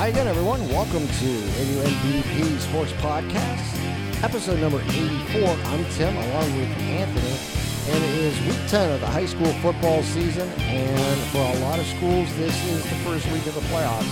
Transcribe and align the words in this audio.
Hi 0.00 0.06
again, 0.06 0.26
everyone. 0.26 0.66
Welcome 0.70 1.06
to 1.06 1.30
WNBP 1.60 2.58
Sports 2.60 2.90
Podcast, 2.92 4.24
episode 4.24 4.58
number 4.58 4.80
84. 4.80 5.46
I'm 5.46 5.84
Tim, 5.90 6.16
along 6.16 6.56
with 6.56 6.70
Anthony, 6.78 7.36
and 7.94 8.02
it 8.02 8.14
is 8.14 8.40
week 8.46 8.66
10 8.70 8.92
of 8.92 9.00
the 9.00 9.06
high 9.06 9.26
school 9.26 9.52
football 9.60 10.02
season. 10.02 10.48
And 10.58 11.20
for 11.32 11.42
a 11.42 11.58
lot 11.58 11.78
of 11.78 11.84
schools, 11.84 12.34
this 12.36 12.66
is 12.68 12.82
the 12.84 12.96
first 13.04 13.30
week 13.30 13.46
of 13.46 13.54
the 13.54 13.60
playoffs 13.68 14.08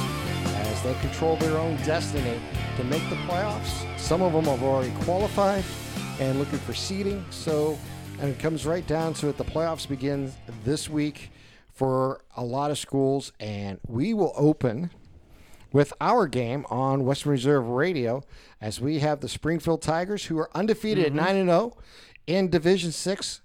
as 0.56 0.82
they 0.82 0.92
control 1.00 1.36
their 1.36 1.56
own 1.56 1.76
destiny 1.78 2.38
to 2.76 2.84
make 2.84 3.08
the 3.08 3.16
playoffs. 3.26 3.98
Some 3.98 4.20
of 4.20 4.34
them 4.34 4.44
have 4.44 4.62
already 4.62 4.92
qualified 5.04 5.64
and 6.20 6.38
looking 6.38 6.58
for 6.58 6.74
seeding. 6.74 7.24
So, 7.30 7.78
and 8.20 8.28
it 8.28 8.38
comes 8.38 8.66
right 8.66 8.86
down 8.86 9.14
to 9.14 9.30
it. 9.30 9.38
The 9.38 9.44
playoffs 9.44 9.88
begin 9.88 10.34
this 10.64 10.90
week 10.90 11.30
for 11.72 12.20
a 12.36 12.44
lot 12.44 12.70
of 12.70 12.76
schools, 12.76 13.32
and 13.40 13.80
we 13.86 14.12
will 14.12 14.34
open 14.36 14.90
with 15.72 15.92
our 16.00 16.26
game 16.26 16.64
on 16.70 17.04
Western 17.04 17.32
Reserve 17.32 17.68
Radio 17.68 18.22
as 18.60 18.80
we 18.80 19.00
have 19.00 19.20
the 19.20 19.28
Springfield 19.28 19.82
Tigers 19.82 20.26
who 20.26 20.38
are 20.38 20.50
undefeated 20.54 21.04
at 21.04 21.12
mm-hmm. 21.12 21.24
9 21.24 21.36
and 21.36 21.48
0 21.48 21.76
in 22.26 22.50
Division 22.50 22.92
6 22.92 23.40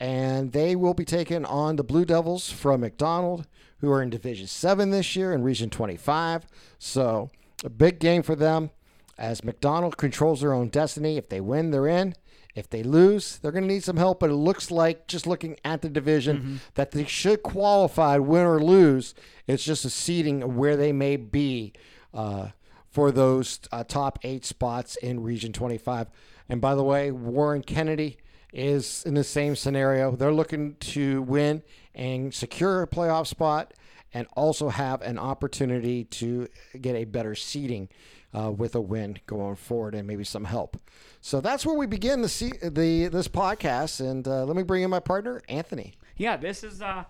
and 0.00 0.52
they 0.52 0.74
will 0.74 0.94
be 0.94 1.04
taking 1.04 1.44
on 1.44 1.76
the 1.76 1.84
Blue 1.84 2.04
Devils 2.04 2.50
from 2.50 2.80
McDonald 2.80 3.46
who 3.80 3.90
are 3.90 4.02
in 4.02 4.10
Division 4.10 4.46
7 4.46 4.90
this 4.90 5.14
year 5.14 5.32
in 5.32 5.42
Region 5.42 5.70
25. 5.70 6.46
So, 6.78 7.30
a 7.64 7.68
big 7.68 7.98
game 7.98 8.22
for 8.22 8.34
them 8.34 8.70
as 9.18 9.44
McDonald 9.44 9.98
controls 9.98 10.40
their 10.40 10.54
own 10.54 10.68
destiny. 10.68 11.16
If 11.16 11.28
they 11.28 11.40
win, 11.40 11.70
they're 11.70 11.86
in. 11.86 12.14
If 12.54 12.68
they 12.68 12.82
lose, 12.82 13.38
they're 13.38 13.52
going 13.52 13.66
to 13.66 13.72
need 13.72 13.84
some 13.84 13.96
help. 13.96 14.20
But 14.20 14.30
it 14.30 14.34
looks 14.34 14.70
like, 14.70 15.06
just 15.06 15.26
looking 15.26 15.56
at 15.64 15.82
the 15.82 15.88
division, 15.88 16.60
that 16.74 16.90
they 16.90 17.04
should 17.04 17.42
qualify, 17.42 18.18
win 18.18 18.44
or 18.44 18.60
lose. 18.60 19.14
It's 19.46 19.64
just 19.64 19.84
a 19.84 19.90
seeding 19.90 20.42
of 20.42 20.56
where 20.56 20.76
they 20.76 20.92
may 20.92 21.16
be 21.16 21.72
uh, 22.12 22.48
for 22.88 23.12
those 23.12 23.60
uh, 23.70 23.84
top 23.84 24.18
eight 24.22 24.44
spots 24.44 24.96
in 24.96 25.22
Region 25.22 25.52
25. 25.52 26.08
And 26.48 26.60
by 26.60 26.74
the 26.74 26.82
way, 26.82 27.12
Warren 27.12 27.62
Kennedy 27.62 28.18
is 28.52 29.04
in 29.04 29.14
the 29.14 29.24
same 29.24 29.54
scenario. 29.54 30.16
They're 30.16 30.32
looking 30.32 30.74
to 30.80 31.22
win 31.22 31.62
and 31.94 32.34
secure 32.34 32.82
a 32.82 32.86
playoff 32.86 33.26
spot 33.28 33.74
and 34.12 34.26
also 34.34 34.68
have 34.70 35.02
an 35.02 35.18
opportunity 35.18 36.04
to 36.04 36.48
get 36.80 36.96
a 36.96 37.04
better 37.04 37.34
seating 37.34 37.88
uh, 38.36 38.50
with 38.50 38.74
a 38.74 38.80
win 38.80 39.18
going 39.26 39.56
forward 39.56 39.94
and 39.94 40.06
maybe 40.06 40.24
some 40.24 40.44
help. 40.44 40.76
So 41.20 41.40
that's 41.40 41.66
where 41.66 41.76
we 41.76 41.86
begin 41.86 42.22
the 42.22 42.52
the 42.62 43.08
this 43.08 43.28
podcast. 43.28 44.00
And 44.00 44.26
uh, 44.26 44.44
let 44.44 44.56
me 44.56 44.62
bring 44.62 44.82
in 44.82 44.90
my 44.90 45.00
partner, 45.00 45.42
Anthony. 45.48 45.94
Yeah, 46.16 46.36
this 46.36 46.62
is 46.62 46.82
uh, 46.82 47.04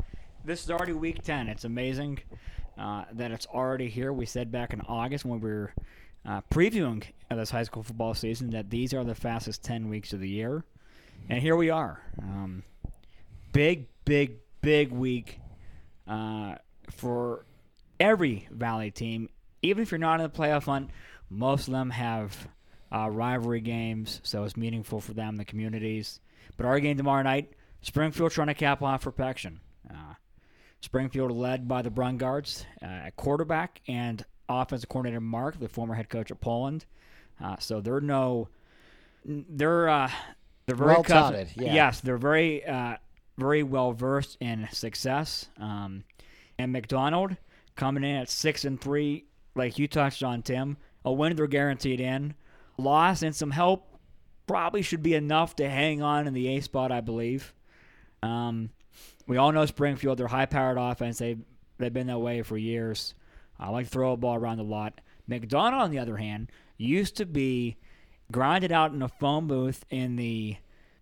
this 0.44 0.64
is 0.64 0.70
already 0.70 0.92
week 0.92 1.22
ten. 1.22 1.48
It's 1.48 1.64
amazing 1.64 2.20
uh, 2.78 3.04
that 3.12 3.30
it's 3.30 3.46
already 3.46 3.88
here. 3.88 4.12
We 4.12 4.26
said 4.26 4.50
back 4.50 4.72
in 4.72 4.80
August 4.82 5.24
when 5.24 5.40
we 5.40 5.50
were 5.50 5.74
uh, 6.26 6.40
previewing 6.50 7.02
this 7.30 7.50
high 7.50 7.62
school 7.62 7.82
football 7.82 8.14
season 8.14 8.50
that 8.50 8.70
these 8.70 8.92
are 8.94 9.04
the 9.04 9.14
fastest 9.14 9.62
ten 9.62 9.88
weeks 9.88 10.12
of 10.12 10.20
the 10.20 10.28
year, 10.28 10.64
and 11.28 11.40
here 11.40 11.56
we 11.56 11.70
are. 11.70 12.02
Um, 12.20 12.62
big, 13.52 13.86
big, 14.04 14.38
big 14.62 14.90
week 14.90 15.40
uh, 16.06 16.56
for 16.90 17.44
every 17.98 18.48
Valley 18.50 18.90
team. 18.90 19.28
Even 19.62 19.82
if 19.82 19.90
you're 19.90 19.98
not 19.98 20.20
in 20.20 20.24
the 20.24 20.30
playoff 20.30 20.64
hunt, 20.64 20.90
most 21.28 21.68
of 21.68 21.72
them 21.72 21.90
have 21.90 22.48
uh, 22.92 23.08
rivalry 23.10 23.60
games, 23.60 24.20
so 24.24 24.44
it's 24.44 24.56
meaningful 24.56 25.00
for 25.00 25.12
them, 25.12 25.36
the 25.36 25.44
communities. 25.44 26.20
But 26.56 26.66
our 26.66 26.80
game 26.80 26.96
tomorrow 26.96 27.22
night, 27.22 27.52
Springfield 27.82 28.32
trying 28.32 28.48
to 28.48 28.54
cap 28.54 28.82
off 28.82 29.02
perfection. 29.02 29.60
Uh, 29.88 30.14
Springfield 30.80 31.30
led 31.30 31.68
by 31.68 31.82
the 31.82 31.90
Brungards 31.90 32.64
uh, 32.82 32.86
at 32.86 33.16
quarterback 33.16 33.80
and 33.86 34.24
offensive 34.48 34.88
coordinator 34.88 35.20
Mark, 35.20 35.58
the 35.60 35.68
former 35.68 35.94
head 35.94 36.08
coach 36.08 36.30
at 36.30 36.40
Poland. 36.40 36.84
Uh, 37.42 37.56
so 37.58 37.80
they're 37.80 38.00
no, 38.00 38.48
they're 39.24 39.88
uh, 39.88 40.10
they're 40.66 40.76
very 40.76 40.94
Well 40.94 41.02
yeah. 41.56 41.74
Yes, 41.74 42.00
they're 42.00 42.18
very 42.18 42.64
uh, 42.64 42.96
very 43.38 43.62
well 43.62 43.92
versed 43.92 44.36
in 44.40 44.68
success. 44.72 45.48
Um, 45.58 46.04
and 46.58 46.72
McDonald 46.72 47.36
coming 47.76 48.04
in 48.04 48.16
at 48.16 48.28
six 48.28 48.64
and 48.64 48.80
three, 48.80 49.24
like 49.54 49.78
you 49.78 49.88
touched 49.88 50.22
on, 50.22 50.42
Tim. 50.42 50.76
A 51.04 51.12
win 51.12 51.34
they're 51.36 51.46
guaranteed 51.46 52.00
in. 52.00 52.34
Loss 52.76 53.22
and 53.22 53.34
some 53.34 53.50
help 53.50 53.98
probably 54.46 54.82
should 54.82 55.02
be 55.02 55.14
enough 55.14 55.56
to 55.56 55.68
hang 55.68 56.02
on 56.02 56.26
in 56.26 56.34
the 56.34 56.48
A 56.56 56.60
spot, 56.60 56.92
I 56.92 57.00
believe. 57.00 57.54
Um, 58.22 58.70
we 59.26 59.36
all 59.36 59.52
know 59.52 59.64
Springfield, 59.66 60.18
they're 60.18 60.26
high 60.28 60.46
powered 60.46 60.78
offense. 60.78 61.18
They've, 61.18 61.40
they've 61.78 61.92
been 61.92 62.08
that 62.08 62.18
way 62.18 62.42
for 62.42 62.58
years. 62.58 63.14
I 63.58 63.70
like 63.70 63.86
to 63.86 63.90
throw 63.90 64.12
a 64.12 64.16
ball 64.16 64.36
around 64.36 64.58
a 64.58 64.64
lot. 64.64 65.00
McDonald, 65.26 65.82
on 65.82 65.90
the 65.90 65.98
other 65.98 66.16
hand, 66.16 66.50
used 66.76 67.16
to 67.16 67.26
be 67.26 67.76
grinded 68.32 68.72
out 68.72 68.92
in 68.92 69.02
a 69.02 69.08
phone 69.08 69.46
booth 69.46 69.84
in 69.90 70.16
the 70.16 70.56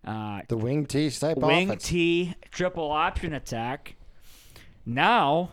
uh, 0.05 0.41
The 0.47 0.57
wing 0.57 0.85
T 0.85 1.09
type 1.09 1.37
wing 1.37 1.69
offense. 1.69 1.83
T 1.83 2.35
triple 2.51 2.91
option 2.91 3.33
attack. 3.33 3.95
Now, 4.85 5.51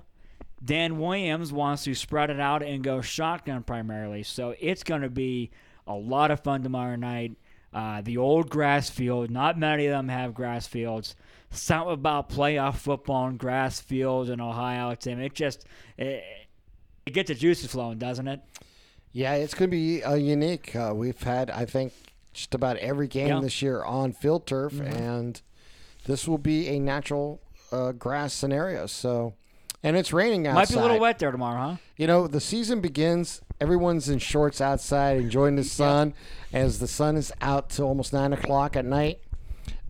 Dan 0.65 0.99
Williams 0.99 1.53
wants 1.53 1.85
to 1.85 1.95
spread 1.95 2.31
it 2.31 2.41
out 2.41 2.63
and 2.63 2.83
go 2.83 3.01
shotgun 3.01 3.63
primarily. 3.63 4.23
So 4.23 4.55
it's 4.59 4.83
going 4.83 5.03
to 5.03 5.11
be 5.11 5.51
a 5.87 5.95
lot 5.95 6.31
of 6.31 6.41
fun 6.41 6.63
tomorrow 6.63 6.97
night. 6.97 7.37
Uh, 7.73 8.01
the 8.01 8.17
old 8.17 8.49
grass 8.49 8.89
field, 8.89 9.31
not 9.31 9.59
many 9.59 9.87
of 9.87 9.93
them 9.93 10.09
have 10.09 10.33
grass 10.33 10.67
fields. 10.67 11.15
Something 11.51 11.93
about 11.93 12.31
playoff 12.31 12.77
football 12.77 13.27
and 13.27 13.39
grass 13.39 13.81
fields 13.81 14.31
in 14.31 14.41
Ohio, 14.41 14.95
Tim. 14.95 15.21
It 15.21 15.35
just 15.35 15.67
it, 15.99 16.25
it 17.05 17.13
gets 17.13 17.29
the 17.29 17.35
juices 17.35 17.71
flowing, 17.71 17.99
doesn't 17.99 18.27
it? 18.27 18.41
Yeah, 19.13 19.35
it's 19.35 19.55
going 19.55 19.71
to 19.71 19.77
be 19.77 20.03
uh, 20.03 20.15
unique. 20.15 20.75
Uh, 20.75 20.93
we've 20.95 21.23
had, 21.23 21.51
I 21.51 21.65
think, 21.67 21.93
just 22.33 22.55
about 22.55 22.77
every 22.79 23.09
game 23.09 23.29
Yeah. 23.29 23.35
Mm-hmm. 23.35 23.45
this 23.45 23.63
year 23.63 23.83
on 23.85 24.13
field 24.13 24.47
turf, 24.47 24.81
and 24.81 25.41
this 26.07 26.27
will 26.27 26.39
be 26.39 26.69
a 26.69 26.79
natural 26.79 27.41
uh, 27.73 27.93
grass 27.93 28.33
scenario. 28.35 28.87
So, 28.87 29.35
and 29.87 29.97
it's 29.97 30.13
raining 30.13 30.49
outside. 30.49 30.61
Might 30.61 30.69
be 30.69 30.75
a 30.75 30.83
little 30.83 30.99
wet 30.99 31.21
there 31.21 31.31
tomorrow, 31.31 31.71
huh? 31.71 31.77
You 31.97 32.09
know, 32.09 32.27
the 32.27 32.41
season 32.41 32.81
begins. 32.81 33.41
Everyone's 33.61 34.09
in 34.09 34.19
shorts 34.19 34.61
outside, 34.61 35.19
enjoying 35.19 35.55
the 35.55 35.63
sun, 35.63 36.13
as 36.53 36.81
the 36.81 36.89
sun 36.89 37.17
is 37.17 37.33
out 37.41 37.71
till 37.71 37.87
almost 37.87 38.13
nine 38.13 38.33
o'clock 38.33 38.75
at 38.75 38.85
night. 38.85 39.21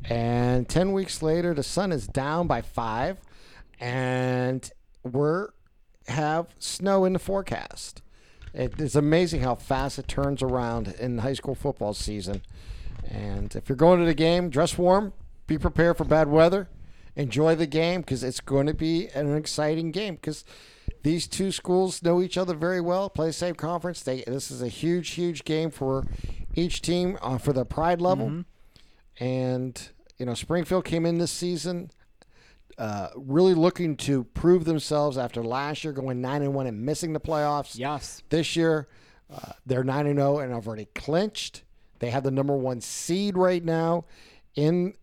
And 0.04 0.68
ten 0.68 0.92
weeks 0.92 1.22
later, 1.22 1.54
the 1.54 1.62
sun 1.62 1.92
is 1.92 2.06
down 2.06 2.46
by 2.46 2.60
five, 2.60 3.18
and 3.80 4.70
we're 5.02 5.48
have 6.08 6.48
snow 6.58 7.06
in 7.06 7.14
the 7.14 7.18
forecast. 7.18 8.02
It 8.52 8.78
is 8.78 8.96
amazing 8.96 9.40
how 9.40 9.54
fast 9.54 9.98
it 9.98 10.06
turns 10.06 10.42
around 10.42 10.88
in 11.00 11.18
high 11.18 11.32
school 11.32 11.54
football 11.54 11.94
season. 11.94 12.42
And 13.08 13.56
if 13.56 13.68
you're 13.70 13.76
going 13.76 14.00
to 14.00 14.04
the 14.04 14.14
game, 14.14 14.50
dress 14.50 14.76
warm, 14.76 15.14
be 15.46 15.56
prepared 15.56 15.96
for 15.96 16.04
bad 16.04 16.28
weather, 16.28 16.68
enjoy 17.16 17.54
the 17.54 17.66
game 17.66 18.03
because 18.03 18.22
it's 18.22 18.41
going 18.41 18.66
to 18.66 18.75
be 18.75 19.09
an 19.09 19.34
exciting 19.34 19.91
game 19.91 20.15
because 20.15 20.44
these 21.03 21.27
two 21.27 21.50
schools 21.50 22.03
know 22.03 22.21
each 22.21 22.37
other 22.38 22.54
very 22.54 22.81
well, 22.81 23.09
play 23.10 23.28
the 23.28 23.32
same 23.32 23.54
conference. 23.54 24.03
They 24.03 24.22
this 24.27 24.50
is 24.50 24.62
a 24.62 24.69
huge, 24.69 25.10
huge 25.10 25.44
game 25.44 25.71
for 25.71 26.06
each 26.55 26.82
team 26.82 27.19
uh, 27.22 27.38
for 27.38 27.53
the 27.53 27.65
pride 27.65 28.00
level. 28.00 28.44
And 29.19 29.88
you 30.19 30.26
know, 30.26 30.34
Springfield 30.34 30.84
came 30.84 31.06
in 31.06 31.19
this 31.19 31.32
season 31.32 31.91
uh, 32.78 33.09
really 33.16 33.55
looking 33.55 33.97
to 33.97 34.25
prove 34.25 34.65
themselves 34.65 35.16
after 35.16 35.43
last 35.43 35.82
year 35.82 35.93
going 35.93 36.21
nine 36.21 36.43
and 36.43 36.55
one 36.55 36.66
and 36.66 36.84
missing 36.84 37.12
the 37.12 37.21
playoffs. 37.21 37.78
Yes. 37.78 38.22
This 38.28 38.55
year, 38.55 38.87
uh, 39.32 39.53
they're 39.65 39.84
nine 39.84 40.06
and 40.06 40.19
zero 40.19 40.38
and 40.38 40.53
have 40.53 40.66
already 40.66 40.88
clinched. 40.94 41.62
They 42.00 42.10
have 42.10 42.22
the 42.22 42.31
number 42.31 42.55
one 42.55 42.81
seed 42.81 43.37
right 43.37 43.64
now 43.64 44.05
in 44.55 44.94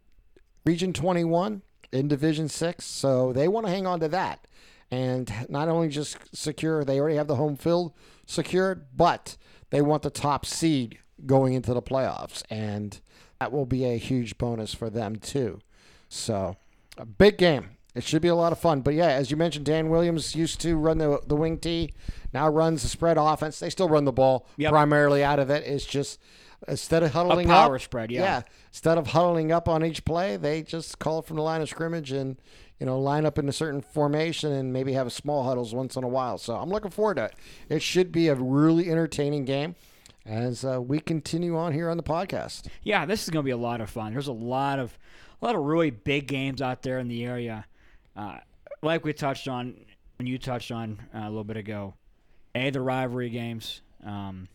Region 0.66 0.94
21 0.94 1.64
in 1.94 2.08
Division 2.08 2.50
Six, 2.50 2.86
so 2.86 3.32
they 3.34 3.48
want 3.48 3.66
to 3.66 3.72
hang 3.72 3.86
on 3.88 4.00
to 4.02 4.08
that 4.10 4.46
and 4.92 5.32
not 5.50 5.70
only 5.70 5.90
just 5.90 6.18
secure. 6.36 6.84
They 6.84 7.00
already 7.00 7.16
have 7.16 7.28
the 7.28 7.36
home 7.38 7.56
field 7.56 7.94
secured, 8.26 8.86
but 8.96 9.38
they 9.72 9.82
want 9.82 10.04
the 10.04 10.10
top 10.12 10.46
seed 10.46 11.00
going 11.26 11.54
into 11.54 11.74
the 11.74 11.82
playoffs, 11.82 12.44
and 12.50 13.00
that 13.40 13.52
will 13.52 13.66
be 13.66 13.86
a 13.86 13.98
huge 13.98 14.38
bonus 14.38 14.74
for 14.74 14.90
them 14.90 15.16
too. 15.16 15.60
So, 16.10 16.58
a 16.98 17.06
big 17.06 17.38
game. 17.38 17.72
It 17.96 18.04
should 18.04 18.22
be 18.24 18.28
a 18.28 18.36
lot 18.36 18.52
of 18.52 18.60
fun. 18.60 18.82
But 18.82 18.96
yeah, 18.96 19.08
as 19.10 19.30
you 19.30 19.38
mentioned, 19.38 19.66
Dan 19.66 19.90
Williams 19.90 20.36
used 20.36 20.60
to 20.62 20.76
run 20.78 20.98
the 20.98 21.22
the 21.28 21.36
wing 21.36 21.58
T, 21.60 21.94
now 22.34 22.50
runs 22.50 22.82
the 22.84 22.88
spread 22.88 23.18
offense. 23.18 23.60
They 23.60 23.70
still 23.70 23.90
run 23.90 24.06
the 24.06 24.12
ball 24.12 24.48
Yep. 24.58 24.72
primarily 24.72 25.24
out 25.24 25.40
of 25.40 25.50
it. 25.50 25.64
It's 25.66 25.86
just 25.86 26.20
instead 26.68 27.04
of 27.04 27.12
huddling 27.12 27.48
power 27.48 27.76
up, 27.76 27.82
spread, 27.82 28.12
yeah. 28.12 28.42
Instead 28.70 28.98
of 28.98 29.08
huddling 29.08 29.52
up 29.52 29.68
on 29.68 29.86
each 29.86 30.06
play, 30.06 30.38
they 30.38 30.62
just 30.62 31.00
call 31.00 31.20
it 31.20 31.26
from 31.26 31.38
the 31.38 31.44
line 31.44 31.62
of 31.62 31.70
scrimmage 31.70 32.12
and 32.12 32.38
you 32.80 32.86
know 32.86 33.00
line 33.00 33.26
up 33.26 33.38
in 33.38 33.48
a 33.48 33.54
certain 33.54 33.82
formation 33.82 34.52
and 34.52 34.74
maybe 34.74 34.94
have 34.94 35.12
small 35.12 35.44
huddles 35.44 35.74
once 35.74 35.96
in 35.96 36.04
a 36.04 36.08
while. 36.08 36.38
So 36.38 36.56
I'm 36.56 36.70
looking 36.70 36.92
forward 36.92 37.16
to 37.16 37.26
it. 37.26 37.36
It 37.70 37.82
should 37.82 38.12
be 38.12 38.28
a 38.28 38.36
really 38.36 38.90
entertaining 38.90 39.46
game 39.46 39.76
as 40.26 40.64
uh, 40.64 40.82
we 40.82 41.00
continue 41.00 41.58
on 41.58 41.74
here 41.74 41.90
on 41.90 41.98
the 41.98 42.04
podcast. 42.04 42.68
Yeah, 42.84 43.06
this 43.06 43.24
is 43.24 43.30
going 43.30 43.44
to 43.44 43.48
be 43.48 43.52
a 43.52 43.58
lot 43.58 43.82
of 43.82 43.90
fun. 43.90 44.14
There's 44.14 44.28
a 44.28 44.34
lot 44.34 44.80
of 44.80 44.98
a 45.42 45.46
lot 45.46 45.56
of 45.56 45.62
really 45.64 45.90
big 45.92 46.28
games 46.28 46.62
out 46.62 46.82
there 46.82 47.00
in 47.00 47.08
the 47.08 47.26
area. 47.26 47.66
Uh, 48.16 48.38
like 48.82 49.04
we 49.04 49.14
touched 49.14 49.48
on 49.48 49.76
when 50.18 50.28
you 50.28 50.38
touched 50.38 50.72
on 50.72 51.00
uh, 51.14 51.20
a 51.20 51.30
little 51.30 51.44
bit 51.44 51.58
ago, 51.58 51.96
A, 52.56 52.70
the 52.70 52.82
rivalry 52.82 53.30
games, 53.30 53.82
um, 54.06 54.48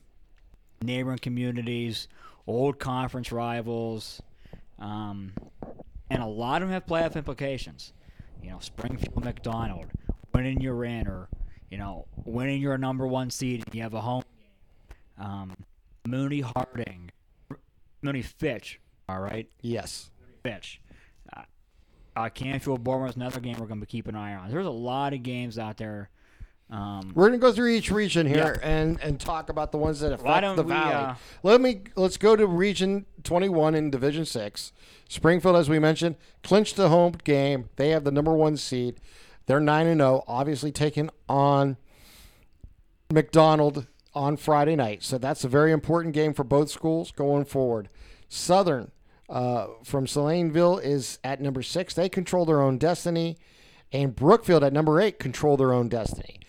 neighboring 0.83 1.19
communities, 1.19 2.09
old 2.47 2.79
conference 2.79 3.33
rivals, 3.33 4.23
um, 4.79 5.33
and 6.11 6.23
a 6.23 6.27
lot 6.27 6.63
of 6.63 6.69
them 6.69 6.75
have 6.75 6.87
playoff 6.87 7.17
implications. 7.17 7.93
You 8.43 8.51
know, 8.51 8.59
Springfield 8.61 9.25
McDonald, 9.25 9.87
winning 10.33 10.61
your 10.61 10.85
in, 10.85 11.07
or 11.09 11.29
you 11.71 11.79
know, 11.79 12.07
winning 12.25 12.61
your 12.61 12.79
number 12.79 13.07
one 13.07 13.31
seed, 13.31 13.65
and 13.67 13.75
you 13.75 13.83
have 13.83 13.95
a 13.95 14.01
home 14.01 14.23
game. 14.39 15.27
Um, 15.27 15.57
Mooney 16.07 16.41
Harding, 16.41 17.11
Mooney 18.03 18.23
Fitch, 18.23 18.81
all 19.09 19.21
right, 19.21 19.49
Yes. 19.61 20.11
Fitch. 20.43 20.81
Uh, 21.37 21.43
uh, 22.17 22.29
Canfield 22.29 22.85
Boardman, 22.85 23.13
another 23.17 23.41
game 23.41 23.57
we're 23.59 23.67
going 23.67 23.81
to 23.81 23.87
keep 23.87 24.07
an 24.07 24.15
eye 24.15 24.35
on. 24.35 24.51
There's 24.51 24.67
a 24.67 24.71
lot 24.71 25.13
of 25.13 25.23
games 25.23 25.59
out 25.59 25.77
there. 25.77 26.11
Um, 26.71 27.13
We're 27.15 27.29
gonna 27.29 27.39
go 27.39 27.51
through 27.53 27.69
each 27.71 27.91
region 27.91 28.27
here 28.27 28.61
and 28.63 29.01
and 29.01 29.19
talk 29.19 29.49
about 29.49 29.73
the 29.73 29.79
ones 29.79 30.01
that 30.01 30.13
affect 30.13 30.57
the 30.57 30.63
we, 30.63 30.69
valley. 30.69 30.95
uh, 30.95 31.15
Let 31.43 31.63
me 31.63 31.81
let's 31.97 32.19
go 32.19 32.37
to 32.37 32.47
Region 32.47 33.07
21 33.25 33.75
in 33.75 33.91
Division 33.91 34.27
Six. 34.27 34.73
Springfield, 35.09 35.57
as 35.57 35.71
we 35.71 35.79
mentioned, 35.79 36.17
clinched 36.43 36.77
the 36.77 36.91
home 36.91 37.15
game. 37.25 37.71
They 37.77 37.89
have 37.91 38.05
the 38.05 38.13
number 38.13 38.35
one 38.35 38.59
seed. 38.59 39.01
They're 39.47 39.61
nine 39.61 39.87
and 39.87 40.01
zero. 40.01 40.25
Obviously, 40.29 40.71
taking 40.71 41.09
on 41.27 41.79
McDonald 43.11 43.87
on 44.15 44.37
Friday 44.37 44.77
night. 44.77 45.03
So 45.03 45.17
that's 45.17 45.45
a 45.45 45.49
very 45.49 45.73
important 45.73 46.15
game 46.15 46.35
for 46.35 46.45
both 46.45 46.71
schools 46.71 47.11
going 47.13 47.45
forward. 47.47 47.89
Southern 48.29 48.91
uh, 49.29 49.69
from 49.85 50.07
Salineville 50.07 50.83
is 50.83 51.19
at 51.25 51.41
number 51.41 51.63
six. 51.63 51.95
They 51.95 52.09
control 52.09 52.45
their 52.45 52.61
own 52.61 52.77
destiny. 52.79 53.39
And 53.91 54.15
Brookfield 54.15 54.63
at 54.65 54.75
number 54.75 55.01
eight 55.01 55.19
control 55.19 55.57
their 55.57 55.73
own 55.73 55.89
destiny. 55.89 56.41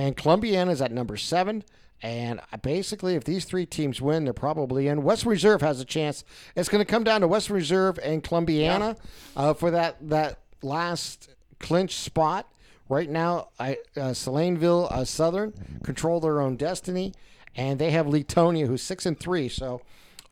And 0.00 0.16
Columbiana 0.16 0.70
is 0.70 0.80
at 0.80 0.90
number 0.92 1.18
seven. 1.18 1.62
And 2.02 2.40
basically, 2.62 3.16
if 3.16 3.24
these 3.24 3.44
three 3.44 3.66
teams 3.66 4.00
win, 4.00 4.24
they're 4.24 4.32
probably 4.32 4.88
in. 4.88 5.02
West 5.02 5.26
Reserve 5.26 5.60
has 5.60 5.78
a 5.78 5.84
chance. 5.84 6.24
It's 6.56 6.70
going 6.70 6.82
to 6.82 6.90
come 6.90 7.04
down 7.04 7.20
to 7.20 7.28
West 7.28 7.50
Reserve 7.50 7.98
and 8.02 8.24
Columbiana 8.24 8.96
uh, 9.36 9.52
for 9.52 9.70
that 9.72 9.96
that 10.08 10.38
last 10.62 11.28
clinch 11.58 11.96
spot. 11.96 12.50
Right 12.88 13.10
now, 13.10 13.50
I, 13.60 13.76
uh, 13.96 14.14
uh, 14.14 15.04
Southern 15.04 15.52
control 15.84 16.20
their 16.20 16.40
own 16.40 16.56
destiny, 16.56 17.12
and 17.54 17.78
they 17.78 17.90
have 17.90 18.06
Leetonia, 18.06 18.66
who's 18.66 18.82
six 18.82 19.04
and 19.04 19.20
three. 19.20 19.50
So, 19.50 19.82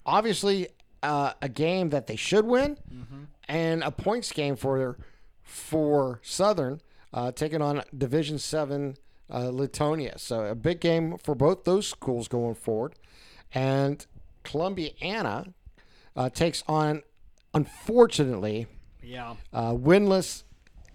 obviously, 0.07 0.69
uh, 1.03 1.35
a 1.43 1.49
game 1.51 1.91
that 1.91 2.07
they 2.07 2.17
should 2.17 2.47
win, 2.47 2.79
and 3.47 3.85
a 3.85 3.91
points 3.91 4.33
game 4.33 4.57
for 4.57 4.97
for 5.43 6.21
Southern, 6.23 6.81
uh, 7.13 7.31
taking 7.33 7.61
on 7.61 7.83
Division 7.97 8.39
Seven 8.39 8.97
uh, 9.31 9.45
Leetonia. 9.45 10.19
So, 10.19 10.45
a 10.45 10.55
big 10.55 10.81
game 10.81 11.19
for 11.19 11.35
both 11.35 11.65
those 11.65 11.87
schools 11.87 12.29
going 12.29 12.55
forward, 12.55 12.95
and 13.55 14.05
Columbiana 14.45 15.53
uh, 16.17 16.31
takes 16.31 16.63
on, 16.67 17.03
unfortunately, 17.55 18.67
yeah. 19.03 19.35
uh, 19.53 19.73
winless 19.73 20.45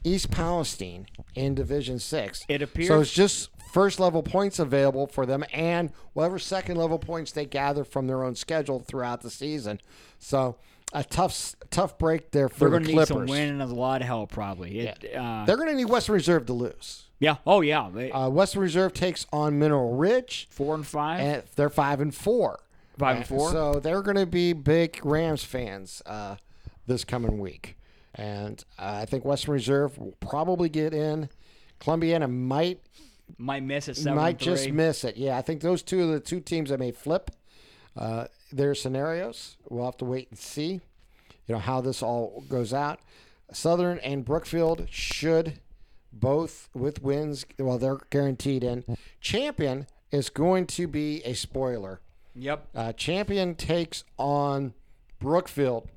East 0.03 0.31
Palestine 0.31 1.07
in 1.35 1.56
Division 1.56 2.00
Six. 2.00 2.45
It 2.47 2.62
appears- 2.62 2.88
so. 2.88 3.01
It's 3.01 3.12
just 3.12 3.50
first 3.74 4.00
level 4.00 4.21
points 4.21 4.59
available 4.59 5.07
for 5.07 5.25
them, 5.25 5.44
and 5.51 5.91
whatever 6.13 6.38
second 6.38 6.77
level 6.77 7.00
points 7.00 7.31
they 7.31 7.45
gather 7.45 7.83
from 7.83 8.07
their 8.07 8.24
own 8.24 8.35
schedule 8.35 8.80
throughout 8.80 9.21
the 9.21 9.31
season. 9.31 9.80
So 10.19 10.57
a 10.94 11.03
tough, 11.03 11.56
tough 11.71 11.97
break 11.97 12.31
there 12.31 12.50
for 12.50 12.69
They're 12.69 12.80
the 12.80 12.85
going 12.85 12.95
to 12.95 13.00
need 13.00 13.07
some 13.07 13.25
win 13.25 13.50
and 13.50 13.62
a 13.62 13.65
lot 13.65 14.01
of 14.01 14.07
help, 14.07 14.31
probably. 14.31 14.80
It, 14.80 15.15
uh, 15.15 15.45
They're 15.45 15.57
going 15.57 15.69
to 15.69 15.75
need 15.75 15.85
Western 15.89 16.13
Reserve 16.13 16.45
to 16.45 16.53
lose. 16.53 17.03
Yeah. 17.19 17.38
Oh, 17.45 17.62
yeah. 17.62 17.89
They, 17.94 18.12
Uh, 18.12 18.30
Western 18.30 18.62
Reserve 18.62 18.94
takes 18.94 19.25
on 19.31 19.57
Mineral 19.60 19.95
Ridge, 19.95 20.48
four 20.51 20.75
and 20.75 20.86
five. 20.86 21.19
and 21.19 21.44
they're 21.56 21.69
five 21.69 22.00
and 22.01 22.13
four. 22.13 22.60
Five 22.98 23.18
and 23.18 23.27
four? 23.27 23.51
So 23.51 23.80
they're 23.80 24.01
going 24.01 24.18
to 24.18 24.25
be 24.25 24.54
big 24.54 25.00
Rams 25.04 25.44
fans 25.44 26.01
uh, 26.06 26.36
this 26.86 27.04
coming 27.04 27.39
week, 27.39 27.77
and 28.13 28.63
uh, 28.77 29.00
I 29.01 29.06
think 29.06 29.25
Western 29.25 29.54
Reserve 29.54 29.98
will 29.98 30.15
probably 30.19 30.69
get 30.69 30.94
in. 30.94 31.30
Columbiana 31.80 32.27
might 32.30 32.81
might 33.38 33.63
miss 33.63 33.88
it 33.88 33.98
seven 33.98 34.16
might 34.16 34.38
just 34.38 34.69
miss 34.69 35.04
it. 35.04 35.18
Yeah, 35.18 35.38
I 35.38 35.42
think 35.42 35.62
those 35.62 35.81
two 35.81 36.01
are 36.01 36.13
the 36.13 36.19
two 36.19 36.39
teams 36.39 36.69
that 36.69 36.77
may 36.80 36.92
flip 36.92 37.31
uh, 37.98 38.25
their 38.51 38.75
scenarios. 38.75 39.57
We'll 39.69 39.86
have 39.86 39.98
to 39.98 40.06
wait 40.06 40.30
and 40.30 40.38
see, 40.38 40.74
you 41.48 41.56
know, 41.56 41.59
how 41.59 41.81
this 41.81 42.04
all 42.04 42.44
goes 42.48 42.74
out. 42.74 43.00
Southern 43.51 43.98
and 44.00 44.24
Brookfield 44.24 44.88
should 44.89 45.59
both 46.13 46.69
with 46.74 47.01
wins. 47.01 47.45
Well, 47.60 47.77
they're 47.77 48.00
guaranteed 48.10 48.63
in. 48.63 48.86
Champion 49.19 49.88
is 50.12 50.30
going 50.30 50.68
to 50.68 50.88
be 50.88 51.21
a 51.24 51.33
spoiler. 51.33 52.00
Yep. 52.36 52.68
Uh, 52.74 52.94
Champion 52.94 53.56
takes 53.56 54.04
on 54.18 54.74
Brookfield, 55.19 55.89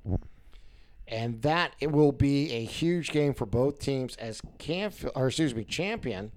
and 1.07 1.43
that 1.43 1.75
it 1.81 1.93
will 1.93 2.13
be 2.13 2.53
a 2.53 2.65
huge 2.65 3.11
game 3.11 3.35
for 3.35 3.47
both 3.47 3.79
teams. 3.79 4.17
As 4.17 4.41
Canfield, 4.59 5.13
or 5.15 5.29
excuse 5.29 5.55
me, 5.55 5.65
Champion 5.65 6.33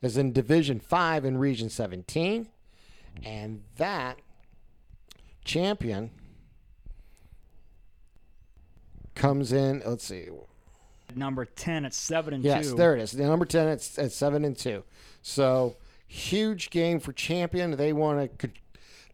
is 0.00 0.16
in 0.16 0.32
Division 0.32 0.80
Five 0.80 1.24
in 1.24 1.38
Region 1.38 1.68
17, 1.68 2.48
and 3.24 3.62
that 3.76 4.18
Champion 5.44 6.10
comes 9.14 9.52
in. 9.52 9.82
Let's 9.84 10.04
see. 10.04 10.28
Number 11.16 11.44
ten 11.44 11.84
at 11.84 11.94
seven 11.94 12.34
and 12.34 12.44
Yes, 12.44 12.70
two. 12.70 12.76
there 12.76 12.96
it 12.96 13.00
is. 13.02 13.12
The 13.12 13.24
number 13.24 13.44
ten. 13.44 13.68
It's 13.68 13.98
at 13.98 14.12
seven 14.12 14.44
and 14.44 14.56
two. 14.56 14.84
So 15.22 15.76
huge 16.06 16.70
game 16.70 17.00
for 17.00 17.12
Champion. 17.12 17.76
They 17.76 17.92
want 17.92 18.38
to. 18.40 18.50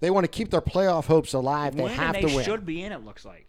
They 0.00 0.10
want 0.10 0.24
to 0.24 0.28
keep 0.28 0.50
their 0.50 0.60
playoff 0.60 1.06
hopes 1.06 1.32
alive. 1.32 1.76
They 1.76 1.86
have 1.88 2.14
they 2.14 2.20
to 2.22 2.34
win. 2.36 2.44
should 2.44 2.64
be 2.64 2.82
in. 2.82 2.92
It 2.92 3.04
looks 3.04 3.24
like. 3.24 3.46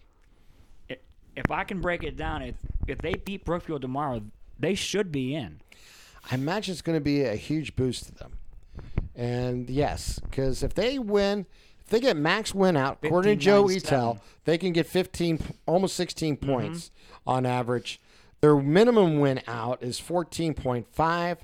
If 1.36 1.52
I 1.52 1.64
can 1.64 1.80
break 1.80 2.04
it 2.04 2.18
down, 2.18 2.42
if 2.42 2.56
if 2.88 2.98
they 3.00 3.14
beat 3.14 3.46
Brookfield 3.46 3.82
tomorrow, 3.82 4.22
they 4.60 4.76
should 4.76 5.12
be 5.12 5.36
in. 5.36 5.62
I 6.30 6.36
imagine 6.36 6.74
it's 6.74 6.82
going 6.82 6.98
to 6.98 7.04
be 7.04 7.24
a 7.24 7.36
huge 7.36 7.76
boost 7.76 8.06
to 8.08 8.16
them. 8.16 8.34
And 9.16 9.70
yes, 9.70 10.20
because 10.20 10.64
if 10.64 10.74
they 10.74 11.00
win, 11.00 11.46
if 11.82 11.88
they 11.90 12.00
get 12.00 12.18
max 12.18 12.54
win 12.54 12.76
out, 12.76 12.98
according 13.04 13.38
to 13.38 13.44
Joe 13.44 13.66
Eitel, 13.66 14.20
they 14.46 14.58
can 14.58 14.74
get 14.74 14.86
15, 14.86 15.40
almost 15.66 15.96
16 15.96 16.36
Mm-hmm. 16.38 16.46
points 16.52 16.92
on 17.26 17.46
average. 17.46 18.02
Their 18.42 18.56
minimum 18.58 19.20
win 19.20 19.42
out 19.48 19.84
is 19.84 20.00
14.5. 20.00 21.38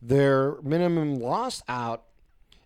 Their 0.00 0.56
minimum 0.62 1.16
loss 1.16 1.62
out 1.68 2.04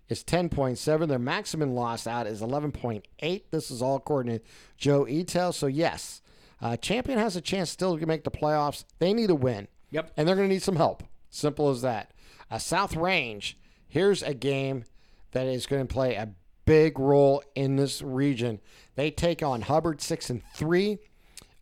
is 0.09 0.23
10.7. 0.23 1.09
Their 1.09 1.19
maximum 1.19 1.75
loss 1.75 2.07
out 2.07 2.27
is 2.27 2.41
11.8. 2.41 3.43
This 3.51 3.71
is 3.71 3.83
all 3.83 3.97
according 3.97 4.39
to 4.39 4.45
Joe 4.77 5.05
Eitel. 5.07 5.53
So, 5.53 5.67
yes, 5.67 6.23
uh, 6.61 6.77
Champion 6.77 7.19
has 7.19 7.35
a 7.35 7.41
chance 7.41 7.71
still 7.71 7.99
to 7.99 8.07
make 8.07 8.25
the 8.25 8.31
playoffs. 8.31 8.85
They 8.99 9.12
need 9.12 9.31
a 9.31 9.35
win. 9.35 9.69
Yep. 9.91 10.12
And 10.17 10.29
they're 10.29 10.37
going 10.37 10.49
to 10.49 10.55
need 10.55 10.62
some 10.62 10.77
help. 10.77 11.03
Simple 11.31 11.71
as 11.71 11.83
that. 11.83 12.12
Uh, 12.51 12.59
South 12.59 12.95
Range, 12.95 13.59
here's 13.89 14.23
a 14.23 14.35
game 14.35 14.85
that 15.33 15.47
is 15.47 15.67
going 15.67 15.87
to 15.87 15.93
play 15.93 16.15
a 16.15 16.29
big 16.65 16.99
role 16.99 17.43
in 17.55 17.77
this 17.77 18.03
region. 18.03 18.61
They 18.95 19.11
take 19.11 19.43
on 19.43 19.62
Hubbard 19.62 20.01
6 20.01 20.31
and 20.31 20.43
3. 20.55 20.99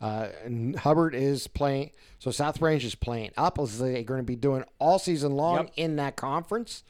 Uh, 0.01 0.29
Hubbard 0.79 1.15
is 1.15 1.47
playing, 1.47 1.91
so 2.19 2.31
South 2.31 2.61
Range 2.63 2.85
is 2.85 2.95
playing 2.95 3.33
up 3.37 3.59
as 3.59 3.79
they're 3.79 4.03
going 4.03 4.21
to 4.21 4.25
be 4.25 4.37
doing 4.37 4.65
all 4.79 4.99
season 4.99 5.33
long 5.33 5.59
Yep. 5.67 5.73
in 5.77 5.97
that 5.97 6.17
conference. 6.17 6.83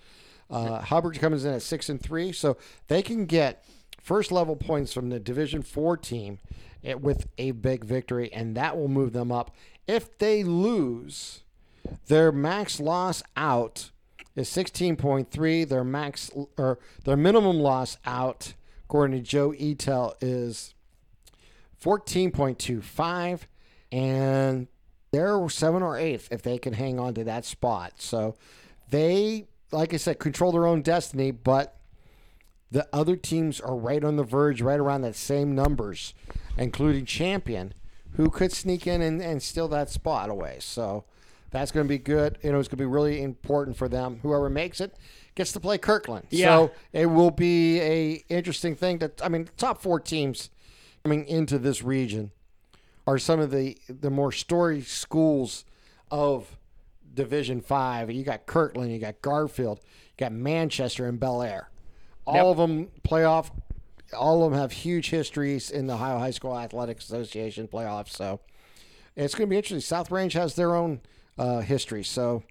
Uh, 0.49 0.81
Hubbard 0.81 1.19
comes 1.19 1.45
in 1.45 1.52
at 1.55 1.62
six 1.62 1.88
and 1.88 2.00
three, 2.00 2.33
so 2.33 2.57
they 2.88 3.02
can 3.02 3.26
get 3.26 3.64
first 4.00 4.31
level 4.33 4.57
points 4.57 4.93
from 4.93 5.09
the 5.09 5.19
Division 5.21 5.62
Four 5.62 5.97
team 5.97 6.38
eh, 6.85 6.95
with 6.95 7.26
a 7.38 7.50
big 7.52 7.85
victory, 7.85 8.33
and 8.33 8.57
that 8.57 8.76
will 8.76 8.88
move 8.88 9.12
them 9.12 9.31
up. 9.33 9.55
If 9.87 10.17
they 10.19 10.43
lose, 10.45 11.43
their 12.07 12.31
max 12.33 12.79
loss 12.81 13.23
out 13.37 13.90
is 14.37 14.49
sixteen 14.49 14.95
point 14.97 15.31
three. 15.33 15.64
Their 15.64 15.85
max 15.85 16.31
or 16.57 16.79
their 17.05 17.17
minimum 17.17 17.59
loss 17.59 17.97
out, 18.05 18.55
according 18.85 19.17
to 19.19 19.23
Joe 19.25 19.50
Eitel, 19.52 20.14
is 20.21 20.75
14.25 21.83 23.41
and 23.93 24.69
they're 25.11 25.49
seven 25.49 25.83
or 25.83 25.97
eighth 25.97 26.29
if 26.31 26.43
they 26.43 26.59
can 26.59 26.75
hang 26.75 27.01
on 27.01 27.15
to 27.15 27.25
that 27.25 27.45
spot. 27.45 27.95
So 28.01 28.37
they 28.91 29.47
like 29.73 29.95
i 29.95 29.97
said 29.97 30.19
control 30.19 30.51
their 30.51 30.67
own 30.67 30.83
destiny 30.83 31.31
but 31.31 31.77
the 32.73 32.89
other 32.93 33.15
teams 33.15 33.61
are 33.61 33.77
right 33.77 34.03
on 34.03 34.17
the 34.17 34.25
verge 34.25 34.61
right 34.61 34.81
around 34.81 35.03
that 35.03 35.15
same 35.15 35.55
numbers 35.55 36.13
including 36.57 37.05
champion 37.05 37.73
who 38.15 38.31
could 38.31 38.53
sneak 38.53 38.87
in 38.87 39.01
and, 39.03 39.23
and 39.23 39.43
steal 39.43 39.69
that 39.69 39.89
spot 39.89 40.31
away. 40.31 40.57
So 40.61 41.05
that's 41.51 41.71
going 41.71 41.87
to 41.87 41.89
be 41.89 41.99
good. 41.99 42.39
You 42.43 42.53
know 42.53 42.59
it's 42.59 42.69
going 42.69 42.79
to 42.79 42.83
be 42.83 42.87
really 42.87 43.23
important 43.23 43.77
for 43.77 43.89
them. 43.89 44.21
Whoever 44.23 44.49
makes 44.51 44.81
it 44.81 44.95
gets 45.35 45.53
to 45.53 45.61
play 45.61 45.79
kirtland. 45.79 46.27
Yeah. 46.31 46.47
so 46.47 46.71
it 46.93 47.07
will 47.07 47.31
be 47.31 47.81
a 47.81 48.25
interesting 48.29 48.75
thing 48.75 48.99
that 48.99 49.21
i 49.25 49.29
mean 49.29 49.49
top 49.57 49.81
four 49.81 50.01
teams 50.01 50.51
coming 51.04 51.26
into 51.26 51.59
this 51.59 51.83
region 51.83 52.30
are 53.07 53.19
some 53.19 53.40
of 53.40 53.50
the 53.50 53.76
the 53.88 54.11
more 54.11 54.33
story 54.33 54.83
schools 54.83 55.64
of 56.11 56.57
Division 57.14 57.61
Five. 57.61 58.11
You 58.11 58.23
got 58.25 58.47
Kirtland, 58.47 58.92
you 58.92 58.99
got 58.99 59.21
Garfield, 59.23 59.80
you 59.85 60.25
got 60.25 60.33
Manchester 60.33 61.07
and 61.07 61.19
Bellaire. 61.19 61.66
All 62.26 62.35
Yep. 62.35 62.45
of 62.47 62.57
them 62.59 62.90
playoff. 63.02 63.50
All 64.16 64.45
of 64.45 64.50
them 64.50 64.61
have 64.61 64.73
huge 64.73 65.11
histories 65.11 65.71
in 65.71 65.87
the 65.87 65.95
Ohio 65.95 66.19
High 66.19 66.33
School 66.33 66.57
Athletics 66.59 67.04
Association 67.04 67.69
playoffs. 67.69 68.11
So 68.11 68.40
it's 69.16 69.35
going 69.35 69.49
to 69.49 69.50
be 69.50 69.57
interesting. 69.57 69.80
South 69.80 70.11
Range 70.11 70.33
has 70.33 70.54
their 70.57 70.75
own 70.75 71.00
uh, 71.38 71.61
history, 71.61 72.02
so 72.02 72.42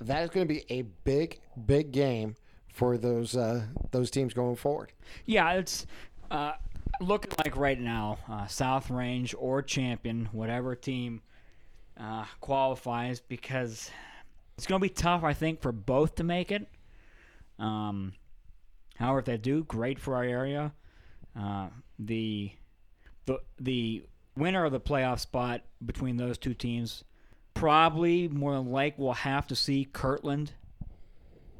that 0.00 0.22
is 0.24 0.30
going 0.30 0.46
to 0.46 0.52
be 0.52 0.64
a 0.68 0.82
big, 0.82 1.38
big 1.66 1.92
game 1.92 2.34
for 2.72 2.98
those 2.98 3.36
uh, 3.36 3.66
those 3.92 4.10
teams 4.10 4.34
going 4.34 4.56
forward. 4.56 4.92
Yeah, 5.26 5.52
it's 5.52 5.86
uh, 6.30 6.52
looking 7.00 7.32
like 7.44 7.56
right 7.56 7.80
now, 7.80 8.18
uh, 8.28 8.46
South 8.46 8.90
Range 8.90 9.34
or 9.38 9.62
Champion, 9.62 10.28
whatever 10.32 10.74
team 10.74 11.22
uh, 11.98 12.24
qualifies, 12.40 13.20
because 13.20 13.90
it's 14.56 14.66
going 14.66 14.80
to 14.80 14.82
be 14.82 14.92
tough, 14.92 15.24
I 15.24 15.32
think, 15.32 15.60
for 15.60 15.72
both 15.72 16.16
to 16.16 16.24
make 16.24 16.52
it. 16.52 16.66
Um, 17.58 18.14
however, 18.96 19.20
if 19.20 19.24
they 19.26 19.36
do, 19.36 19.64
great 19.64 19.98
for 19.98 20.16
our 20.16 20.24
area. 20.24 20.72
Uh, 21.38 21.68
the 21.98 22.52
the 23.26 23.38
the 23.58 24.04
winner 24.36 24.64
of 24.64 24.72
the 24.72 24.80
playoff 24.80 25.20
spot 25.20 25.62
between 25.84 26.16
those 26.16 26.38
two 26.38 26.54
teams 26.54 27.04
probably 27.54 28.28
more 28.28 28.54
than 28.54 28.70
like 28.70 28.98
will 28.98 29.12
have 29.12 29.46
to 29.46 29.56
see 29.56 29.84
Kirtland. 29.84 30.52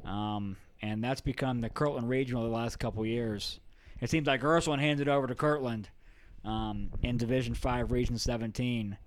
Um, 0.03 0.57
and 0.81 1.03
that's 1.03 1.21
become 1.21 1.61
the 1.61 1.69
Kirtland 1.69 2.09
Regional 2.09 2.43
the 2.43 2.49
last 2.49 2.77
couple 2.77 3.05
years. 3.05 3.59
It 4.01 4.09
seems 4.09 4.27
like 4.27 4.43
Ursuline 4.43 4.79
handed 4.79 5.07
over 5.07 5.27
to 5.27 5.35
Kirtland 5.35 5.89
um, 6.43 6.89
in 7.03 7.17
Division 7.17 7.53
Five, 7.53 7.91
Region 7.91 8.17
17. 8.17 8.97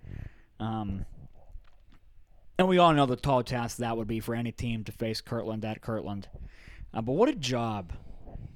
Um, 0.61 1.05
and 2.59 2.69
we 2.69 2.79
all 2.79 2.93
know 2.93 3.07
the 3.07 3.17
tall 3.17 3.43
task 3.43 3.79
that 3.79 3.97
would 3.97 4.07
be 4.07 4.21
for 4.21 4.35
any 4.35 4.53
team 4.53 4.85
to 4.85 4.93
face 4.93 5.21
Kirtland 5.21 5.65
at 5.65 5.83
Kirtland. 5.83 6.29
Uh, 6.93 7.03
but 7.03 7.13
what 7.13 7.29
a 7.29 7.35
job 7.35 7.93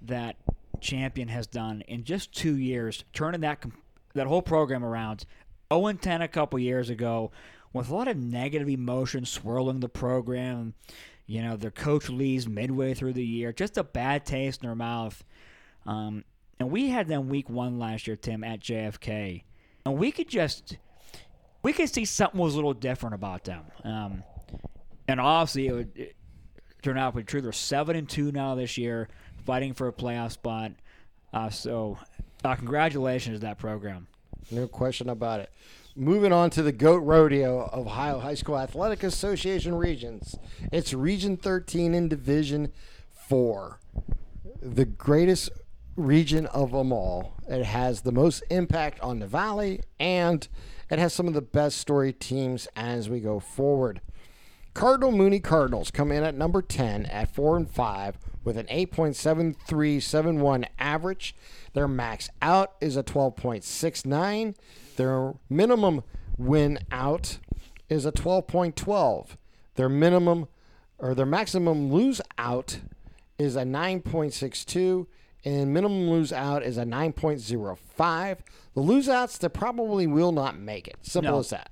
that 0.03 0.37
Champion 0.81 1.29
has 1.29 1.49
done 1.49 1.83
in 1.89 2.05
just 2.05 2.33
two 2.33 2.57
years, 2.57 3.05
turning 3.13 3.41
that 3.41 3.61
com- 3.61 3.73
that 4.15 4.29
whole 4.29 4.43
program 4.43 4.85
around. 4.85 5.25
0 5.73 5.93
10 5.93 6.23
a 6.23 6.29
couple 6.29 6.59
years 6.59 6.89
ago, 6.89 7.31
with 7.73 7.91
a 7.91 7.95
lot 7.95 8.09
of 8.09 8.17
negative 8.17 8.69
emotion 8.69 9.25
swirling 9.27 9.81
the 9.81 9.89
program. 9.89 10.75
You 11.27 11.43
know, 11.43 11.57
their 11.57 11.71
coach 11.71 12.09
leaves 12.09 12.49
midway 12.49 12.95
through 12.95 13.13
the 13.13 13.27
year, 13.27 13.53
just 13.53 13.77
a 13.77 13.85
bad 13.85 14.25
taste 14.25 14.63
in 14.63 14.69
their 14.69 14.77
mouth. 14.77 15.23
Um, 15.87 16.25
and 16.61 16.71
we 16.71 16.89
had 16.89 17.09
them 17.09 17.29
week 17.29 17.49
one 17.49 17.79
last 17.79 18.07
year, 18.07 18.17
Tim, 18.17 18.43
at 18.45 18.61
JFK, 18.61 19.43
and 19.85 19.97
we 19.97 20.11
could 20.13 20.29
just 20.29 20.77
we 21.63 21.73
could 21.73 21.93
see 21.93 22.05
something 22.05 22.41
was 22.41 22.55
a 22.55 22.57
little 22.57 22.75
different 22.75 23.15
about 23.15 23.45
them. 23.45 23.63
Um, 23.85 24.23
and 25.07 25.21
obviously, 25.21 25.69
it 25.69 25.73
would 25.73 25.97
it 25.97 26.17
turn 26.83 26.99
out 26.99 27.13
to 27.13 27.19
be 27.19 27.25
true. 27.25 27.41
They're 27.41 27.53
seven 27.53 27.97
and 27.97 28.09
two 28.09 28.33
now 28.33 28.55
this 28.55 28.79
year, 28.79 29.09
fighting 29.45 29.75
for 29.75 29.89
a 29.89 29.93
playoff 29.93 30.33
spot. 30.33 30.73
Uh, 31.33 31.51
so, 31.51 31.99
uh, 32.45 32.55
congratulations 32.55 33.37
to 33.37 33.41
that 33.47 33.59
program. 33.59 34.07
No 34.51 34.67
question 34.67 35.09
about 35.09 35.41
it. 35.41 35.51
Moving 35.95 36.33
on 36.33 36.51
to 36.51 36.63
the 36.63 36.73
GOAT 36.73 36.99
Rodeo 36.99 37.67
of 37.73 37.87
Ohio 37.87 38.21
High 38.21 38.35
School 38.35 38.57
Athletic 38.57 39.03
Association 39.03 39.75
regions. 39.75 40.37
It's 40.71 40.95
Region 40.95 41.37
13 41.37 41.93
in 41.93 42.09
Division 42.09 42.73
4. 43.29 43.81
The 44.63 44.85
greatest 44.85 45.51
region 45.99 46.47
of 46.47 46.73
them 46.73 46.93
all. 46.93 47.35
It 47.49 47.65
has 47.65 48.03
the 48.03 48.13
most 48.13 48.43
impact 48.51 49.01
on 49.01 49.19
the 49.19 49.27
Valley, 49.27 49.81
and 49.99 50.47
it 50.91 50.99
has 50.99 51.13
some 51.13 51.29
of 51.29 51.35
the 51.35 51.43
best 51.43 51.77
story 51.79 52.13
teams 52.13 52.69
as 52.77 53.11
we 53.11 53.21
go 53.21 53.41
forward. 53.41 54.01
Cardinal 54.75 55.13
Mooney 55.13 55.41
Cardinals 55.41 55.91
come 55.91 56.13
in 56.13 56.23
at 56.23 56.37
number 56.37 56.63
10 56.63 57.07
at 57.07 57.35
4 57.35 57.57
and 57.57 57.71
5 57.71 58.19
with 58.45 58.57
an 58.57 58.67
8.7371 58.67 60.67
average. 60.79 61.35
Their 61.73 61.89
max 61.89 62.31
out 62.41 62.77
is 62.81 62.97
a 62.97 63.03
12.69. 63.03 64.55
Their 64.97 65.35
minimum 65.51 66.05
win 66.37 66.79
out 66.93 67.39
is 67.89 68.07
a 68.07 68.13
12.12. 68.13 69.31
Their 69.75 69.89
minimum 69.89 70.47
or 70.99 71.15
their 71.15 71.27
maximum 71.27 71.93
lose 71.93 72.21
out 72.37 72.79
is 73.39 73.57
a 73.57 73.63
9.62 73.63 75.07
and 75.45 75.73
minimum 75.73 76.11
lose 76.11 76.33
out 76.33 76.63
is 76.63 76.77
a 76.79 76.85
9.05. 76.85 78.39
The 78.75 78.81
lose 78.81 79.09
outs 79.09 79.39
they 79.39 79.49
probably 79.49 80.07
will 80.07 80.33
not 80.33 80.59
make 80.59 80.89
it. 80.89 80.97
Simple 81.03 81.33
No. 81.33 81.39
as 81.41 81.51
that. 81.51 81.71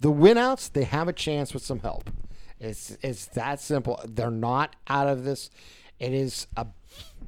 The 0.00 0.10
win 0.10 0.38
outs 0.38 0.68
they 0.68 0.84
have 0.84 1.08
a 1.08 1.12
chance 1.12 1.54
with 1.54 1.62
some 1.64 1.80
help. 1.80 2.10
It's 2.58 2.96
it's 3.02 3.26
that 3.26 3.60
simple. 3.60 4.00
They're 4.06 4.30
not 4.30 4.76
out 4.88 5.08
of 5.08 5.24
this. 5.24 5.50
It 5.98 6.12
is 6.12 6.46
a 6.56 6.66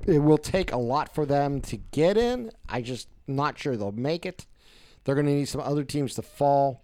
it 0.07 0.19
will 0.21 0.39
take 0.39 0.73
a 0.73 0.77
lot 0.77 1.15
for 1.15 1.25
them 1.27 1.61
to 1.63 1.77
get 1.77 2.17
in. 2.17 2.51
I 2.69 2.83
just 2.83 3.09
not 3.27 3.59
sure 3.59 3.77
they'll 3.77 3.93
make 3.93 4.27
it. 4.27 4.47
They're 5.05 5.15
going 5.15 5.27
to 5.27 5.33
need 5.33 5.49
some 5.49 5.61
other 5.61 5.85
teams 5.85 6.15
to 6.15 6.23
fall 6.23 6.83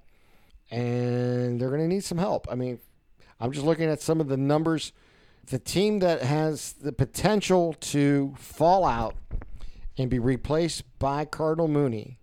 and 0.71 1.61
they're 1.61 1.69
going 1.71 1.81
to 1.83 1.89
need 1.89 2.05
some 2.05 2.19
help. 2.19 2.47
I 2.51 2.55
mean, 2.55 2.79
I'm 3.41 3.53
just 3.53 3.65
looking 3.67 3.89
at 3.89 4.01
some 4.01 4.21
of 4.21 4.29
the 4.29 4.37
numbers. 4.37 4.93
The 5.50 5.59
team 5.59 5.99
that 5.99 6.23
has 6.23 6.75
the 6.75 6.92
potential 6.92 7.75
to 7.80 8.35
fall 8.38 8.85
out 8.85 9.16
and 9.99 10.09
be 10.09 10.21
replaced 10.21 10.85
by 10.99 11.25
Cardinal 11.25 11.66
Mooney 11.66 12.19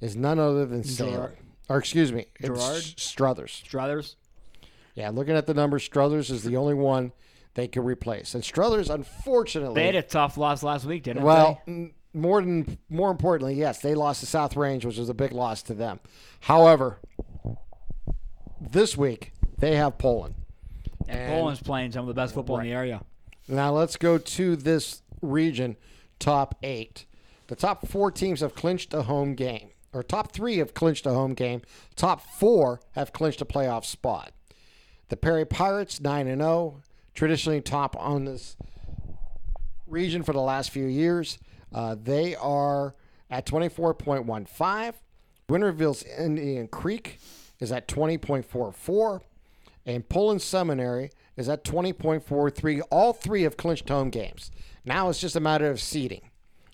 is 0.00 0.16
none 0.16 0.38
other 0.38 0.64
than. 0.64 0.82
Girard. 0.84 1.36
Or 1.68 1.78
excuse 1.78 2.12
me, 2.12 2.26
Girard? 2.40 2.82
Struthers. 2.82 3.50
Struthers? 3.52 4.16
Yeah, 4.94 5.10
looking 5.10 5.34
at 5.34 5.46
the 5.46 5.54
numbers, 5.54 5.82
Struthers 5.82 6.30
is 6.30 6.42
the 6.44 6.56
only 6.56 6.74
one 6.74 7.12
they 7.54 7.66
can 7.66 7.84
replace. 7.84 8.34
And 8.34 8.44
Struthers, 8.44 8.90
unfortunately, 8.90 9.74
They 9.74 9.86
had 9.86 9.96
a 9.96 10.02
tough 10.02 10.36
loss 10.36 10.62
last 10.62 10.84
week, 10.84 11.02
didn't 11.04 11.22
well, 11.22 11.60
they? 11.66 11.72
Well, 11.72 11.88
more 12.12 12.40
than 12.40 12.78
more 12.88 13.10
importantly, 13.10 13.54
yes, 13.54 13.80
they 13.80 13.94
lost 13.94 14.20
to 14.20 14.26
South 14.26 14.56
Range, 14.56 14.84
which 14.84 14.98
was 14.98 15.08
a 15.08 15.14
big 15.14 15.32
loss 15.32 15.62
to 15.62 15.74
them. 15.74 16.00
However, 16.40 16.98
this 18.60 18.96
week 18.96 19.32
they 19.58 19.76
have 19.76 19.98
Poland. 19.98 20.34
And 21.10 21.28
Poland's 21.32 21.62
playing 21.62 21.92
some 21.92 22.02
of 22.02 22.08
the 22.08 22.14
best 22.14 22.34
football 22.34 22.58
in 22.58 22.64
the 22.64 22.72
area. 22.72 23.02
Now 23.48 23.72
let's 23.72 23.96
go 23.96 24.16
to 24.16 24.56
this 24.56 25.02
region, 25.20 25.76
top 26.18 26.56
eight. 26.62 27.04
The 27.48 27.56
top 27.56 27.88
four 27.88 28.12
teams 28.12 28.40
have 28.40 28.54
clinched 28.54 28.94
a 28.94 29.02
home 29.02 29.34
game, 29.34 29.70
or 29.92 30.04
top 30.04 30.32
three 30.32 30.58
have 30.58 30.72
clinched 30.72 31.04
a 31.04 31.10
home 31.10 31.34
game. 31.34 31.62
Top 31.96 32.20
four 32.20 32.80
have 32.92 33.12
clinched 33.12 33.40
a 33.40 33.44
playoff 33.44 33.84
spot. 33.84 34.32
The 35.08 35.16
Perry 35.16 35.44
Pirates, 35.44 36.00
nine 36.00 36.28
and 36.28 36.40
zero, 36.40 36.82
traditionally 37.12 37.60
top 37.60 37.96
on 37.98 38.24
this 38.24 38.56
region 39.88 40.22
for 40.22 40.32
the 40.32 40.40
last 40.40 40.70
few 40.70 40.86
years. 40.86 41.38
Uh, 41.72 41.96
they 42.00 42.36
are 42.36 42.94
at 43.28 43.46
twenty 43.46 43.68
four 43.68 43.94
point 43.94 44.26
one 44.26 44.44
five. 44.46 44.94
Winterville's 45.48 46.04
Indian 46.04 46.68
Creek 46.68 47.18
is 47.58 47.72
at 47.72 47.88
twenty 47.88 48.16
point 48.16 48.44
four 48.44 48.70
four 48.70 49.22
and 49.94 50.08
Poland 50.08 50.42
Seminary 50.42 51.10
is 51.36 51.48
at 51.48 51.64
20.43. 51.64 52.80
All 52.90 53.12
three 53.12 53.42
have 53.42 53.56
clinched 53.56 53.88
home 53.88 54.10
games. 54.10 54.50
Now 54.84 55.08
it's 55.08 55.20
just 55.20 55.36
a 55.36 55.40
matter 55.40 55.70
of 55.70 55.80
seeding, 55.80 56.22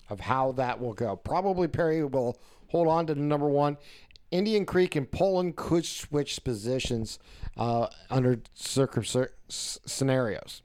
of 0.09 0.21
how 0.21 0.51
that 0.53 0.79
will 0.79 0.93
go. 0.93 1.15
Probably 1.15 1.67
Perry 1.67 2.03
will 2.03 2.37
hold 2.67 2.87
on 2.87 3.07
to 3.07 3.15
the 3.15 3.21
number 3.21 3.47
one. 3.47 3.77
Indian 4.29 4.65
Creek 4.65 4.95
and 4.95 5.09
Poland 5.09 5.55
could 5.55 5.85
switch 5.85 6.43
positions 6.43 7.17
uh, 7.55 7.87
under 8.09 8.41
circum 8.53 9.03
scenarios. 9.49 10.61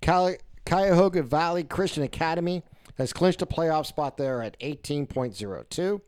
Cali- 0.00 0.38
Cuyahoga 0.64 1.22
Valley 1.22 1.64
Christian 1.64 2.04
Academy 2.04 2.62
has 2.98 3.12
clinched 3.12 3.42
a 3.42 3.46
playoff 3.46 3.86
spot 3.86 4.16
there 4.16 4.42
at 4.42 4.58
18.02. 4.60 6.00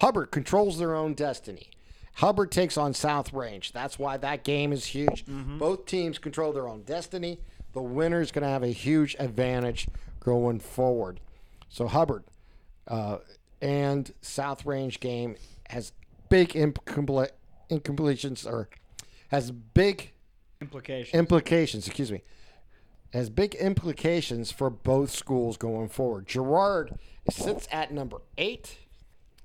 Hubbard 0.00 0.30
controls 0.30 0.78
their 0.78 0.94
own 0.94 1.14
destiny. 1.14 1.70
Hubbard 2.14 2.50
takes 2.50 2.76
on 2.76 2.92
South 2.94 3.32
Range. 3.32 3.72
That's 3.72 3.98
why 3.98 4.16
that 4.18 4.44
game 4.44 4.72
is 4.72 4.86
huge. 4.86 5.24
Both 5.26 5.86
teams 5.86 6.18
control 6.18 6.52
their 6.52 6.68
own 6.68 6.82
destiny. 6.82 7.38
The 7.72 7.80
winner 7.82 8.20
is 8.20 8.30
going 8.32 8.42
to 8.42 8.48
have 8.48 8.62
a 8.62 8.68
huge 8.68 9.16
advantage 9.18 9.86
going 10.18 10.60
forward. 10.60 11.20
So 11.68 11.86
Hubbard 11.86 12.24
uh, 12.88 13.18
and 13.62 14.12
South 14.20 14.66
Range 14.66 14.98
game 15.00 15.36
has 15.68 15.92
big 16.28 16.54
incomple- 16.56 17.28
incompletions 17.70 18.44
or 18.46 18.68
has 19.28 19.50
big 19.52 20.12
Implications. 20.60 21.14
implications. 21.14 21.86
Excuse 21.86 22.10
me. 22.12 22.22
Has 23.12 23.30
big 23.30 23.54
implications 23.54 24.50
for 24.52 24.68
both 24.68 25.10
schools 25.10 25.56
going 25.56 25.88
forward. 25.88 26.26
Girard 26.26 26.98
sits 27.30 27.66
at 27.72 27.92
number 27.92 28.18
eight. 28.36 28.76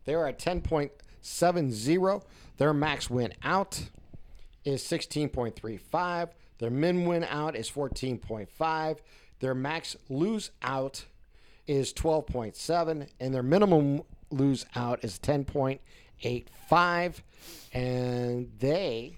They're 0.06 0.28
at 0.28 0.38
10.70. 0.40 2.22
Their 2.58 2.74
max 2.74 3.10
win 3.10 3.34
out 3.44 3.90
is 4.64 4.84
16.35. 4.84 6.30
Their 6.58 6.70
min 6.70 7.06
win 7.06 7.26
out 7.26 7.56
is 7.56 7.70
14.5. 7.70 8.98
Their 9.40 9.56
max 9.56 9.96
lose 10.10 10.52
out 10.62 11.06
is 11.68 11.94
12.7. 11.94 13.08
And 13.20 13.34
their 13.34 13.44
minimum 13.44 14.04
lose 14.32 14.66
out 14.76 15.04
is 15.04 15.20
10.85. 15.20 17.16
And 17.74 18.52
they 18.60 19.18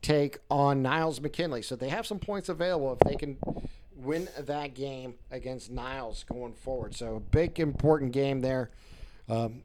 take 0.00 0.38
on 0.50 0.82
Niles 0.82 1.20
McKinley. 1.20 1.62
So 1.62 1.76
they 1.76 1.90
have 1.90 2.06
some 2.06 2.18
points 2.18 2.48
available 2.48 2.94
if 2.94 3.00
they 3.00 3.16
can 3.16 3.36
win 3.94 4.28
that 4.38 4.74
game 4.74 5.14
against 5.30 5.70
Niles 5.70 6.24
going 6.24 6.54
forward. 6.54 6.94
So 6.94 7.16
a 7.16 7.20
big 7.20 7.60
important 7.60 8.12
game 8.12 8.40
there 8.40 8.70
um, 9.28 9.62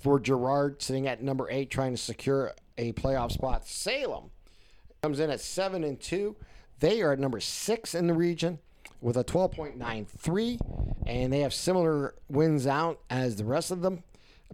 for 0.00 0.20
Girard 0.20 0.82
sitting 0.82 1.06
at 1.06 1.22
number 1.22 1.48
eight, 1.50 1.70
trying 1.70 1.92
to 1.92 1.98
secure 1.98 2.52
a 2.76 2.92
playoff 2.92 3.32
spot. 3.32 3.66
Salem 3.66 4.30
comes 5.02 5.20
in 5.20 5.30
at 5.30 5.40
seven 5.40 5.84
and 5.84 6.00
two. 6.00 6.36
They 6.80 7.02
are 7.02 7.12
at 7.12 7.18
number 7.18 7.40
six 7.40 7.94
in 7.94 8.06
the 8.06 8.14
region 8.14 8.58
with 9.00 9.16
a 9.16 9.24
12.93, 9.24 11.02
and 11.06 11.32
they 11.32 11.40
have 11.40 11.54
similar 11.54 12.14
wins 12.28 12.66
out 12.66 13.00
as 13.10 13.36
the 13.36 13.44
rest 13.44 13.70
of 13.70 13.82
them, 13.82 14.02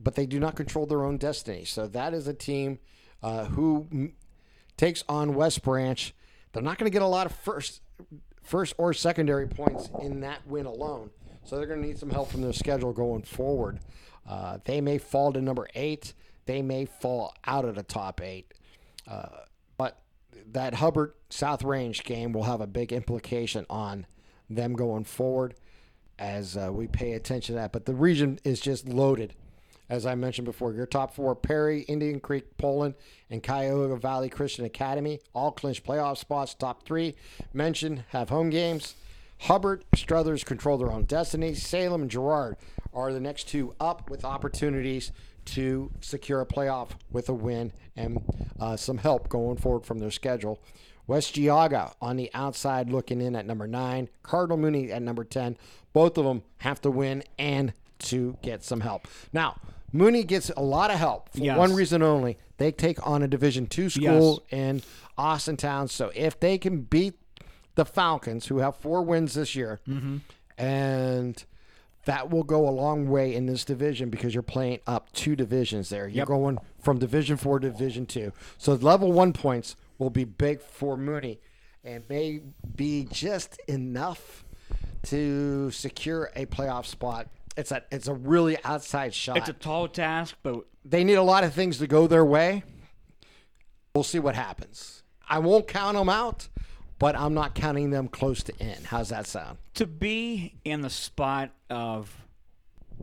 but 0.00 0.14
they 0.14 0.26
do 0.26 0.38
not 0.38 0.54
control 0.54 0.86
their 0.86 1.04
own 1.04 1.16
destiny. 1.16 1.64
So 1.64 1.86
that 1.88 2.14
is 2.14 2.26
a 2.26 2.34
team 2.34 2.78
uh, 3.22 3.46
who 3.46 3.86
m- 3.90 4.12
takes 4.76 5.04
on 5.08 5.34
West 5.34 5.62
Branch. 5.62 6.14
They're 6.52 6.62
not 6.62 6.78
going 6.78 6.90
to 6.90 6.92
get 6.92 7.02
a 7.02 7.06
lot 7.06 7.26
of 7.26 7.32
first, 7.32 7.80
first 8.42 8.74
or 8.78 8.92
secondary 8.92 9.48
points 9.48 9.88
in 10.00 10.20
that 10.20 10.46
win 10.46 10.66
alone. 10.66 11.10
So 11.44 11.56
they're 11.56 11.66
going 11.66 11.80
to 11.82 11.86
need 11.86 11.98
some 11.98 12.10
help 12.10 12.30
from 12.30 12.42
their 12.42 12.52
schedule 12.52 12.92
going 12.92 13.22
forward. 13.22 13.80
Uh, 14.26 14.58
they 14.64 14.80
may 14.80 14.98
fall 14.98 15.32
to 15.32 15.40
number 15.40 15.68
eight. 15.74 16.14
They 16.46 16.62
may 16.62 16.84
fall 16.84 17.34
out 17.46 17.64
of 17.64 17.74
the 17.74 17.82
top 17.82 18.20
eight. 18.20 18.52
Uh, 19.08 19.28
but 19.76 19.98
that 20.52 20.74
Hubbard 20.74 21.14
South 21.30 21.62
Range 21.62 22.02
game 22.04 22.32
will 22.32 22.44
have 22.44 22.60
a 22.60 22.66
big 22.66 22.92
implication 22.92 23.66
on 23.68 24.06
them 24.48 24.74
going 24.74 25.04
forward 25.04 25.54
as 26.18 26.56
uh, 26.56 26.70
we 26.72 26.86
pay 26.86 27.12
attention 27.12 27.54
to 27.54 27.60
that. 27.60 27.72
But 27.72 27.86
the 27.86 27.94
region 27.94 28.38
is 28.44 28.60
just 28.60 28.88
loaded. 28.88 29.34
As 29.90 30.06
I 30.06 30.14
mentioned 30.14 30.46
before, 30.46 30.72
your 30.72 30.86
top 30.86 31.14
four 31.14 31.34
Perry, 31.34 31.82
Indian 31.82 32.18
Creek, 32.18 32.56
Poland, 32.56 32.94
and 33.28 33.42
Cuyahoga 33.42 33.96
Valley 33.96 34.30
Christian 34.30 34.64
Academy 34.64 35.20
all 35.34 35.52
clinch 35.52 35.84
playoff 35.84 36.16
spots. 36.16 36.54
Top 36.54 36.84
three 36.84 37.14
mentioned 37.52 38.04
have 38.08 38.30
home 38.30 38.48
games. 38.48 38.94
Hubbard, 39.40 39.84
Struthers 39.94 40.42
control 40.42 40.78
their 40.78 40.90
own 40.90 41.04
destiny. 41.04 41.54
Salem 41.54 42.02
and 42.02 42.10
Girard 42.10 42.56
are 42.94 43.12
the 43.12 43.20
next 43.20 43.48
two 43.48 43.74
up 43.80 44.08
with 44.10 44.24
opportunities 44.24 45.12
to 45.46 45.90
secure 46.00 46.40
a 46.40 46.46
playoff 46.46 46.90
with 47.10 47.28
a 47.28 47.34
win 47.34 47.72
and 47.96 48.22
uh, 48.58 48.76
some 48.76 48.98
help 48.98 49.28
going 49.28 49.56
forward 49.56 49.84
from 49.84 49.98
their 49.98 50.10
schedule. 50.10 50.58
West 51.06 51.34
Geauga 51.34 51.92
on 52.00 52.16
the 52.16 52.30
outside 52.32 52.90
looking 52.90 53.20
in 53.20 53.36
at 53.36 53.44
number 53.44 53.66
nine. 53.66 54.08
Cardinal 54.22 54.56
Mooney 54.56 54.90
at 54.90 55.02
number 55.02 55.22
10. 55.22 55.58
Both 55.92 56.16
of 56.16 56.24
them 56.24 56.42
have 56.58 56.80
to 56.80 56.90
win 56.90 57.22
and 57.38 57.74
to 58.00 58.38
get 58.42 58.64
some 58.64 58.80
help. 58.80 59.06
Now, 59.32 59.56
Mooney 59.92 60.24
gets 60.24 60.48
a 60.56 60.62
lot 60.62 60.90
of 60.90 60.98
help 60.98 61.28
for 61.28 61.38
Yes. 61.40 61.58
one 61.58 61.74
reason 61.74 62.02
only. 62.02 62.38
They 62.56 62.72
take 62.72 63.06
on 63.06 63.22
a 63.22 63.28
Division 63.28 63.66
two 63.66 63.90
school 63.90 64.42
in 64.50 64.82
Austintown. 65.18 65.90
So 65.90 66.10
if 66.14 66.40
they 66.40 66.56
can 66.56 66.80
beat 66.82 67.14
the 67.74 67.84
Falcons, 67.84 68.46
who 68.46 68.58
have 68.58 68.76
four 68.76 69.02
wins 69.02 69.34
this 69.34 69.54
year, 69.54 69.80
and 70.56 71.44
that 72.04 72.30
will 72.30 72.42
go 72.42 72.68
a 72.68 72.70
long 72.70 73.08
way 73.08 73.34
in 73.34 73.46
this 73.46 73.64
division 73.64 74.10
because 74.10 74.34
you're 74.34 74.42
playing 74.42 74.80
up 74.86 75.12
two 75.12 75.34
divisions 75.36 75.88
there. 75.88 76.06
You're 76.06 76.18
Yep. 76.18 76.26
going 76.28 76.58
from 76.78 76.98
Division 76.98 77.36
Four 77.36 77.60
to 77.60 77.70
Division 77.70 78.06
Two. 78.06 78.32
So 78.58 78.74
level 78.74 79.12
one 79.12 79.32
points 79.32 79.76
will 79.98 80.10
be 80.10 80.24
big 80.24 80.60
for 80.60 80.96
Mooney, 80.96 81.40
and 81.82 82.04
may 82.08 82.40
be 82.76 83.06
just 83.10 83.58
enough 83.68 84.44
to 85.04 85.70
secure 85.70 86.30
a 86.36 86.46
playoff 86.46 86.86
spot. 86.86 87.28
It's 87.56 87.70
a 87.70 87.82
it's 87.92 88.08
a 88.08 88.14
really 88.14 88.56
outside 88.64 89.14
shot. 89.14 89.36
It's 89.38 89.48
a 89.48 89.52
tall 89.52 89.86
task, 89.88 90.34
but 90.42 90.64
they 90.84 91.04
need 91.04 91.14
a 91.14 91.22
lot 91.22 91.44
of 91.44 91.54
things 91.54 91.78
to 91.78 91.86
go 91.86 92.06
their 92.06 92.24
way. 92.24 92.64
We'll 93.94 94.04
see 94.04 94.18
what 94.18 94.34
happens. 94.34 95.02
I 95.28 95.38
won't 95.38 95.68
count 95.68 95.96
them 95.96 96.08
out, 96.08 96.48
but 96.98 97.16
I'm 97.16 97.34
not 97.34 97.54
counting 97.54 97.90
them 97.90 98.08
close 98.08 98.42
to 98.44 98.52
in. 98.58 98.84
How's 98.84 99.08
that 99.10 99.26
sound? 99.26 99.58
to 99.74 99.86
be 99.86 100.54
in 100.64 100.80
the 100.80 100.90
spot 100.90 101.50
of 101.68 102.24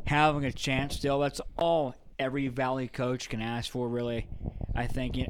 having 0.06 0.46
a 0.46 0.52
chance 0.52 0.96
still 0.96 1.20
that's 1.20 1.42
all 1.58 1.94
every 2.18 2.48
valley 2.48 2.88
coach 2.88 3.28
can 3.30 3.42
ask 3.42 3.70
for 3.70 3.90
really 3.90 4.26
i 4.74 4.88
think 4.88 5.18
you 5.18 5.26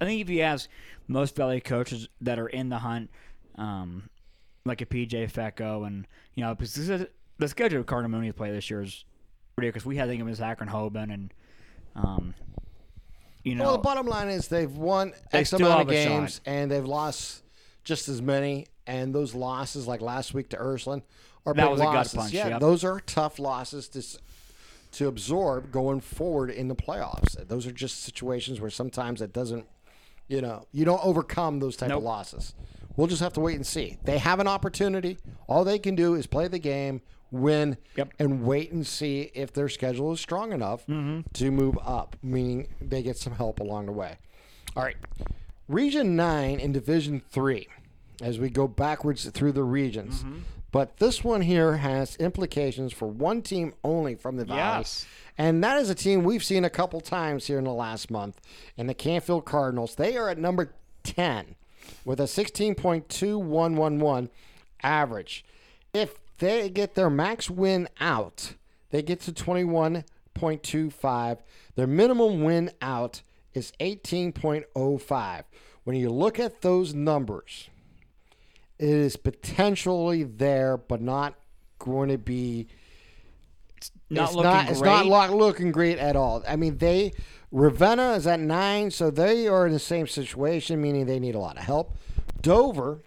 i 0.00 0.04
think 0.04 0.20
if 0.20 0.30
you 0.30 0.40
ask 0.40 0.68
most 1.08 1.34
valley 1.34 1.60
coaches 1.60 2.08
that 2.20 2.38
are 2.38 2.46
in 2.46 2.68
the 2.68 2.78
hunt 2.78 3.10
um, 3.56 4.08
like 4.64 4.80
a 4.80 4.86
pj 4.86 5.30
fecko 5.30 5.84
and 5.84 6.06
you 6.36 6.44
know 6.44 6.54
because 6.54 6.74
this 6.74 6.88
is, 6.88 7.06
the 7.38 7.48
schedule 7.48 7.80
of 7.80 7.86
Cardinal 7.86 8.10
Mooney 8.10 8.28
to 8.28 8.34
play 8.34 8.52
this 8.52 8.70
year 8.70 8.82
is 8.82 9.04
ridiculous 9.56 9.84
we 9.84 9.96
had 9.96 10.04
to 10.04 10.10
think 10.10 10.22
of 10.22 10.28
as 10.28 10.40
akron 10.40 10.70
hoban 10.70 11.12
and 11.12 11.34
um, 11.96 12.34
you 13.42 13.56
know 13.56 13.64
Well, 13.64 13.72
the 13.72 13.78
bottom 13.78 14.06
line 14.06 14.28
is 14.28 14.46
they've 14.46 14.70
won 14.70 15.12
X 15.32 15.48
still 15.48 15.66
amount 15.66 15.82
of 15.82 15.88
games 15.88 16.40
and 16.46 16.70
they've 16.70 16.84
lost 16.84 17.42
just 17.88 18.08
as 18.08 18.22
many. 18.22 18.66
And 18.86 19.14
those 19.14 19.34
losses, 19.34 19.86
like 19.86 20.00
last 20.00 20.32
week 20.32 20.50
to 20.50 20.56
Ursuline, 20.58 21.02
are 21.44 21.54
That 21.54 21.62
big 21.64 21.70
was 21.72 21.80
a 21.80 21.84
gut 21.84 21.94
losses. 21.94 22.14
punch, 22.14 22.32
yeah, 22.32 22.48
yep. 22.48 22.60
those 22.60 22.84
are 22.84 23.00
tough 23.00 23.38
losses 23.38 23.88
to 23.88 24.02
to 24.90 25.06
absorb 25.06 25.70
going 25.70 26.00
forward 26.00 26.48
in 26.50 26.68
the 26.68 26.74
playoffs. 26.74 27.36
Those 27.46 27.66
are 27.66 27.72
just 27.72 28.02
situations 28.02 28.58
where 28.58 28.70
sometimes 28.70 29.20
it 29.20 29.34
doesn't, 29.34 29.66
you 30.28 30.40
know, 30.40 30.66
you 30.72 30.86
don't 30.86 31.04
overcome 31.04 31.60
those 31.60 31.76
type 31.76 31.90
Nope. 31.90 31.98
of 31.98 32.04
losses. 32.04 32.54
We'll 32.96 33.06
just 33.06 33.20
have 33.20 33.34
to 33.34 33.40
wait 33.40 33.56
and 33.56 33.66
see. 33.66 33.98
They 34.04 34.16
have 34.16 34.40
an 34.40 34.48
opportunity. 34.48 35.18
All 35.46 35.62
they 35.62 35.78
can 35.78 35.94
do 35.94 36.14
is 36.14 36.26
play 36.26 36.48
the 36.48 36.58
game, 36.58 37.02
win, 37.30 37.76
Yep. 37.96 38.14
and 38.18 38.44
wait 38.44 38.72
and 38.72 38.86
see 38.86 39.30
if 39.34 39.52
their 39.52 39.68
schedule 39.68 40.10
is 40.12 40.20
strong 40.20 40.52
enough 40.54 40.86
mm-hmm. 40.86 41.20
to 41.34 41.50
move 41.50 41.78
up, 41.84 42.16
meaning 42.22 42.68
they 42.80 43.02
get 43.02 43.18
some 43.18 43.34
help 43.34 43.60
along 43.60 43.84
the 43.86 43.92
way. 43.92 44.16
All 44.74 44.82
right. 44.82 44.96
Region 45.68 46.16
9 46.16 46.58
in 46.60 46.72
Division 46.72 47.20
3 47.30 47.68
as 48.22 48.38
we 48.38 48.50
go 48.50 48.68
backwards 48.68 49.28
through 49.30 49.52
the 49.52 49.64
regions. 49.64 50.22
Mm-hmm. 50.22 50.40
But 50.70 50.98
this 50.98 51.24
one 51.24 51.40
here 51.40 51.78
has 51.78 52.14
implications 52.16 52.92
for 52.92 53.08
one 53.08 53.40
team 53.42 53.72
only 53.82 54.14
from 54.14 54.36
the 54.36 54.44
Valley. 54.44 54.58
Yes. 54.58 55.06
And 55.38 55.64
that 55.64 55.80
is 55.80 55.88
a 55.88 55.94
team 55.94 56.24
we've 56.24 56.44
seen 56.44 56.62
a 56.64 56.70
couple 56.70 57.00
times 57.00 57.46
here 57.46 57.56
in 57.58 57.64
the 57.64 57.72
last 57.72 58.10
month. 58.10 58.38
And 58.76 58.86
the 58.88 58.94
Canfield 58.94 59.46
Cardinals, 59.46 59.94
they 59.94 60.16
are 60.16 60.28
at 60.28 60.36
number 60.36 60.74
10 61.04 61.54
with 62.04 62.20
a 62.20 62.24
16.2111 62.24 64.28
average. 64.82 65.44
If 65.94 66.18
they 66.38 66.68
get 66.68 66.94
their 66.94 67.08
max 67.08 67.48
win 67.48 67.88
out, 67.98 68.52
they 68.90 69.00
get 69.02 69.20
to 69.22 69.32
21.25. 69.32 71.38
Their 71.76 71.86
minimum 71.86 72.42
win 72.42 72.72
out 72.82 73.22
is 73.54 73.72
18.05. 73.80 75.44
When 75.84 75.96
you 75.96 76.10
look 76.10 76.38
at 76.38 76.60
those 76.60 76.92
numbers, 76.92 77.70
it 78.78 78.88
is 78.88 79.16
potentially 79.16 80.24
there, 80.24 80.76
but 80.76 81.00
not 81.00 81.34
going 81.78 82.08
to 82.08 82.18
be 82.18 82.68
not 84.10 84.28
it's 84.28 84.34
looking 84.34 84.50
not, 84.50 84.64
great 84.66 84.72
It's 84.72 84.80
not 84.80 85.06
lo- 85.06 85.36
looking 85.36 85.72
great 85.72 85.98
at 85.98 86.16
all. 86.16 86.42
I 86.46 86.56
mean, 86.56 86.78
they 86.78 87.12
Ravenna 87.50 88.12
is 88.12 88.26
at 88.26 88.40
nine, 88.40 88.90
so 88.90 89.10
they 89.10 89.46
are 89.46 89.66
in 89.66 89.72
the 89.72 89.78
same 89.78 90.06
situation, 90.06 90.80
meaning 90.80 91.06
they 91.06 91.18
need 91.18 91.34
a 91.34 91.38
lot 91.38 91.56
of 91.56 91.64
help. 91.64 91.96
Dover, 92.40 93.02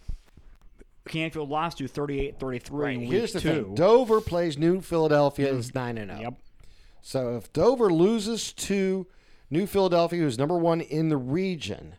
canfield 1.08 1.50
lost 1.50 1.78
to 1.80 1.86
38-33 1.86 2.94
in 2.94 3.00
week 3.02 3.10
here's 3.10 3.34
the 3.34 3.42
two 3.42 3.64
thing: 3.64 3.76
Dover 3.76 4.22
plays 4.22 4.58
New 4.58 4.82
Philadelphia. 4.82 5.54
Mm. 5.54 5.58
is 5.58 5.76
nine 5.76 5.98
and 5.98 6.12
zero. 6.12 6.22
yep 6.22 6.34
So 7.02 7.36
if 7.38 7.52
Dover 7.54 7.92
loses 7.92 8.54
to 8.54 9.08
New 9.50 9.68
Philadelphia, 9.68 10.20
who's 10.20 10.38
number 10.38 10.58
one 10.58 10.82
in 10.82 11.10
the 11.10 11.18
region, 11.18 11.96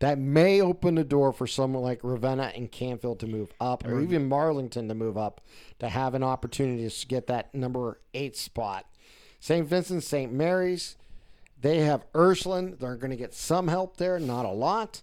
that 0.00 0.18
may 0.18 0.60
open 0.60 0.96
the 0.96 1.04
door 1.04 1.32
for 1.32 1.46
someone 1.46 1.82
like 1.82 2.00
Ravenna 2.02 2.52
and 2.54 2.72
Canfield 2.72 3.20
to 3.20 3.26
move 3.26 3.52
up, 3.60 3.86
or 3.86 4.00
even 4.00 4.28
Marlington 4.28 4.88
to 4.88 4.94
move 4.94 5.16
up 5.16 5.40
to 5.78 5.88
have 5.88 6.14
an 6.14 6.22
opportunity 6.22 6.88
to 6.88 7.06
get 7.06 7.26
that 7.28 7.54
number 7.54 8.00
eight 8.14 8.36
spot. 8.36 8.86
St. 9.40 9.66
Vincent, 9.66 10.02
St. 10.02 10.32
Mary's, 10.32 10.96
they 11.60 11.78
have 11.78 12.04
Ursuline. 12.14 12.76
They're 12.80 12.96
going 12.96 13.10
to 13.10 13.16
get 13.16 13.34
some 13.34 13.68
help 13.68 13.98
there, 13.98 14.18
not 14.18 14.46
a 14.46 14.50
lot. 14.50 15.02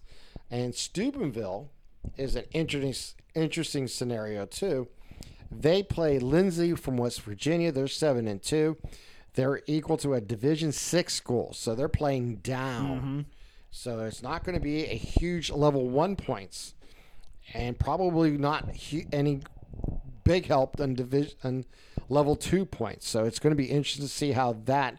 And 0.50 0.74
Steubenville 0.74 1.70
is 2.16 2.34
an 2.34 2.44
interesting, 2.52 3.16
interesting 3.34 3.86
scenario 3.86 4.46
too. 4.46 4.88
They 5.50 5.82
play 5.82 6.18
Linsly 6.18 6.78
from 6.78 6.96
West 6.96 7.22
Virginia. 7.22 7.72
They're 7.72 7.88
seven 7.88 8.26
and 8.26 8.42
two. 8.42 8.76
They're 9.34 9.62
equal 9.66 9.96
to 9.98 10.14
a 10.14 10.20
Division 10.20 10.72
Six 10.72 11.14
school, 11.14 11.52
so 11.52 11.74
they're 11.74 11.88
playing 11.88 12.36
down. 12.36 12.98
Mm-hmm. 12.98 13.20
So 13.70 14.00
it's 14.00 14.22
not 14.22 14.44
going 14.44 14.54
to 14.54 14.62
be 14.62 14.84
a 14.84 14.94
huge 14.94 15.50
level 15.50 15.88
one 15.88 16.16
points, 16.16 16.74
and 17.54 17.78
probably 17.78 18.36
not 18.36 18.76
hu- 18.76 19.04
any 19.12 19.40
big 20.24 20.46
help 20.46 20.76
than 20.76 20.94
division 20.94 21.64
level 22.08 22.36
two 22.36 22.64
points. 22.64 23.08
So 23.08 23.24
it's 23.24 23.38
going 23.38 23.52
to 23.52 23.56
be 23.56 23.66
interesting 23.66 24.04
to 24.04 24.12
see 24.12 24.32
how 24.32 24.54
that 24.64 24.98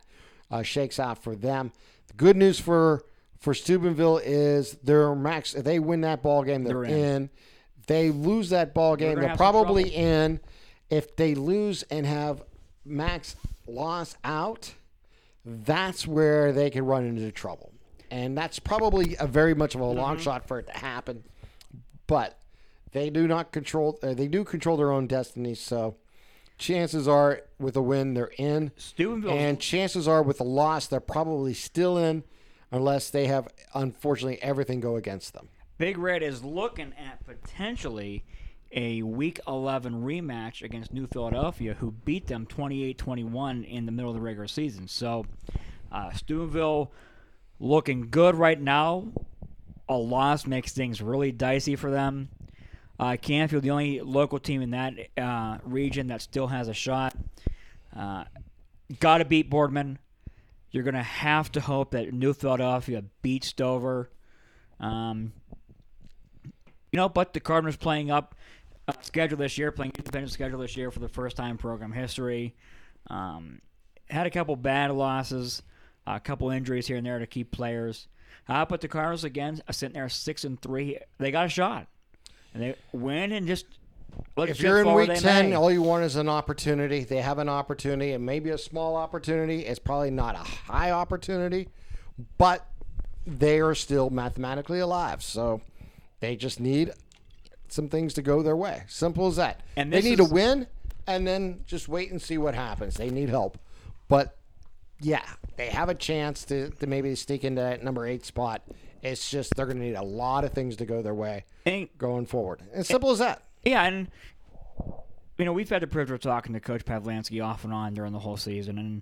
uh, 0.51 0.63
shakes 0.63 0.99
out 0.99 1.21
for 1.23 1.35
them. 1.35 1.71
The 2.07 2.13
good 2.13 2.37
news 2.37 2.59
for 2.59 3.03
for 3.39 3.53
Steubenville 3.53 4.17
is 4.17 4.73
their 4.83 5.15
max. 5.15 5.53
If 5.53 5.63
they 5.63 5.79
win 5.79 6.01
that 6.01 6.21
ball 6.21 6.43
game, 6.43 6.63
they're, 6.63 6.73
They're 6.73 6.83
in. 6.83 6.91
in. 7.23 7.29
If 7.79 7.85
they 7.87 8.11
lose 8.11 8.49
that 8.49 8.73
ball 8.73 8.95
game, 8.95 9.15
gonna 9.15 9.27
they're 9.27 9.35
probably 9.35 9.89
in. 9.89 10.39
If 10.89 11.15
they 11.15 11.35
lose 11.35 11.83
and 11.83 12.05
have 12.05 12.43
max 12.83 13.35
loss 13.67 14.15
out, 14.23 14.73
that's 15.45 16.05
where 16.05 16.51
they 16.51 16.69
can 16.69 16.85
run 16.85 17.05
into 17.05 17.31
trouble. 17.31 17.71
And 18.11 18.37
that's 18.37 18.59
probably 18.59 19.15
a 19.19 19.27
very 19.27 19.53
much 19.53 19.75
of 19.75 19.81
a 19.81 19.85
long 19.85 20.15
Mm-hmm. 20.15 20.23
shot 20.23 20.47
for 20.47 20.59
it 20.59 20.67
to 20.67 20.73
happen. 20.73 21.23
But 22.07 22.39
they 22.91 23.09
do 23.09 23.27
not 23.27 23.51
control. 23.51 23.99
Uh, 24.01 24.13
they 24.13 24.27
do 24.27 24.43
control 24.43 24.77
their 24.77 24.91
own 24.91 25.05
destiny. 25.07 25.53
So 25.55 25.95
chances 26.57 27.07
are, 27.07 27.41
with 27.59 27.75
a 27.75 27.81
win, 27.81 28.15
they're 28.15 28.31
in. 28.37 28.71
Steubenville. 28.77 29.31
And 29.31 29.59
chances 29.59 30.07
are, 30.07 30.23
with 30.23 30.39
a 30.39 30.43
loss, 30.45 30.87
they're 30.87 30.99
probably 30.99 31.53
still 31.53 31.97
in, 31.97 32.23
unless 32.71 33.09
they 33.11 33.27
have, 33.27 33.47
unfortunately, 33.75 34.41
everything 34.41 34.79
go 34.79 34.95
against 34.95 35.33
them. 35.33 35.49
Big 35.77 35.97
Red 35.97 36.23
is 36.23 36.43
looking 36.43 36.93
at 36.97 37.23
potentially 37.25 38.25
a 38.71 39.01
Week 39.03 39.39
11 39.47 40.03
rematch 40.03 40.61
against 40.61 40.91
New 40.93 41.07
Philadelphia, 41.07 41.75
who 41.75 41.91
beat 41.91 42.27
them 42.27 42.45
28-21 42.47 43.65
in 43.67 43.85
the 43.85 43.91
middle 43.91 44.11
of 44.11 44.15
the 44.15 44.21
regular 44.21 44.47
season. 44.47 44.87
So, 44.87 45.25
uh, 45.91 46.11
Steubenville 46.11 46.91
looking 47.59 48.09
good 48.09 48.35
right 48.35 48.59
now. 48.59 49.07
A 49.87 49.95
loss 49.95 50.45
makes 50.45 50.71
things 50.71 51.01
really 51.01 51.31
dicey 51.31 51.75
for 51.75 51.89
them. 51.89 52.29
Uh, 52.99 53.15
Canfield, 53.19 53.63
the 53.63 53.71
only 53.71 54.01
local 54.01 54.39
team 54.39 54.61
in 54.61 54.71
that 54.71 54.93
uh, 55.17 55.57
region 55.63 56.07
that 56.07 56.21
still 56.21 56.47
has 56.47 56.67
a 56.67 56.73
shot. 56.73 57.15
Uh, 57.95 58.25
Got 58.99 59.19
to 59.19 59.25
beat 59.25 59.49
Boardman. 59.49 59.99
You're 60.71 60.83
going 60.83 60.95
to 60.95 61.03
have 61.03 61.51
to 61.51 61.61
hope 61.61 61.91
that 61.91 62.11
New 62.11 62.33
Philadelphia 62.33 63.03
beats 63.21 63.53
Dover. 63.53 64.09
Um, 64.79 65.33
you 66.91 66.97
know, 66.97 67.07
but 67.07 67.33
the 67.33 67.39
Cardinals 67.39 67.77
playing 67.77 68.09
up 68.09 68.33
uh, 68.87 68.93
schedule 69.01 69.37
this 69.37 69.57
year, 69.59 69.71
playing 69.71 69.91
independent 69.95 70.31
schedule 70.31 70.59
this 70.59 70.75
year 70.75 70.89
for 70.89 70.99
the 70.99 71.07
first 71.07 71.37
time 71.37 71.51
in 71.51 71.57
program 71.57 71.91
history. 71.91 72.55
Um, 73.07 73.61
had 74.09 74.25
a 74.25 74.31
couple 74.31 74.55
bad 74.55 74.91
losses, 74.91 75.61
a 76.15 76.19
couple 76.19 76.49
injuries 76.49 76.87
here 76.87 76.97
and 76.97 77.05
there 77.05 77.19
to 77.19 77.27
keep 77.27 77.51
players. 77.51 78.07
Uh, 78.47 78.65
but 78.65 78.81
the 78.81 78.87
Cardinals 78.87 79.23
again 79.23 79.61
are 79.67 79.73
sitting 79.73 79.93
there 79.93 80.09
six 80.09 80.43
and 80.43 80.59
three. 80.61 80.97
They 81.19 81.31
got 81.31 81.45
a 81.45 81.49
shot, 81.49 81.87
and 82.53 82.63
they 82.63 82.75
win 82.91 83.31
and 83.31 83.45
just 83.47 83.65
look 84.35 84.49
If 84.49 84.59
you're 84.59 84.81
in 84.81 84.91
week 84.93 85.13
10, 85.13 85.49
may. 85.51 85.55
all 85.55 85.71
you 85.71 85.81
want 85.83 86.03
is 86.03 86.15
an 86.15 86.27
opportunity. 86.29 87.03
They 87.03 87.21
have 87.21 87.37
an 87.37 87.49
opportunity. 87.49 88.11
It 88.11 88.19
may 88.19 88.39
be 88.39 88.49
a 88.49 88.57
small 88.57 88.95
opportunity. 88.95 89.65
It's 89.65 89.79
probably 89.79 90.09
not 90.09 90.35
a 90.35 90.39
high 90.39 90.91
opportunity, 90.91 91.69
but 92.37 92.65
they 93.27 93.59
are 93.59 93.75
still 93.75 94.09
mathematically 94.09 94.79
alive. 94.79 95.21
So 95.21 95.61
they 96.21 96.35
just 96.35 96.59
need 96.59 96.91
some 97.67 97.87
things 97.87 98.15
to 98.15 98.23
go 98.23 98.41
their 98.41 98.57
way. 98.57 98.83
Simple 98.87 99.27
as 99.27 99.35
that. 99.35 99.61
And 99.75 99.93
they 99.93 100.01
need 100.01 100.19
is- 100.19 100.27
to 100.27 100.33
win 100.33 100.65
and 101.05 101.27
then 101.27 101.61
just 101.67 101.87
wait 101.87 102.09
and 102.09 102.19
see 102.19 102.39
what 102.39 102.55
happens. 102.55 102.95
They 102.95 103.11
need 103.11 103.29
help. 103.29 103.59
But 104.07 104.35
yeah, 105.01 105.23
they 105.57 105.67
have 105.69 105.89
a 105.89 105.95
chance 105.95 106.45
to, 106.45 106.69
to 106.71 106.87
maybe 106.87 107.13
sneak 107.15 107.43
into 107.43 107.61
that 107.61 107.83
number 107.83 108.05
eight 108.05 108.25
spot. 108.25 108.61
It's 109.01 109.29
just 109.29 109.55
they're 109.55 109.65
going 109.65 109.77
to 109.79 109.83
need 109.85 109.95
a 109.95 110.03
lot 110.03 110.43
of 110.43 110.51
things 110.53 110.75
to 110.77 110.85
go 110.85 111.01
their 111.01 111.13
way 111.13 111.45
And- 111.65 111.87
going 111.97 112.25
forward. 112.25 112.61
As 112.73 112.87
simple 112.87 113.11
as 113.11 113.19
that. 113.19 113.43
Yeah, 113.63 113.83
and 113.83 114.09
you 115.37 115.45
know 115.45 115.53
we've 115.53 115.69
had 115.69 115.81
the 115.81 115.87
privilege 115.87 116.15
of 116.15 116.21
talking 116.21 116.53
to 116.53 116.59
Coach 116.59 116.85
Pavlansky 116.85 117.43
off 117.43 117.63
and 117.63 117.73
on 117.73 117.93
during 117.93 118.13
the 118.13 118.19
whole 118.19 118.37
season, 118.37 118.77
and 118.77 118.95
you 118.95 119.01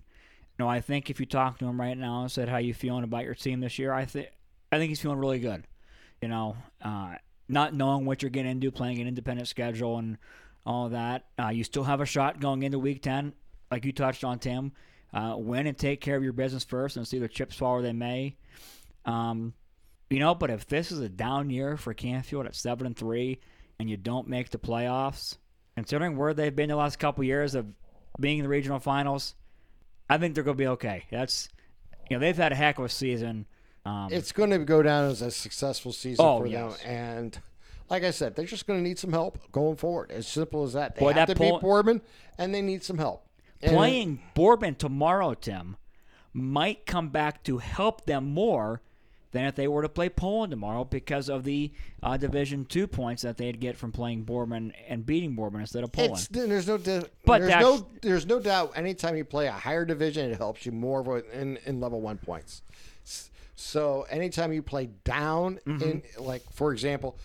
know 0.59 0.67
I 0.67 0.81
think 0.81 1.09
if 1.09 1.19
you 1.19 1.25
talk 1.25 1.59
to 1.59 1.65
him 1.65 1.79
right 1.79 1.97
now 1.97 2.21
and 2.21 2.31
said 2.31 2.49
how 2.49 2.57
you 2.57 2.73
feeling 2.73 3.03
about 3.03 3.23
your 3.23 3.35
team 3.35 3.59
this 3.59 3.77
year, 3.79 3.93
I 3.93 4.05
think 4.05 4.29
I 4.71 4.77
think 4.77 4.89
he's 4.89 5.01
feeling 5.01 5.19
really 5.19 5.39
good. 5.39 5.65
You 6.21 6.27
know, 6.29 6.57
uh, 6.81 7.15
not 7.47 7.73
knowing 7.75 8.05
what 8.05 8.21
you're 8.23 8.31
getting 8.31 8.51
into, 8.51 8.71
playing 8.71 8.99
an 8.99 9.07
independent 9.07 9.47
schedule, 9.47 9.97
and 9.99 10.17
all 10.65 10.89
that, 10.89 11.25
uh, 11.39 11.49
you 11.49 11.63
still 11.63 11.83
have 11.83 12.01
a 12.01 12.05
shot 12.05 12.39
going 12.39 12.63
into 12.63 12.79
Week 12.79 13.01
Ten, 13.01 13.33
like 13.71 13.85
you 13.85 13.91
touched 13.91 14.23
on, 14.23 14.39
Tim. 14.39 14.71
Uh, 15.13 15.35
win 15.37 15.67
and 15.67 15.77
take 15.77 16.01
care 16.01 16.15
of 16.17 16.23
your 16.23 16.33
business 16.33 16.63
first, 16.63 16.97
and 16.97 17.07
see 17.07 17.17
the 17.19 17.27
chips 17.29 17.55
fall 17.55 17.73
where 17.75 17.81
they 17.81 17.93
may. 17.93 18.35
Um, 19.05 19.53
you 20.09 20.19
know, 20.19 20.35
but 20.35 20.49
if 20.49 20.67
this 20.67 20.91
is 20.91 20.99
a 20.99 21.09
down 21.09 21.49
year 21.49 21.77
for 21.77 21.93
Canfield 21.93 22.45
at 22.45 22.55
seven 22.55 22.85
and 22.85 22.95
three, 22.95 23.39
and 23.79 23.89
you 23.89 23.97
don't 23.97 24.27
make 24.27 24.49
the 24.49 24.57
playoffs, 24.57 25.37
considering 25.75 26.17
where 26.17 26.33
they've 26.33 26.55
been 26.55 26.69
the 26.69 26.75
last 26.75 26.97
couple 26.99 27.23
years 27.23 27.55
of 27.55 27.65
being 28.19 28.39
in 28.39 28.43
the 28.43 28.49
regional 28.49 28.79
finals, 28.79 29.35
I 30.09 30.17
think 30.17 30.35
they're 30.35 30.43
going 30.43 30.57
to 30.57 30.61
be 30.63 30.67
okay. 30.67 31.03
That's 31.11 31.49
you 32.09 32.15
know 32.17 32.21
they've 32.21 32.35
had 32.37 32.51
a 32.51 32.55
heck 32.55 32.77
of 32.79 32.85
a 32.85 32.89
season. 32.89 33.45
Um, 33.85 34.09
it's 34.11 34.31
going 34.33 34.49
to 34.49 34.59
go 34.59 34.81
down 34.83 35.05
as 35.09 35.21
a 35.21 35.31
successful 35.31 35.93
season 35.93 36.25
Oh, 36.25 36.39
for 36.39 36.47
yes. 36.47 36.77
them. 36.83 36.89
And 36.91 37.39
like 37.89 38.03
I 38.03 38.11
said, 38.11 38.35
they're 38.35 38.45
just 38.45 38.67
going 38.67 38.79
to 38.79 38.83
need 38.83 38.99
some 38.99 39.13
help 39.13 39.39
going 39.53 39.77
forward. 39.77 40.11
As 40.11 40.27
simple 40.27 40.63
as 40.63 40.73
that. 40.73 40.95
They 40.95 40.99
Boy, 41.01 41.13
have 41.13 41.27
that 41.27 41.33
to 41.35 41.39
beat 41.39 41.49
pull- 41.51 41.59
Boardman, 41.61 42.01
and 42.37 42.53
they 42.53 42.61
need 42.61 42.83
some 42.83 42.97
help. 42.97 43.23
Playing 43.61 44.19
Boardman 44.35 44.75
tomorrow, 44.75 45.33
Tim, 45.33 45.77
might 46.33 46.85
come 46.85 47.09
back 47.09 47.43
to 47.45 47.57
help 47.57 48.05
them 48.05 48.25
more 48.25 48.81
than 49.31 49.45
if 49.45 49.55
they 49.55 49.67
were 49.67 49.81
to 49.81 49.89
play 49.89 50.07
Poland 50.09 50.51
tomorrow 50.51 50.83
because 50.85 51.27
of 51.29 51.43
the 51.43 51.71
uh, 52.01 52.15
Division 52.17 52.65
Two 52.65 52.87
points 52.87 53.23
that 53.23 53.37
they'd 53.37 53.59
get 53.59 53.75
from 53.75 53.91
playing 53.91 54.23
Boardman 54.23 54.71
and 54.87 55.05
beating 55.05 55.35
Boardman 55.35 55.61
instead 55.61 55.83
of 55.83 55.91
Poland. 55.91 56.13
It's 56.13 56.27
there's 56.29 56.67
no 56.67 56.77
di- 56.77 57.03
But 57.25 57.41
there's 57.41 57.61
no 57.61 57.87
there's 58.01 58.25
no 58.25 58.39
doubt. 58.39 58.71
Anytime 58.75 59.17
you 59.17 59.25
play 59.25 59.47
a 59.47 59.51
higher 59.51 59.85
division, 59.85 60.31
it 60.31 60.37
helps 60.37 60.65
you 60.65 60.71
more 60.71 61.19
in 61.33 61.57
in 61.65 61.79
level 61.81 61.99
one 61.99 62.17
points. 62.17 62.61
So 63.55 64.05
anytime 64.09 64.53
you 64.53 64.61
play 64.61 64.89
down 65.03 65.59
Mm-hmm. 65.65 65.81
in 65.83 66.03
like 66.19 66.43
for 66.53 66.71
example, 66.71 67.17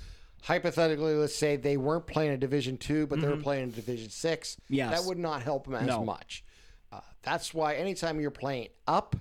hypothetically, 0.42 1.14
let's 1.14 1.34
say 1.34 1.56
they 1.56 1.76
weren't 1.76 2.06
playing 2.06 2.32
a 2.32 2.36
Division 2.36 2.76
two, 2.76 3.06
but 3.06 3.20
they 3.20 3.28
were 3.28 3.36
playing 3.36 3.64
a 3.64 3.72
Division 3.72 4.10
six. 4.10 4.56
Mm-hmm. 4.64 4.74
Yes. 4.74 5.00
that 5.00 5.06
would 5.08 5.18
not 5.18 5.42
help 5.42 5.64
them 5.64 5.74
as 5.74 5.86
No. 5.86 6.04
much. 6.04 6.44
Uh, 6.92 7.00
that's 7.22 7.54
why 7.54 7.74
anytime 7.74 8.20
you're 8.20 8.30
playing 8.30 8.68
up 8.86 9.16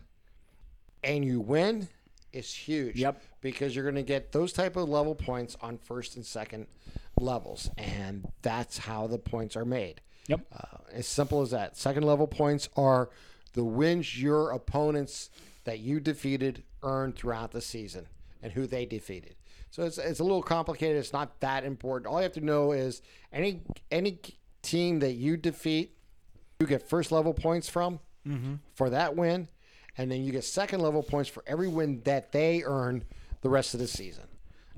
and 1.03 1.23
you 1.23 1.39
win, 1.39 1.87
it's 2.33 2.53
huge. 2.53 2.95
Yep. 2.97 3.21
Because 3.41 3.75
you're 3.75 3.83
going 3.85 3.95
to 3.95 4.03
get 4.03 4.31
those 4.31 4.53
type 4.53 4.75
of 4.75 4.87
level 4.89 5.15
points 5.15 5.55
on 5.61 5.77
first 5.77 6.15
and 6.15 6.25
second 6.25 6.67
levels, 7.19 7.69
and 7.77 8.27
that's 8.41 8.77
how 8.79 9.07
the 9.07 9.17
points 9.17 9.55
are 9.55 9.65
made. 9.65 10.01
Yep. 10.27 10.41
Uh, 10.53 10.77
as 10.93 11.07
simple 11.07 11.41
as 11.41 11.51
that. 11.51 11.75
Second 11.77 12.03
level 12.03 12.27
points 12.27 12.69
are 12.77 13.09
the 13.53 13.63
wins 13.63 14.21
your 14.21 14.51
opponents 14.51 15.29
that 15.65 15.79
you 15.79 15.99
defeated 15.99 16.63
earned 16.83 17.15
throughout 17.15 17.51
the 17.51 17.61
season 17.61 18.07
and 18.41 18.53
who 18.53 18.65
they 18.67 18.85
defeated. 18.85 19.35
So 19.71 19.83
it's, 19.83 19.97
it's 19.97 20.19
a 20.19 20.23
little 20.23 20.43
complicated. 20.43 20.97
It's 20.97 21.13
not 21.13 21.39
that 21.39 21.63
important. 21.63 22.11
All 22.11 22.19
you 22.19 22.23
have 22.23 22.33
to 22.33 22.41
know 22.41 22.73
is 22.73 23.01
any 23.31 23.61
any 23.89 24.19
team 24.61 24.99
that 24.99 25.13
you 25.13 25.37
defeat, 25.37 25.95
you 26.59 26.67
get 26.67 26.87
first 26.87 27.11
level 27.11 27.33
points 27.33 27.69
from 27.69 27.99
for 28.75 28.89
that 28.89 29.15
win, 29.15 29.47
and 29.97 30.11
then 30.11 30.23
you 30.23 30.31
get 30.31 30.43
second 30.43 30.81
level 30.81 31.01
points 31.01 31.29
for 31.29 31.43
every 31.47 31.67
win 31.67 32.01
that 32.03 32.31
they 32.31 32.63
earn 32.63 33.03
the 33.41 33.49
rest 33.49 33.73
of 33.73 33.79
the 33.79 33.87
season. 33.87 34.25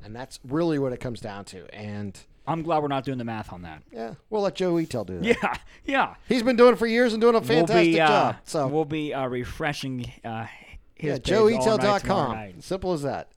And 0.04 0.16
that's 0.16 0.40
really 0.48 0.80
what 0.80 0.94
it 0.94 1.00
comes 1.00 1.20
down 1.20 1.46
to. 1.46 1.66
And 1.76 2.18
I'm 2.46 2.62
glad 2.62 2.82
we're 2.82 2.88
not 2.90 3.04
doing 3.04 3.18
the 3.18 3.24
math 3.24 3.52
on 3.52 3.64
that. 3.64 3.84
yeah, 3.92 4.14
we'll 4.30 4.42
let 4.42 4.56
Joe 4.56 4.74
Eitel 4.76 5.06
do 5.06 5.20
that. 5.20 5.26
Yeah, 5.26 5.58
yeah. 5.86 6.16
He's 6.28 6.44
been 6.44 6.56
doing 6.56 6.74
it 6.74 6.78
for 6.78 6.88
years 6.88 7.14
and 7.14 7.22
doing 7.22 7.36
a 7.36 7.42
fantastic 7.42 7.76
we'll 7.76 7.84
be, 7.86 8.02
uh, 8.02 8.08
job. 8.08 8.36
So 8.44 8.68
we'll 8.68 8.86
be 8.86 9.14
uh, 9.14 9.28
refreshing 9.28 10.12
uh, 10.24 10.46
his 10.96 11.20
yeah, 11.26 11.36
joeeitel.com. 11.36 12.62
Simple 12.62 12.94
as 12.94 13.02
that. 13.02 13.33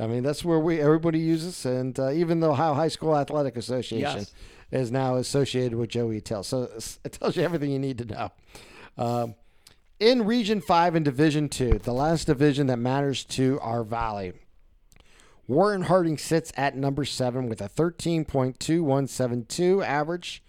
I 0.00 0.06
mean, 0.06 0.22
that's 0.22 0.44
where 0.44 0.58
we 0.58 0.80
everybody 0.80 1.18
uses, 1.18 1.66
and 1.66 1.98
uh, 1.98 2.10
even 2.10 2.40
the 2.40 2.50
Ohio 2.50 2.72
High 2.74 2.88
School 2.88 3.14
Athletic 3.16 3.56
Association 3.56 4.20
Yes. 4.20 4.32
is 4.70 4.90
now 4.90 5.16
associated 5.16 5.76
with 5.76 5.90
Joe 5.90 6.08
Eitel. 6.08 6.44
So 6.44 6.70
it 7.04 7.12
tells 7.12 7.36
you 7.36 7.42
everything 7.42 7.70
you 7.70 7.78
need 7.78 7.98
to 7.98 8.04
know. 8.06 8.32
Um, 8.96 9.34
in 9.98 10.24
Region 10.24 10.62
Five 10.62 10.94
and 10.94 11.04
Division 11.04 11.48
Two, 11.50 11.78
the 11.78 11.92
last 11.92 12.26
division 12.26 12.66
that 12.68 12.78
matters 12.78 13.24
to 13.24 13.58
our 13.60 13.84
valley. 13.84 14.32
Warren 15.46 15.82
Harding 15.82 16.16
sits 16.16 16.52
at 16.56 16.76
number 16.76 17.04
seven 17.04 17.48
with 17.48 17.60
a 17.60 17.68
13.2172 17.68 19.84
average. 19.84 20.42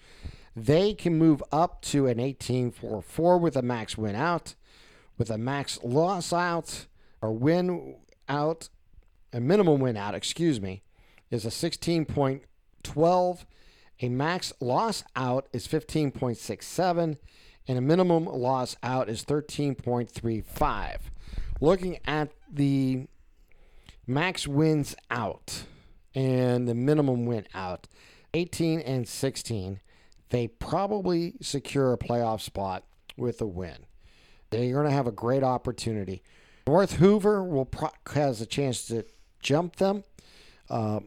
They 0.55 0.93
can 0.93 1.17
move 1.17 1.43
up 1.51 1.81
to 1.83 2.07
an 2.07 2.17
18.44 2.19 3.41
with 3.41 3.55
a 3.55 3.61
max 3.61 3.97
win 3.97 4.15
out, 4.15 4.55
with 5.17 5.29
a 5.31 5.37
max 5.37 5.79
loss 5.83 6.31
out 6.31 6.85
or 7.21 7.31
win 7.31 7.95
out, 8.29 8.69
a 9.33 9.39
minimum 9.39 9.79
win 9.79 9.97
out, 9.97 10.15
excuse 10.15 10.59
me, 10.59 10.83
is 11.29 11.45
a 11.45 11.49
16.12. 11.49 13.45
A 14.03 14.09
max 14.09 14.53
loss 14.59 15.03
out 15.15 15.47
is 15.53 15.67
15.67, 15.67 17.17
and 17.67 17.77
a 17.77 17.81
minimum 17.81 18.25
loss 18.25 18.75
out 18.81 19.09
is 19.09 19.23
13.35. 19.23 20.97
Looking 21.59 21.99
at 22.05 22.31
the 22.51 23.07
max 24.07 24.47
wins 24.47 24.95
out 25.09 25.63
and 26.13 26.67
the 26.67 26.75
minimum 26.75 27.25
win 27.25 27.47
out 27.53 27.87
18 28.33 28.79
and 28.81 29.07
16 29.07 29.79
they 30.29 30.47
probably 30.47 31.35
secure 31.41 31.93
a 31.93 31.97
playoff 31.97 32.41
spot 32.41 32.83
with 33.15 33.39
a 33.41 33.45
win 33.45 33.85
they're 34.49 34.73
going 34.73 34.85
to 34.85 34.91
have 34.91 35.07
a 35.07 35.11
great 35.11 35.43
opportunity 35.43 36.23
north 36.67 36.93
hoover 36.93 37.43
will 37.43 37.65
pro- 37.65 37.89
has 38.13 38.41
a 38.41 38.45
chance 38.45 38.85
to 38.85 39.05
jump 39.41 39.77
them 39.77 40.03
uh, 40.69 40.99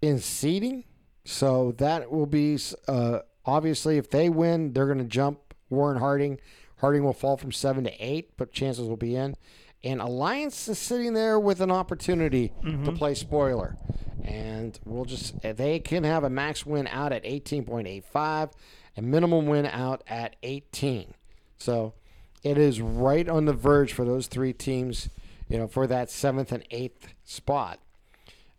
in 0.00 0.18
seeding. 0.18 0.84
So 1.24 1.72
that 1.78 2.10
will 2.10 2.26
be 2.26 2.58
uh, 2.86 3.20
obviously 3.46 3.96
if 3.96 4.10
they 4.10 4.28
win 4.28 4.72
they're 4.72 4.86
going 4.86 4.98
to 4.98 5.04
jump 5.04 5.54
warren 5.70 5.98
harding. 5.98 6.38
Harding 6.78 7.04
will 7.04 7.12
fall 7.12 7.36
from 7.36 7.52
seven 7.52 7.84
to 7.84 7.92
eight 8.04 8.36
but 8.36 8.52
chances 8.52 8.88
will 8.88 8.96
be 8.96 9.16
in. 9.16 9.36
And 9.82 10.00
alliance 10.00 10.66
is 10.68 10.78
sitting 10.78 11.12
there 11.12 11.38
with 11.38 11.60
an 11.60 11.70
opportunity 11.70 12.52
to 12.84 12.92
play 12.92 13.14
spoiler. 13.14 13.76
And 14.22 14.78
we'll 14.84 15.04
just 15.04 15.40
they 15.42 15.78
can 15.78 16.04
have 16.04 16.24
a 16.24 16.30
max 16.30 16.64
win 16.64 16.86
out 16.86 17.12
at 17.12 17.24
18.85 17.24 18.52
and 18.96 19.06
minimum 19.06 19.46
win 19.46 19.66
out 19.66 20.02
at 20.06 20.36
18. 20.42 21.12
So 21.58 21.94
it 22.42 22.58
is 22.58 22.80
right 22.80 23.28
on 23.28 23.46
the 23.46 23.52
verge 23.52 23.92
for 23.92 24.04
those 24.04 24.26
three 24.26 24.52
teams, 24.52 25.08
you 25.48 25.58
know, 25.58 25.66
for 25.66 25.86
that 25.86 26.10
seventh 26.10 26.52
and 26.52 26.64
eighth 26.70 27.14
spot. 27.24 27.80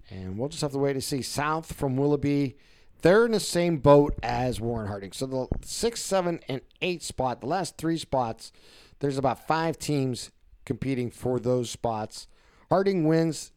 And 0.10 0.38
we'll 0.38 0.50
just 0.50 0.62
have 0.62 0.72
to 0.74 0.78
wait 0.78 0.94
to 0.94 1.02
see. 1.02 1.22
South 1.22 1.74
from 1.74 1.98
Willoughby, 1.98 2.58
they're 3.02 3.26
in 3.26 3.32
the 3.32 3.40
same 3.40 3.78
boat 3.78 4.16
as 4.22 4.62
Warren 4.62 4.88
Harding. 4.88 5.12
So 5.12 5.26
the 5.26 5.48
six, 5.64 6.02
seven, 6.02 6.40
and 6.48 6.62
eight 6.82 7.02
spot, 7.02 7.42
the 7.42 7.48
last 7.48 7.78
three 7.78 7.98
spots, 7.98 8.52
there's 9.00 9.18
about 9.18 9.48
five 9.48 9.78
teams 9.78 10.32
competing 10.66 11.10
for 11.10 11.40
those 11.40 11.70
spots. 11.70 12.28
Harding 12.70 13.06
wins, 13.06 13.52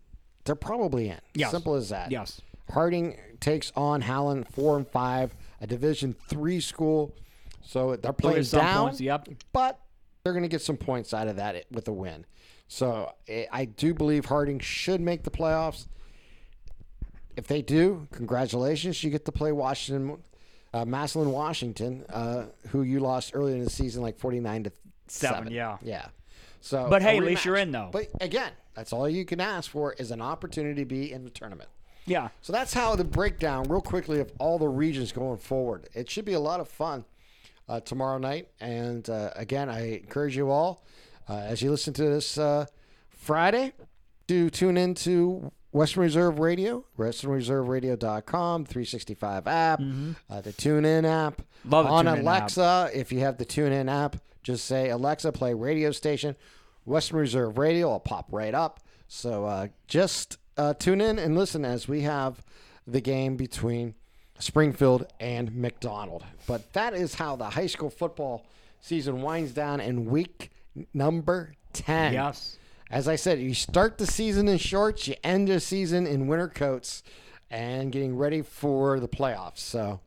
they're 0.44 0.54
probably 0.54 1.08
in. 1.08 1.18
Yes. 1.34 1.50
Simple 1.50 1.74
as 1.74 1.90
that. 1.90 2.10
Yes. 2.10 2.40
Harding 2.70 3.18
takes 3.40 3.72
on 3.76 4.02
Howland 4.02 4.48
four 4.48 4.76
and 4.76 4.86
five, 4.86 5.34
a 5.60 5.66
Division 5.66 6.14
three 6.28 6.60
school. 6.60 7.14
So 7.62 7.96
they're 7.96 8.12
playing 8.12 8.44
down, 8.44 8.86
points, 8.86 9.00
yep. 9.00 9.28
but 9.52 9.78
they're 10.22 10.32
going 10.32 10.42
to 10.42 10.48
get 10.48 10.62
some 10.62 10.76
points 10.78 11.12
out 11.12 11.28
of 11.28 11.36
that 11.36 11.66
with 11.70 11.88
a 11.88 11.92
win. 11.92 12.24
So 12.68 13.12
eh, 13.26 13.46
I 13.50 13.64
do 13.64 13.94
believe 13.94 14.26
Harding 14.26 14.60
should 14.60 15.00
make 15.00 15.24
the 15.24 15.30
playoffs. 15.30 15.86
If 17.36 17.46
they 17.46 17.62
do, 17.62 18.06
congratulations! 18.12 19.02
You 19.02 19.10
get 19.10 19.24
to 19.24 19.32
play 19.32 19.52
Washington, 19.52 20.18
uh, 20.74 20.84
Massillon, 20.84 21.30
Washington, 21.32 22.04
uh, 22.10 22.46
who 22.68 22.82
you 22.82 23.00
lost 23.00 23.30
earlier 23.34 23.54
in 23.56 23.64
the 23.64 23.70
season, 23.70 24.02
like 24.02 24.18
forty-nine 24.18 24.64
to 24.64 24.72
Seven, 25.06 25.36
seven. 25.38 25.52
yeah. 25.52 25.78
yeah. 25.82 26.06
So, 26.60 26.86
But 26.90 27.00
hey, 27.02 27.16
at 27.16 27.24
least 27.24 27.44
you're 27.44 27.56
in, 27.56 27.70
though. 27.70 27.88
But 27.90 28.08
again, 28.20 28.52
that's 28.74 28.92
all 28.92 29.08
you 29.08 29.24
can 29.24 29.40
ask 29.40 29.70
for 29.70 29.94
is 29.94 30.10
an 30.10 30.20
opportunity 30.20 30.82
to 30.82 30.84
be 30.86 31.12
in 31.12 31.24
the 31.24 31.30
tournament. 31.30 31.70
Yeah. 32.04 32.28
So 32.42 32.52
that's 32.52 32.74
how 32.74 32.94
the 32.96 33.04
breakdown, 33.04 33.64
real 33.68 33.80
quickly, 33.80 34.20
of 34.20 34.30
all 34.38 34.58
the 34.58 34.68
regions 34.68 35.12
going 35.12 35.38
forward. 35.38 35.88
It 35.94 36.10
should 36.10 36.24
be 36.26 36.32
a 36.34 36.40
lot 36.40 36.60
of 36.60 36.68
fun 36.68 37.04
uh, 37.68 37.80
tomorrow 37.80 38.18
night. 38.18 38.48
And 38.60 39.08
uh, 39.08 39.30
again, 39.36 39.70
I 39.70 39.98
encourage 39.98 40.36
you 40.36 40.50
all, 40.50 40.84
uh, 41.28 41.34
as 41.34 41.62
you 41.62 41.70
listen 41.70 41.92
to 41.94 42.04
this 42.04 42.38
uh, 42.38 42.66
Friday, 43.10 43.72
do 44.26 44.50
tune 44.50 44.76
into 44.76 45.52
Western 45.70 46.02
Reserve 46.02 46.38
Radio, 46.38 46.84
westernreserveradio.com, 46.98 48.64
365 48.64 49.46
app, 49.46 49.80
uh, 50.30 50.40
the 50.40 50.52
TuneIn 50.52 51.04
app. 51.04 51.34
Mm-hmm. 51.34 51.70
Love 51.70 51.84
the 51.86 51.90
On 51.90 52.04
TuneIn 52.06 52.12
app. 52.12 52.22
Alexa, 52.22 52.90
if 52.94 53.12
you 53.12 53.20
have 53.20 53.36
the 53.36 53.44
TuneIn 53.44 53.90
app, 53.90 54.16
just 54.42 54.64
say, 54.64 54.88
Alexa, 54.90 55.32
play 55.32 55.52
radio 55.52 55.90
station, 55.90 56.36
Western 56.84 57.18
Reserve 57.18 57.58
Radio. 57.58 57.88
It'll 57.88 58.00
pop 58.00 58.28
right 58.30 58.54
up. 58.54 58.80
So 59.08 59.44
uh, 59.44 59.68
just 59.86 60.38
uh, 60.56 60.74
tune 60.74 61.00
in 61.00 61.18
and 61.18 61.36
listen 61.36 61.64
as 61.64 61.86
we 61.86 62.02
have 62.02 62.42
the 62.86 63.00
game 63.00 63.36
between 63.36 63.94
Springfield 64.38 65.06
and 65.20 65.54
McDonald. 65.54 66.24
But 66.46 66.72
that 66.72 66.94
is 66.94 67.14
how 67.14 67.36
the 67.36 67.50
high 67.50 67.66
school 67.66 67.90
football 67.90 68.46
season 68.80 69.20
winds 69.20 69.52
down 69.52 69.80
in 69.80 70.06
week 70.06 70.50
number 70.94 71.54
10. 71.72 72.12
Yes. 72.12 72.56
As 72.90 73.06
I 73.06 73.16
said, 73.16 73.38
you 73.40 73.52
start 73.54 73.98
the 73.98 74.06
season 74.06 74.48
in 74.48 74.56
shorts, 74.58 75.06
you 75.08 75.14
end 75.22 75.48
the 75.48 75.60
season 75.60 76.06
in 76.06 76.26
winter 76.26 76.48
coats, 76.48 77.02
and 77.50 77.92
getting 77.92 78.16
ready 78.16 78.40
for 78.42 78.98
the 78.98 79.08
playoffs. 79.08 79.58
So, 79.58 80.00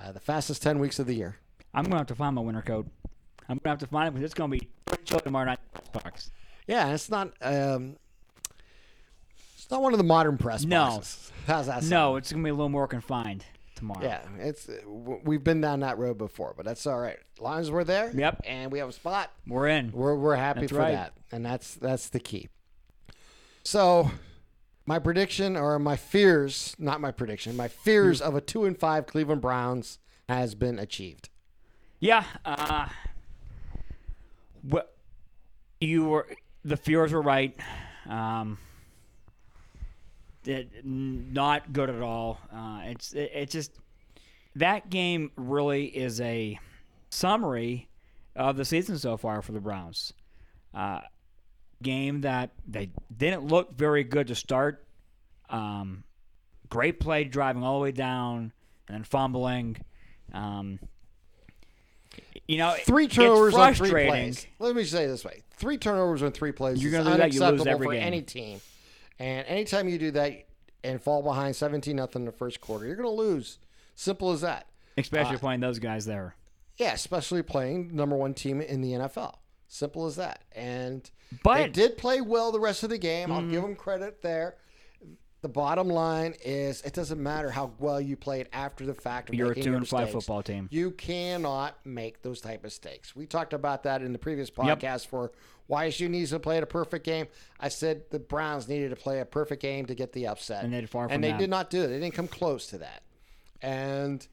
uh, 0.00 0.12
the 0.12 0.20
fastest 0.20 0.62
10 0.62 0.78
weeks 0.78 0.98
of 0.98 1.06
the 1.06 1.14
year. 1.14 1.36
I'm 1.72 1.84
gonna 1.84 1.96
have 1.98 2.06
to 2.08 2.14
find 2.14 2.34
my 2.34 2.42
winter 2.42 2.62
coat. 2.62 2.86
I'm 3.48 3.58
gonna 3.58 3.72
have 3.72 3.78
to 3.80 3.86
find 3.86 4.08
it 4.08 4.10
because 4.12 4.24
it's 4.24 4.34
gonna 4.34 4.50
be 4.50 4.68
pretty 4.84 5.04
chilly 5.04 5.22
tomorrow 5.22 5.46
night. 5.46 5.58
Parks. 5.92 6.30
Yeah, 6.66 6.92
it's 6.92 7.08
not. 7.10 7.32
Um, 7.40 7.96
it's 9.56 9.70
not 9.70 9.80
one 9.82 9.92
of 9.94 9.98
the 9.98 10.04
modern 10.04 10.36
press 10.38 10.64
No. 10.64 10.84
boxes. 10.86 11.32
How's 11.46 11.66
that 11.66 11.80
sound? 11.80 11.90
No, 11.90 12.16
it's 12.16 12.30
gonna 12.30 12.44
be 12.44 12.50
a 12.50 12.54
little 12.54 12.68
more 12.68 12.86
confined 12.86 13.44
tomorrow. 13.78 14.02
Yeah, 14.04 14.20
it's 14.38 14.68
we've 15.24 15.42
been 15.42 15.60
down 15.60 15.80
that 15.80 15.96
road 15.98 16.18
before, 16.18 16.52
but 16.56 16.66
that's 16.66 16.86
all 16.86 16.98
right. 17.00 17.16
As 17.36 17.40
long 17.40 17.60
as 17.60 17.70
we're 17.70 17.84
there, 17.84 18.12
Yep. 18.14 18.42
and 18.44 18.70
we 18.72 18.78
have 18.80 18.88
a 18.88 18.92
spot, 18.92 19.30
We're 19.46 19.68
in. 19.68 19.92
we're 19.92 20.14
we're 20.14 20.36
happy 20.36 20.60
That's 20.60 20.72
for 20.72 20.78
right. 20.78 20.92
that, 20.92 21.12
and 21.32 21.44
that's 21.46 21.74
that's 21.74 22.08
the 22.10 22.20
key. 22.20 22.48
So, 23.64 24.10
my 24.86 24.98
prediction 24.98 25.56
or 25.56 25.78
my 25.78 25.96
fears, 25.96 26.74
not 26.78 27.00
my 27.00 27.10
prediction, 27.12 27.56
my 27.56 27.68
fears 27.68 28.20
of 28.20 28.34
a 28.34 28.40
two 28.40 28.64
and 28.64 28.78
five 28.78 29.06
Cleveland 29.06 29.40
Browns 29.40 29.98
has 30.28 30.54
been 30.54 30.78
achieved. 30.78 31.28
Yeah. 32.00 32.24
Uh, 32.44 32.88
what 34.62 34.96
you 35.80 36.04
were 36.06 36.28
the 36.64 36.76
fears 36.76 37.12
were 37.12 37.22
right. 37.22 37.56
Um, 38.08 38.58
it, 40.48 40.84
not 40.84 41.72
good 41.72 41.90
at 41.90 42.00
all. 42.02 42.38
Uh, 42.52 42.80
it's 42.84 43.12
it, 43.12 43.30
it 43.34 43.50
just 43.50 43.72
that 44.56 44.90
game 44.90 45.30
really 45.36 45.84
is 45.86 46.20
a 46.20 46.58
summary 47.10 47.88
of 48.34 48.56
the 48.56 48.64
season 48.64 48.98
so 48.98 49.16
far 49.16 49.42
for 49.42 49.52
the 49.52 49.60
Browns. 49.60 50.12
Uh, 50.74 51.00
game 51.82 52.22
that 52.22 52.50
they 52.66 52.90
didn't 53.16 53.44
look 53.44 53.76
very 53.76 54.04
good 54.04 54.28
to 54.28 54.34
start. 54.34 54.84
Um, 55.48 56.04
great 56.68 57.00
play 57.00 57.24
driving 57.24 57.62
all 57.62 57.78
the 57.78 57.82
way 57.84 57.92
down 57.92 58.52
and 58.88 58.96
then 58.96 59.04
fumbling. 59.04 59.76
Um, 60.32 60.78
you 62.46 62.58
know, 62.58 62.74
Three 62.84 63.08
turnovers 63.08 63.54
on 63.54 63.74
three 63.74 63.90
plays. 63.90 64.46
Let 64.58 64.74
me 64.74 64.84
say 64.84 65.04
it 65.04 65.08
this 65.08 65.24
way: 65.24 65.42
three 65.52 65.76
turnovers 65.78 66.22
on 66.22 66.32
three 66.32 66.52
plays. 66.52 66.82
You're 66.82 66.92
is 66.92 66.98
gonna 66.98 67.10
do 67.12 67.18
that, 67.18 67.32
you 67.32 67.40
lose 67.40 67.42
unacceptable 67.42 67.68
every 67.72 67.86
for 67.86 67.92
game. 67.92 68.02
any 68.02 68.22
team. 68.22 68.60
And 69.18 69.46
anytime 69.46 69.88
you 69.88 69.98
do 69.98 70.10
that 70.12 70.46
and 70.84 71.02
fall 71.02 71.22
behind 71.22 71.56
seventeen 71.56 71.96
nothing 71.96 72.22
in 72.22 72.26
the 72.26 72.32
first 72.32 72.60
quarter, 72.60 72.86
you're 72.86 72.96
going 72.96 73.08
to 73.08 73.10
lose. 73.14 73.58
Simple 73.94 74.30
as 74.30 74.40
that. 74.42 74.66
especially 74.96 75.36
Uh, 75.36 75.40
playing 75.40 75.60
those 75.60 75.78
guys 75.78 76.06
there. 76.06 76.34
Yeah, 76.76 76.92
especially 76.92 77.42
playing 77.42 77.94
number 77.94 78.16
one 78.16 78.34
team 78.34 78.60
in 78.60 78.80
the 78.80 78.92
NFL. 78.92 79.34
Simple 79.68 80.06
as 80.06 80.16
that. 80.16 80.42
And 80.52 81.08
But- 81.42 81.50
Mm-hmm. 81.56 81.62
they 81.64 81.68
did 81.68 81.98
play 81.98 82.20
well 82.20 82.52
the 82.52 82.60
rest 82.60 82.82
of 82.84 82.90
the 82.90 82.98
game. 82.98 83.30
I'll 83.32 83.42
give 83.48 83.62
them 83.62 83.74
credit 83.76 84.22
there. 84.22 84.56
The 85.40 85.48
bottom 85.48 85.88
line 85.88 86.34
is, 86.44 86.82
it 86.82 86.94
doesn't 86.94 87.22
matter 87.22 87.48
how 87.50 87.70
well 87.78 88.00
you 88.00 88.16
played 88.16 88.48
after 88.52 88.84
the 88.84 88.94
fact. 88.94 89.28
Of 89.28 89.36
You're 89.36 89.52
a 89.52 89.54
two 89.54 89.74
and 89.74 89.86
five 89.86 90.10
football 90.10 90.42
team. 90.42 90.68
You 90.72 90.90
cannot 90.90 91.76
make 91.84 92.22
those 92.22 92.40
type 92.40 92.56
of 92.58 92.64
mistakes. 92.64 93.14
We 93.14 93.26
talked 93.26 93.52
about 93.52 93.84
that 93.84 94.02
in 94.02 94.12
the 94.12 94.18
previous 94.18 94.50
podcast 94.50 95.06
for 95.06 95.30
why 95.68 95.88
YSU 95.88 96.08
needs 96.08 96.30
to 96.30 96.40
play 96.40 96.58
a 96.58 96.66
perfect 96.66 97.04
game. 97.04 97.28
I 97.60 97.68
said 97.68 98.02
the 98.10 98.18
Browns 98.18 98.68
needed 98.68 98.90
to 98.90 98.96
play 98.96 99.20
a 99.20 99.24
perfect 99.24 99.62
game 99.62 99.86
to 99.86 99.94
get 99.94 100.12
the 100.12 100.26
upset, 100.26 100.64
And 100.64 100.72
they 100.72 100.80
did 100.80 100.90
far 100.90 101.06
from 101.06 101.14
and 101.14 101.22
they 101.22 101.30
that. 101.30 101.38
did 101.38 101.50
not 101.50 101.70
do 101.70 101.82
it. 101.82 101.88
They 101.88 102.00
didn't 102.00 102.14
come 102.14 102.26
close 102.28 102.66
to 102.68 102.78
that. 102.78 103.02
And 103.62 104.26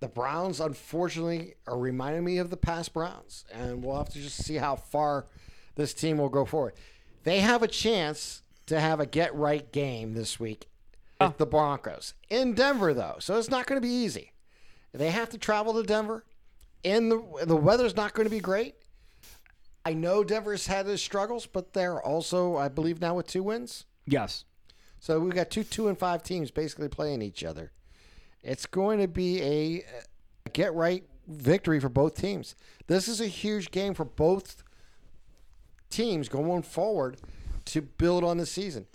the 0.00 0.08
Browns, 0.08 0.60
unfortunately, 0.60 1.54
are 1.66 1.76
reminding 1.78 2.24
me 2.24 2.38
of 2.38 2.50
the 2.50 2.56
past 2.56 2.94
Browns, 2.94 3.44
and 3.52 3.84
we'll 3.84 3.98
have 3.98 4.10
to 4.10 4.20
just 4.20 4.42
see 4.42 4.54
how 4.56 4.76
far 4.76 5.26
this 5.74 5.92
team 5.92 6.18
will 6.18 6.28
go 6.28 6.44
forward. 6.44 6.74
They 7.24 7.40
have 7.40 7.62
a 7.62 7.68
chance 7.68 8.42
to 8.66 8.80
have 8.80 9.00
a 9.00 9.06
get 9.06 9.34
right 9.34 9.70
game 9.72 10.14
this 10.14 10.40
week 10.40 10.68
with 11.20 11.38
the 11.38 11.46
Broncos 11.46 12.14
in 12.28 12.54
Denver, 12.54 12.94
though, 12.94 13.16
so 13.18 13.38
it's 13.38 13.50
not 13.50 13.66
going 13.66 13.80
to 13.80 13.86
be 13.86 13.92
easy. 13.92 14.32
They 14.92 15.10
have 15.10 15.30
to 15.30 15.38
travel 15.38 15.74
to 15.74 15.82
Denver, 15.82 16.24
and 16.84 17.10
the 17.10 17.22
the 17.44 17.56
weather's 17.56 17.96
not 17.96 18.14
going 18.14 18.26
to 18.26 18.30
be 18.30 18.40
great. 18.40 18.76
I 19.84 19.92
know 19.92 20.24
Denver's 20.24 20.66
had 20.66 20.86
his 20.86 21.02
struggles, 21.02 21.46
but 21.46 21.74
they're 21.74 22.00
also, 22.00 22.56
I 22.56 22.68
believe, 22.68 23.00
now 23.00 23.14
with 23.14 23.26
two 23.26 23.42
wins. 23.42 23.84
Yes. 24.06 24.44
So 24.98 25.20
we've 25.20 25.34
got 25.34 25.50
two 25.50 25.64
two 25.64 25.88
and 25.88 25.98
five 25.98 26.22
teams 26.22 26.50
basically 26.50 26.88
playing 26.88 27.22
each 27.22 27.44
other. 27.44 27.72
It's 28.42 28.66
going 28.66 29.00
to 29.00 29.08
be 29.08 29.42
a, 29.42 29.84
a 30.46 30.50
get 30.50 30.74
right 30.74 31.04
victory 31.26 31.80
for 31.80 31.88
both 31.88 32.14
teams. 32.14 32.54
This 32.86 33.08
is 33.08 33.20
a 33.20 33.26
huge 33.26 33.70
game 33.70 33.94
for 33.94 34.04
both 34.04 34.62
teams 35.90 36.28
going 36.28 36.62
forward 36.62 37.18
to 37.66 37.82
build 37.82 38.24
on 38.24 38.36
the 38.36 38.46
season. 38.46 38.86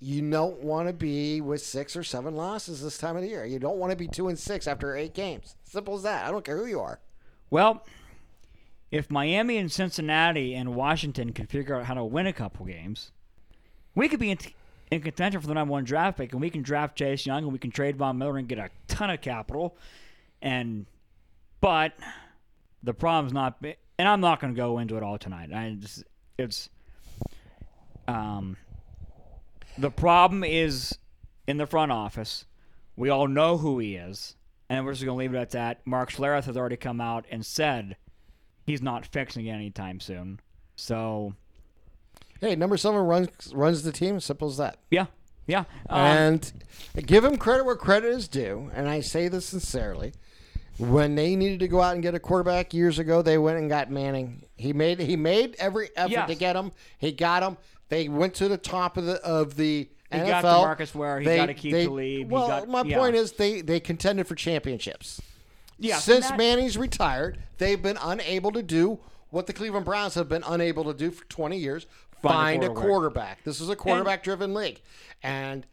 You 0.00 0.22
don't 0.30 0.60
want 0.62 0.86
to 0.88 0.92
be 0.92 1.40
with 1.40 1.60
six 1.60 1.96
or 1.96 2.04
seven 2.04 2.36
losses 2.36 2.82
this 2.82 2.98
time 2.98 3.16
of 3.16 3.22
the 3.22 3.28
year. 3.28 3.44
You 3.44 3.58
don't 3.58 3.78
want 3.78 3.90
to 3.90 3.96
be 3.96 4.06
two 4.06 4.28
and 4.28 4.38
six 4.38 4.68
after 4.68 4.96
eight 4.96 5.12
games. 5.12 5.56
Simple 5.64 5.96
as 5.96 6.04
that. 6.04 6.26
I 6.26 6.30
don't 6.30 6.44
care 6.44 6.56
who 6.56 6.66
you 6.66 6.80
are. 6.80 7.00
Well, 7.50 7.84
if 8.90 9.10
Miami 9.10 9.56
and 9.58 9.70
Cincinnati 9.70 10.54
and 10.54 10.74
Washington 10.74 11.32
can 11.32 11.46
figure 11.46 11.76
out 11.76 11.86
how 11.86 11.94
to 11.94 12.04
win 12.04 12.26
a 12.26 12.32
couple 12.32 12.64
games, 12.64 13.10
we 13.94 14.08
could 14.08 14.20
be 14.20 14.30
in, 14.30 14.38
in 14.90 15.02
contention 15.02 15.40
for 15.40 15.48
the 15.48 15.54
number 15.54 15.72
one 15.72 15.84
draft 15.84 16.18
pick, 16.18 16.32
and 16.32 16.40
we 16.40 16.50
can 16.50 16.62
draft 16.62 16.96
Chase 16.96 17.26
Young, 17.26 17.42
and 17.42 17.52
we 17.52 17.58
can 17.58 17.70
trade 17.70 17.96
Von 17.96 18.18
Miller 18.18 18.38
and 18.38 18.48
get 18.48 18.58
a 18.58 18.70
ton 18.86 19.10
of 19.10 19.20
capital. 19.20 19.76
And 20.40 20.86
but 21.60 21.92
the 22.84 22.94
problem's 22.94 23.32
not, 23.32 23.56
and 23.62 24.08
I'm 24.08 24.20
not 24.20 24.40
going 24.40 24.54
to 24.54 24.56
go 24.56 24.78
into 24.78 24.96
it 24.96 25.02
all 25.02 25.18
tonight. 25.18 25.50
I 25.52 25.76
just 25.80 26.04
it's 26.38 26.70
um 28.08 28.56
the 29.76 29.90
problem 29.90 30.42
is 30.42 30.98
in 31.46 31.56
the 31.58 31.66
front 31.66 31.92
office. 31.92 32.44
We 32.96 33.10
all 33.10 33.28
know 33.28 33.58
who 33.58 33.78
he 33.78 33.94
is, 33.94 34.34
and 34.68 34.84
we're 34.84 34.92
just 34.92 35.04
going 35.04 35.14
to 35.16 35.18
leave 35.20 35.34
it 35.34 35.38
at 35.38 35.50
that. 35.50 35.86
Mark 35.86 36.10
Schlereth 36.10 36.46
has 36.46 36.56
already 36.56 36.76
come 36.76 37.00
out 37.00 37.26
and 37.30 37.46
said 37.46 37.96
he's 38.66 38.82
not 38.82 39.06
fixing 39.06 39.46
it 39.46 39.52
anytime 39.52 40.00
soon. 40.00 40.40
So, 40.74 41.34
Hey, 42.40 42.56
number 42.56 42.76
seven 42.76 43.00
runs 43.02 43.52
runs 43.54 43.82
the 43.84 43.92
team. 43.92 44.18
Simple 44.20 44.48
as 44.48 44.56
that. 44.56 44.78
yeah. 44.90 45.06
Yeah. 45.46 45.64
Um, 45.88 46.00
and 46.00 46.52
give 47.06 47.24
him 47.24 47.36
credit 47.38 47.64
where 47.64 47.74
credit 47.76 48.08
is 48.08 48.28
due. 48.28 48.70
And 48.74 48.86
I 48.88 49.00
say 49.00 49.28
this 49.28 49.46
sincerely. 49.46 50.12
When 50.76 51.14
they 51.14 51.36
needed 51.36 51.60
to 51.60 51.68
go 51.68 51.80
out 51.80 51.94
and 51.94 52.02
get 52.02 52.14
a 52.14 52.20
quarterback 52.20 52.74
years 52.74 52.98
ago, 52.98 53.22
they 53.22 53.38
went 53.38 53.58
and 53.58 53.68
got 53.68 53.90
Manning. 53.90 54.42
He 54.56 54.72
made 54.74 54.98
he 55.00 55.16
made 55.16 55.56
every 55.58 55.88
effort 55.96 56.10
Yes. 56.10 56.28
to 56.28 56.34
get 56.34 56.54
him. 56.56 56.72
He 56.98 57.12
got 57.12 57.42
him. 57.42 57.56
They 57.88 58.08
went 58.08 58.34
to 58.34 58.48
the 58.48 58.58
top 58.58 58.96
of 58.96 59.04
the 59.06 59.14
of 59.24 59.56
the 59.56 59.88
He 60.10 60.18
NFL. 60.18 60.42
got 60.42 60.78
DeMarcus 60.78 60.94
Ware. 60.94 61.20
He 61.20 61.26
They- 61.26 61.36
gotta 61.36 61.54
keep 61.54 61.72
they- 61.72 61.84
Talib. 61.86 62.04
He 62.04 62.24
Well, 62.24 62.48
got- 62.48 62.68
my 62.68 62.82
yeah. 62.82 62.98
point 62.98 63.16
is 63.16 63.32
they 63.32 63.60
they 63.60 63.80
contended 63.80 64.26
for 64.26 64.34
championships. 64.34 65.20
yeah, 65.78 65.98
so 65.98 66.12
Since 66.14 66.28
that- 66.30 66.38
Manning's 66.38 66.76
retired, 66.76 67.38
they've 67.58 67.80
been 67.80 67.98
unable 68.00 68.50
to 68.52 68.62
do 68.62 68.98
what 69.30 69.46
the 69.46 69.52
Cleveland 69.52 69.84
Browns 69.84 70.14
have 70.14 70.28
been 70.28 70.42
unable 70.46 70.84
to 70.84 70.94
do 70.94 71.10
for 71.10 71.24
20 71.26 71.56
years 71.58 71.86
Find 72.22 72.24
a 72.24 72.28
find 72.32 72.64
a 72.64 72.66
quarterback. 72.68 72.84
quarterback. 72.88 73.44
This 73.44 73.60
is 73.60 73.68
a 73.68 73.76
quarterback 73.76 74.22
driven 74.24 74.54
league. 74.54 74.80
And 75.22 75.66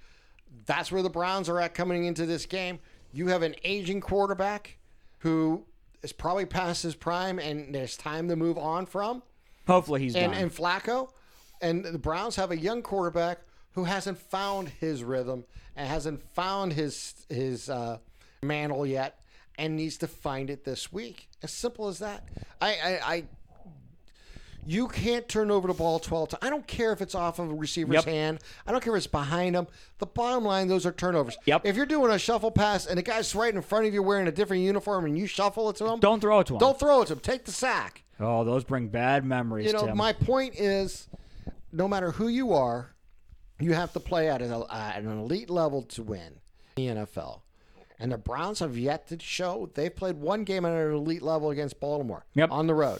that's 0.65 0.91
where 0.91 1.01
the 1.01 1.09
Browns 1.09 1.49
are 1.49 1.59
at 1.59 1.73
coming 1.73 2.05
into 2.05 2.25
this 2.25 2.45
game. 2.45 2.79
You 3.13 3.27
have 3.29 3.41
an 3.41 3.55
aging 3.63 4.01
quarterback 4.01 4.77
who 5.19 5.65
is 6.03 6.11
probably 6.11 6.45
past 6.45 6.83
his 6.83 6.93
prime 6.95 7.39
and 7.39 7.73
there's 7.73 7.97
time 7.97 8.27
to 8.29 8.35
move 8.35 8.57
on 8.57 8.85
from. 8.85 9.23
hopefully 9.67 10.01
he's 10.01 10.15
And, 10.15 10.33
done. 10.33 10.41
and 10.43 10.51
Flacco. 10.53 11.09
And 11.65 11.83
the 11.83 11.97
Browns 11.97 12.35
have 12.35 12.51
a 12.51 12.57
young 12.57 12.81
quarterback 12.83 13.39
who 13.73 13.85
hasn't 13.85 14.17
found 14.19 14.69
his 14.69 15.03
rhythm 15.03 15.45
and 15.75 15.87
hasn't 15.87 16.21
found 16.33 16.73
his 16.73 17.25
his 17.27 17.69
uh, 17.69 17.97
mantle 18.43 18.85
yet 18.85 19.19
and 19.57 19.75
needs 19.75 19.97
to 19.97 20.07
find 20.07 20.49
it 20.49 20.63
this 20.63 20.93
week. 20.93 21.27
As 21.41 21.51
simple 21.51 21.87
as 21.87 21.99
that. 21.99 22.23
I, 22.61 22.69
I, 22.69 22.99
I 23.15 23.23
you 24.67 24.87
can't 24.87 25.27
turn 25.27 25.51
over 25.51 25.67
the 25.67 25.73
ball 25.75 25.99
12 25.99 26.29
times. 26.29 26.39
I 26.43 26.49
don't 26.49 26.65
care 26.65 26.91
if 26.91 27.01
it's 27.01 27.13
off 27.15 27.37
of 27.39 27.51
a 27.51 27.53
receiver's 27.53 27.93
Yep. 27.95 28.05
hand. 28.05 28.39
I 28.65 28.71
don't 28.71 28.83
care 28.83 28.93
if 28.95 28.97
it's 28.97 29.07
behind 29.07 29.55
him. 29.55 29.67
The 29.99 30.07
bottom 30.07 30.43
line, 30.43 30.67
those 30.67 30.85
are 30.87 30.91
turnovers. 30.91 31.37
Yep. 31.45 31.65
If 31.65 31.75
you're 31.75 31.85
doing 31.85 32.11
a 32.11 32.17
shuffle 32.19 32.49
pass 32.51 32.85
and 32.87 32.97
the 32.97 33.03
guy's 33.03 33.33
right 33.35 33.53
in 33.53 33.61
front 33.61 33.85
of 33.85 33.93
you 33.93 34.01
wearing 34.03 34.27
a 34.27 34.31
different 34.31 34.63
uniform 34.63 35.05
and 35.05 35.17
you 35.17 35.27
shuffle 35.27 35.69
it 35.69 35.75
to 35.77 35.85
him, 35.85 35.99
Don't 35.99 36.19
throw 36.19 36.39
it 36.39 36.47
to 36.47 36.53
him. 36.55 36.59
don't 36.59 36.79
throw 36.79 37.01
it 37.03 37.07
to 37.07 37.13
him. 37.13 37.19
Take 37.19 37.45
the 37.45 37.51
sack. 37.51 38.03
Oh, 38.19 38.43
those 38.43 38.63
bring 38.63 38.87
bad 38.87 39.23
memories. 39.25 39.67
You 39.67 39.73
know, 39.73 39.85
Tim. 39.87 39.97
my 39.97 40.13
point 40.13 40.55
is, 40.59 41.07
no 41.75 41.87
matter 41.87 42.11
who 42.11 42.27
you 42.27 42.53
are, 42.53 42.93
you 43.59 43.73
have 43.73 43.93
to 43.93 43.99
play 43.99 44.29
at, 44.29 44.41
a, 44.41 44.57
uh, 44.57 44.91
at 44.95 45.03
an 45.03 45.19
elite 45.19 45.49
level 45.49 45.81
to 45.83 46.03
win 46.03 46.39
the 46.75 46.87
NFL. 46.87 47.41
And 47.99 48.11
the 48.11 48.17
Browns 48.17 48.59
have 48.59 48.77
yet 48.77 49.07
to 49.09 49.19
show 49.19 49.69
they've 49.73 49.95
played 49.95 50.17
one 50.17 50.43
game 50.43 50.65
at 50.65 50.73
an 50.73 50.91
elite 50.93 51.21
level 51.21 51.49
against 51.51 51.79
Baltimore 51.79 52.25
Yep. 52.33 52.51
on 52.51 52.67
the 52.67 52.73
road. 52.73 52.99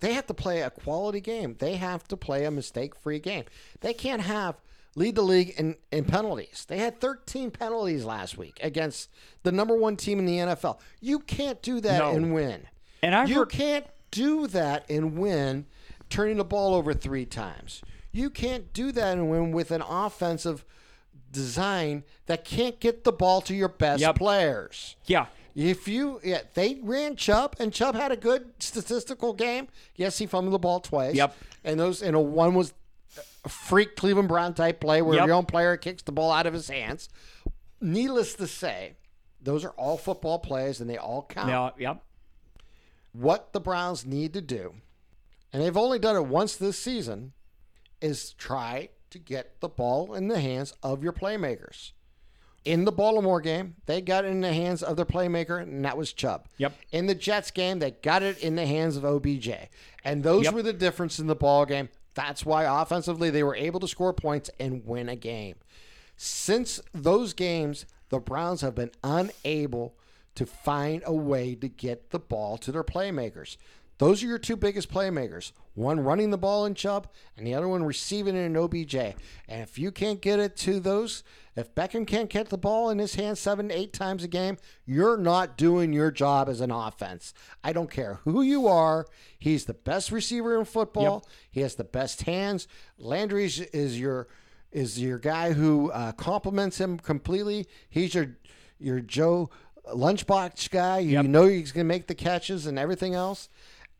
They 0.00 0.12
have 0.12 0.26
to 0.28 0.34
play 0.34 0.62
a 0.62 0.70
quality 0.70 1.20
game. 1.20 1.56
They 1.58 1.74
have 1.74 2.06
to 2.08 2.16
play 2.16 2.44
a 2.44 2.50
mistake-free 2.52 3.18
game. 3.18 3.44
They 3.80 3.92
can't 3.92 4.22
have 4.22 4.54
lead 4.94 5.16
the 5.16 5.22
league 5.22 5.54
in, 5.58 5.74
in 5.90 6.04
penalties. 6.04 6.64
They 6.68 6.78
had 6.78 7.00
13 7.00 7.50
penalties 7.50 8.04
last 8.04 8.38
week 8.38 8.60
against 8.62 9.10
the 9.42 9.50
number 9.50 9.76
one 9.76 9.96
team 9.96 10.20
in 10.20 10.26
the 10.26 10.38
NFL. 10.38 10.78
You 11.00 11.18
can't 11.18 11.60
do 11.62 11.80
that 11.80 11.98
No. 11.98 12.10
and 12.12 12.32
win. 12.32 12.68
and 13.02 13.14
I've 13.14 13.28
You 13.28 13.40
heard, 13.40 13.50
can't 13.50 13.86
do 14.12 14.46
that 14.48 14.88
and 14.88 15.18
win 15.18 15.66
turning 16.10 16.36
the 16.38 16.44
ball 16.44 16.74
over 16.74 16.94
three 16.94 17.26
times. 17.26 17.82
You 18.12 18.30
can't 18.30 18.72
do 18.72 18.90
that 18.92 19.12
and 19.18 19.30
win 19.30 19.52
with 19.52 19.70
an 19.70 19.82
offensive 19.82 20.64
design 21.30 22.04
that 22.26 22.44
can't 22.44 22.80
get 22.80 23.04
the 23.04 23.12
ball 23.12 23.40
to 23.42 23.54
your 23.54 23.68
best 23.68 24.00
Yep. 24.00 24.16
players. 24.16 24.96
yeah, 25.06 25.26
If 25.54 25.86
you, 25.88 26.20
yeah, 26.24 26.42
they 26.54 26.78
ran 26.82 27.16
Chubb, 27.16 27.56
and 27.58 27.72
Chubb 27.72 27.94
had 27.96 28.12
a 28.12 28.16
good 28.16 28.52
statistical 28.60 29.32
game. 29.34 29.68
Yes, 29.96 30.18
he 30.18 30.26
fumbled 30.26 30.54
the 30.54 30.58
ball 30.58 30.80
twice. 30.80 31.14
Yep. 31.16 31.36
And 31.64 31.78
those, 31.80 32.00
and 32.02 32.14
a 32.16 32.20
one 32.20 32.54
was 32.54 32.72
a 33.44 33.48
freak 33.48 33.96
Cleveland 33.96 34.28
Brown 34.28 34.54
type 34.54 34.80
play 34.80 35.02
where 35.02 35.16
Yep. 35.16 35.26
your 35.26 35.34
own 35.36 35.44
player 35.46 35.76
kicks 35.76 36.02
the 36.02 36.12
ball 36.12 36.30
out 36.30 36.46
of 36.46 36.54
his 36.54 36.68
hands. 36.68 37.08
Needless 37.80 38.34
to 38.34 38.46
say, 38.46 38.94
those 39.40 39.64
are 39.64 39.70
all 39.70 39.96
football 39.98 40.38
plays, 40.38 40.80
and 40.80 40.88
they 40.88 40.96
all 40.96 41.22
count 41.28 41.48
yeah, 41.48 41.70
yep. 41.90 42.02
what 43.12 43.52
the 43.52 43.60
Browns 43.60 44.04
need 44.06 44.32
to 44.34 44.40
do, 44.40 44.74
and 45.52 45.62
they've 45.62 45.76
only 45.76 45.98
done 45.98 46.16
it 46.16 46.26
once 46.26 46.56
this 46.56 46.78
season, 46.78 47.32
is 48.00 48.32
try 48.34 48.90
to 49.10 49.18
get 49.18 49.60
the 49.60 49.68
ball 49.68 50.14
in 50.14 50.28
the 50.28 50.40
hands 50.40 50.72
of 50.82 51.02
your 51.02 51.12
playmakers. 51.12 51.92
In 52.64 52.84
the 52.84 52.92
Baltimore 52.92 53.40
game, 53.40 53.76
they 53.86 54.00
got 54.02 54.24
it 54.24 54.28
in 54.28 54.40
the 54.42 54.52
hands 54.52 54.82
of 54.82 54.96
their 54.96 55.06
playmaker, 55.06 55.62
and 55.62 55.84
that 55.84 55.96
was 55.96 56.12
Chubb. 56.12 56.48
Yep. 56.58 56.74
In 56.92 57.06
the 57.06 57.14
Jets 57.14 57.50
game, 57.50 57.78
they 57.78 57.92
got 57.92 58.22
it 58.22 58.38
in 58.38 58.56
the 58.56 58.66
hands 58.66 58.96
of 58.96 59.04
OBJ. 59.04 59.48
And 60.04 60.22
those 60.22 60.44
Yep. 60.44 60.54
were 60.54 60.62
the 60.62 60.72
difference 60.74 61.18
in 61.18 61.28
the 61.28 61.34
ball 61.34 61.64
game. 61.64 61.88
That's 62.14 62.44
why 62.44 62.64
offensively 62.64 63.30
they 63.30 63.42
were 63.42 63.54
able 63.54 63.80
to 63.80 63.88
score 63.88 64.12
points 64.12 64.50
and 64.60 64.84
win 64.84 65.08
a 65.08 65.16
game. 65.16 65.56
Since 66.16 66.80
those 66.92 67.32
games, 67.32 67.86
the 68.10 68.18
Browns 68.18 68.60
have 68.60 68.74
been 68.74 68.90
unable 69.04 69.94
to 70.34 70.44
find 70.44 71.02
a 71.06 71.12
way 71.14 71.54
to 71.54 71.68
get 71.68 72.10
the 72.10 72.18
ball 72.18 72.58
to 72.58 72.72
their 72.72 72.84
playmakers. 72.84 73.56
Those 73.98 74.22
are 74.22 74.26
your 74.26 74.38
two 74.38 74.56
biggest 74.56 74.90
playmakers. 74.92 75.50
One 75.74 76.00
running 76.00 76.30
the 76.30 76.38
ball 76.38 76.64
in 76.66 76.74
Chubb, 76.74 77.08
and 77.36 77.46
the 77.46 77.54
other 77.54 77.68
one 77.68 77.82
receiving 77.84 78.36
it 78.36 78.40
in 78.44 78.56
OBJ. 78.56 78.94
And 78.94 79.62
if 79.62 79.78
you 79.78 79.90
can't 79.90 80.20
get 80.20 80.38
it 80.38 80.56
to 80.58 80.78
those, 80.80 81.24
if 81.56 81.74
Beckham 81.74 82.06
can't 82.06 82.30
get 82.30 82.48
the 82.48 82.58
ball 82.58 82.90
in 82.90 82.98
his 82.98 83.16
hands 83.16 83.40
seven, 83.40 83.70
eight 83.72 83.92
times 83.92 84.22
a 84.22 84.28
game, 84.28 84.56
you're 84.86 85.16
not 85.16 85.58
doing 85.58 85.92
your 85.92 86.12
job 86.12 86.48
as 86.48 86.60
an 86.60 86.70
offense. 86.70 87.34
I 87.64 87.72
don't 87.72 87.90
care 87.90 88.20
who 88.24 88.42
you 88.42 88.68
are. 88.68 89.06
He's 89.38 89.64
the 89.64 89.74
best 89.74 90.12
receiver 90.12 90.56
in 90.58 90.64
football. 90.64 91.26
He 91.50 91.60
has 91.62 91.74
the 91.74 91.84
best 91.84 92.22
hands. 92.22 92.68
Landry 92.98 93.44
is- 93.46 93.98
your 93.98 94.28
is 94.70 95.00
your 95.00 95.18
guy 95.18 95.54
who 95.54 95.90
uh, 95.92 96.12
complements 96.12 96.78
him 96.78 96.98
completely. 96.98 97.66
He's 97.88 98.14
your 98.14 98.36
your 98.78 99.00
Joe 99.00 99.48
lunchbox 99.94 100.70
guy. 100.70 100.98
You 100.98 101.12
Yep. 101.12 101.24
know 101.26 101.46
he's 101.46 101.72
going 101.72 101.86
to 101.86 101.88
make 101.88 102.06
the 102.06 102.14
catches 102.14 102.66
and 102.66 102.78
everything 102.78 103.14
else. 103.14 103.48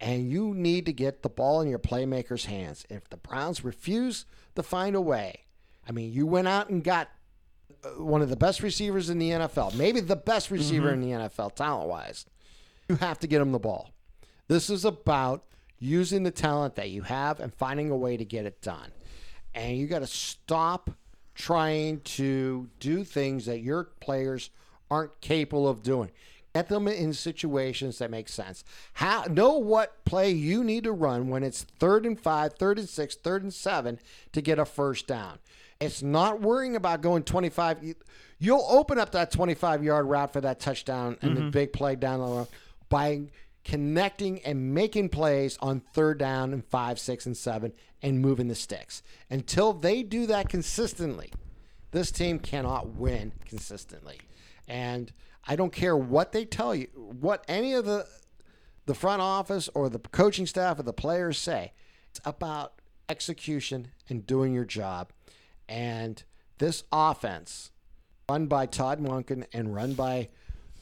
And 0.00 0.30
you 0.30 0.54
need 0.54 0.86
to 0.86 0.92
get 0.92 1.22
the 1.22 1.28
ball 1.28 1.60
in 1.60 1.68
your 1.68 1.78
playmakers' 1.78 2.44
hands. 2.46 2.86
If 2.88 3.08
the 3.10 3.16
Browns 3.16 3.64
refuse 3.64 4.26
to 4.54 4.62
find 4.62 4.94
a 4.94 5.00
way, 5.00 5.44
I 5.88 5.92
mean, 5.92 6.12
you 6.12 6.26
went 6.26 6.46
out 6.46 6.70
and 6.70 6.84
got 6.84 7.08
uh, 7.84 8.02
one 8.02 8.22
of 8.22 8.28
the 8.28 8.36
best 8.36 8.62
receivers 8.62 9.10
in 9.10 9.18
the 9.18 9.30
NFL, 9.30 9.74
maybe 9.74 10.00
the 10.00 10.16
best 10.16 10.50
receiver 10.50 10.92
in 10.92 11.00
the 11.00 11.10
NFL, 11.10 11.54
talent 11.54 11.88
wise. 11.88 12.26
You 12.88 12.96
have 12.96 13.18
to 13.20 13.26
get 13.26 13.40
him 13.40 13.52
the 13.52 13.58
ball. 13.58 13.90
This 14.46 14.70
is 14.70 14.84
about 14.84 15.44
using 15.78 16.22
the 16.22 16.30
talent 16.30 16.74
that 16.76 16.90
you 16.90 17.02
have 17.02 17.40
and 17.40 17.52
finding 17.54 17.90
a 17.90 17.96
way 17.96 18.16
to 18.16 18.24
get 18.24 18.46
it 18.46 18.60
done. 18.62 18.90
And 19.54 19.76
you 19.76 19.86
got 19.86 20.00
to 20.00 20.06
stop 20.06 20.90
trying 21.34 22.00
to 22.00 22.68
do 22.80 23.04
things 23.04 23.46
that 23.46 23.60
your 23.60 23.84
players 24.00 24.50
aren't 24.90 25.20
capable 25.20 25.68
of 25.68 25.82
doing. 25.82 26.10
Get 26.58 26.68
them 26.68 26.88
in 26.88 27.12
situations 27.12 27.98
that 27.98 28.10
make 28.10 28.28
sense. 28.28 28.64
How, 28.94 29.22
know 29.30 29.52
what 29.52 30.04
play 30.04 30.32
you 30.32 30.64
need 30.64 30.82
to 30.84 30.92
run 30.92 31.28
when 31.28 31.44
it's 31.44 31.62
third 31.62 32.04
and 32.04 32.18
five, 32.18 32.54
third 32.54 32.80
and 32.80 32.88
six, 32.88 33.14
third 33.14 33.44
and 33.44 33.54
seven 33.54 34.00
to 34.32 34.42
get 34.42 34.58
a 34.58 34.64
first 34.64 35.06
down. 35.06 35.38
It's 35.78 36.02
not 36.02 36.40
worrying 36.40 36.74
about 36.74 37.00
going 37.00 37.22
25. 37.22 37.84
You- 37.84 37.94
You'll 38.40 38.66
open 38.68 38.98
up 38.98 39.12
that 39.12 39.30
25 39.30 39.84
yard 39.84 40.06
route 40.06 40.32
for 40.32 40.40
that 40.40 40.58
touchdown 40.58 41.16
and 41.22 41.36
the 41.36 41.42
mm-hmm. 41.42 41.50
big 41.50 41.72
play 41.72 41.94
down 41.94 42.18
the 42.18 42.26
road 42.26 42.48
by 42.88 43.22
connecting 43.64 44.40
and 44.40 44.74
making 44.74 45.10
plays 45.10 45.58
on 45.60 45.78
third 45.94 46.18
down 46.18 46.52
and 46.52 46.64
five, 46.64 46.98
six, 46.98 47.24
and 47.24 47.36
seven 47.36 47.72
and 48.02 48.20
moving 48.20 48.48
the 48.48 48.56
sticks. 48.56 49.04
Until 49.30 49.72
they 49.72 50.02
do 50.02 50.26
that 50.26 50.48
consistently, 50.48 51.32
this 51.92 52.10
team 52.10 52.40
cannot 52.40 52.88
win 52.96 53.32
consistently. 53.44 54.18
And 54.66 55.12
I 55.48 55.56
don't 55.56 55.72
care 55.72 55.96
what 55.96 56.32
they 56.32 56.44
tell 56.44 56.74
you, 56.74 56.88
what 56.94 57.44
any 57.48 57.72
of 57.72 57.86
the 57.86 58.06
the 58.88 58.94
front 58.94 59.20
office 59.20 59.68
or 59.74 59.90
the 59.90 59.98
coaching 59.98 60.46
staff 60.46 60.78
or 60.78 60.82
the 60.82 60.94
players 60.94 61.38
say. 61.38 61.72
It's 62.10 62.20
about 62.24 62.80
execution 63.08 63.88
and 64.08 64.26
doing 64.26 64.54
your 64.54 64.64
job. 64.64 65.10
And 65.68 66.22
this 66.56 66.84
offense, 66.90 67.70
run 68.30 68.46
by 68.46 68.64
Todd 68.64 68.98
Monken 68.98 69.44
and 69.52 69.74
run 69.74 69.92
by 69.92 70.28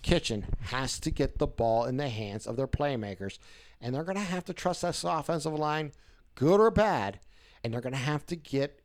Kitchen, 0.03 0.47
has 0.67 1.01
to 1.01 1.11
get 1.11 1.39
the 1.39 1.49
ball 1.49 1.85
in 1.85 1.97
the 1.97 2.09
hands 2.09 2.47
of 2.47 2.57
their 2.57 2.69
playmakers. 2.69 3.39
And 3.81 3.93
they're 3.93 4.05
going 4.05 4.17
to 4.17 4.23
have 4.23 4.45
to 4.45 4.55
trust 4.55 4.83
this 4.83 5.03
offensive 5.03 5.55
line, 5.55 5.91
good 6.37 6.61
or 6.61 6.71
bad. 6.71 7.19
And 7.65 7.75
they're 7.75 7.81
going 7.81 7.93
to 7.93 7.99
have 7.99 8.25
to 8.27 8.37
get 8.37 8.81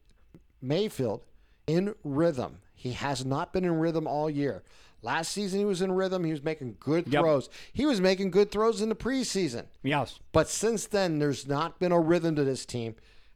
Mayfield 0.63 1.25
in 1.67 1.93
rhythm. 2.03 2.57
He 2.73 2.93
has 2.93 3.23
not 3.23 3.53
been 3.53 3.65
in 3.65 3.75
rhythm 3.75 4.07
all 4.07 4.31
year. 4.31 4.63
Last 5.03 5.31
season 5.31 5.59
he 5.59 5.65
was 5.65 5.81
in 5.81 5.91
rhythm. 5.91 6.23
He 6.23 6.31
was 6.31 6.43
making 6.43 6.77
good 6.79 7.07
Yep. 7.07 7.21
throws. 7.23 7.49
He 7.73 7.85
was 7.85 7.99
making 7.99 8.31
good 8.31 8.51
throws 8.51 8.81
in 8.81 8.89
the 8.89 8.95
preseason. 8.95 9.65
Yes. 9.83 10.19
But 10.31 10.47
since 10.47 10.85
then, 10.85 11.17
there's 11.19 11.47
not 11.47 11.79
been 11.79 11.91
a 11.91 11.99
rhythm 11.99 12.35
to 12.35 12.43
this 12.43 12.65
team, 12.65 12.95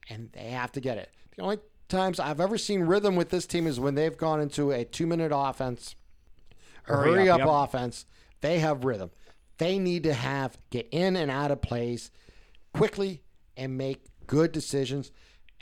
and 0.09 0.30
they 0.34 0.49
have 0.51 0.72
to 0.74 0.80
get 0.80 0.97
it. 0.97 1.09
The 1.36 1.41
only 1.43 1.59
times 1.89 2.20
I've 2.20 2.39
ever 2.39 2.57
seen 2.57 2.82
rhythm 2.82 3.16
with 3.16 3.30
this 3.30 3.47
team 3.47 3.66
is 3.66 3.80
when 3.80 3.95
they've 3.95 4.16
gone 4.16 4.39
into 4.41 4.72
a 4.72 4.86
two 4.86 5.07
minute 5.07 5.32
offense, 5.34 5.95
or 6.88 6.97
Hurry 6.97 7.11
hurry 7.13 7.30
up, 7.30 7.41
up, 7.41 7.47
yep. 7.47 7.49
offense. 7.51 8.05
They 8.41 8.59
have 8.59 8.86
rhythm. 8.86 9.09
They 9.57 9.80
need 9.80 10.03
to 10.03 10.13
have 10.13 10.57
get 10.70 10.88
in 10.91 11.16
and 11.16 11.32
out 11.32 11.49
of 11.49 11.61
plays 11.61 12.11
quickly 12.74 13.24
and 13.57 13.78
make 13.78 14.05
good 14.28 14.51
decisions. 14.51 15.11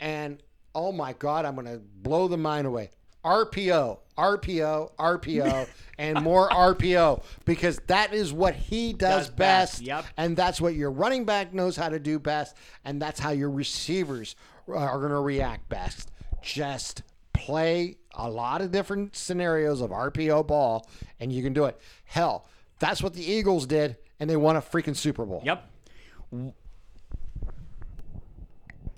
And 0.00 0.42
oh 0.74 0.92
my 0.92 1.12
God, 1.14 1.44
I'm 1.46 1.54
going 1.54 1.66
to 1.68 1.78
blow 1.78 2.28
the 2.28 2.36
mind 2.36 2.66
away. 2.66 2.90
RPO, 3.24 4.00
RPO, 4.16 4.92
RPO, 4.96 5.68
and 5.98 6.22
more 6.22 6.48
RPO 6.48 7.22
because 7.44 7.78
that 7.86 8.12
is 8.14 8.32
what 8.32 8.54
he 8.54 8.92
does, 8.92 9.26
Does 9.26 9.34
best, 9.34 9.72
best. 9.74 9.82
yep. 9.82 10.04
And 10.16 10.36
that's 10.36 10.60
what 10.60 10.74
your 10.74 10.90
running 10.90 11.24
back 11.24 11.52
knows 11.52 11.76
how 11.76 11.88
to 11.88 11.98
do 11.98 12.18
best. 12.18 12.56
And 12.84 13.00
that's 13.00 13.20
how 13.20 13.30
your 13.30 13.50
receivers 13.50 14.36
are 14.68 14.98
going 14.98 15.10
to 15.10 15.20
react 15.20 15.68
best. 15.68 16.10
Just 16.42 17.02
play 17.32 17.96
a 18.14 18.30
lot 18.30 18.60
of 18.60 18.70
different 18.70 19.16
scenarios 19.16 19.80
of 19.80 19.90
RPO 19.90 20.46
ball, 20.46 20.88
and 21.20 21.32
you 21.32 21.42
can 21.42 21.52
do 21.52 21.64
it. 21.64 21.78
Hell, 22.04 22.46
that's 22.78 23.02
what 23.02 23.14
the 23.14 23.24
Eagles 23.24 23.66
did, 23.66 23.96
and 24.20 24.30
they 24.30 24.36
won 24.36 24.56
a 24.56 24.62
freaking 24.62 24.96
Super 24.96 25.24
Bowl. 25.24 25.42
Yep. 25.44 25.70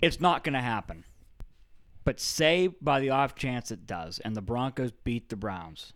It's 0.03 0.21
not 0.21 0.45
going 0.45 0.53
to 0.55 0.61
happen. 0.61 1.05
But 2.07 2.21
say 2.21 2.69
by 2.69 3.01
the 3.01 3.11
off 3.11 3.35
chance 3.35 3.73
it 3.73 3.85
does, 3.85 4.21
and 4.21 4.37
the 4.37 4.41
Broncos 4.41 4.93
beat 4.93 5.29
the 5.29 5.35
Browns, 5.35 5.93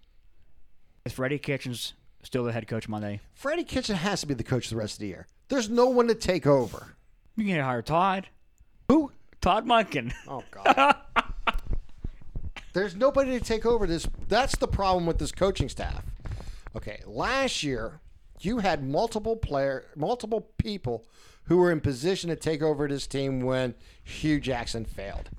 is 1.04 1.12
Freddie 1.12 1.38
Kitchens 1.38 1.94
still 2.24 2.42
the 2.42 2.50
head 2.50 2.66
coach 2.66 2.88
Monday? 2.88 3.20
Freddie 3.32 3.62
Kitchen 3.62 3.94
has 3.94 4.20
to 4.20 4.26
be 4.26 4.34
the 4.34 4.42
coach 4.42 4.70
the 4.70 4.76
rest 4.76 4.94
of 4.94 4.98
the 4.98 5.06
year. 5.06 5.28
There's 5.46 5.70
no 5.70 5.86
one 5.86 6.08
to 6.08 6.16
take 6.16 6.48
over. 6.48 6.96
You 7.36 7.44
can 7.44 7.62
hire 7.62 7.80
Todd. 7.80 8.26
Who? 8.88 9.12
Todd 9.40 9.66
Monken. 9.66 10.12
Oh 10.26 10.42
God. 10.50 10.96
There's 12.72 12.96
nobody 12.96 13.38
to 13.38 13.44
take 13.44 13.64
over 13.64 13.86
this. 13.86 14.08
That's 14.26 14.56
the 14.56 14.66
problem 14.66 15.06
with 15.06 15.18
this 15.18 15.30
coaching 15.30 15.68
staff. 15.68 16.04
Okay, 16.74 17.02
last 17.06 17.62
year 17.62 18.00
you 18.40 18.58
had 18.58 18.82
multiple 18.82 19.36
player, 19.36 19.86
multiple 19.94 20.48
people 20.58 21.06
who 21.44 21.58
were 21.58 21.70
in 21.70 21.80
position 21.80 22.30
to 22.30 22.36
take 22.36 22.62
over 22.62 22.88
this 22.88 23.06
team 23.06 23.42
when 23.42 23.76
Hue 24.02 24.40
Jackson 24.40 24.84
failed. 24.84 25.30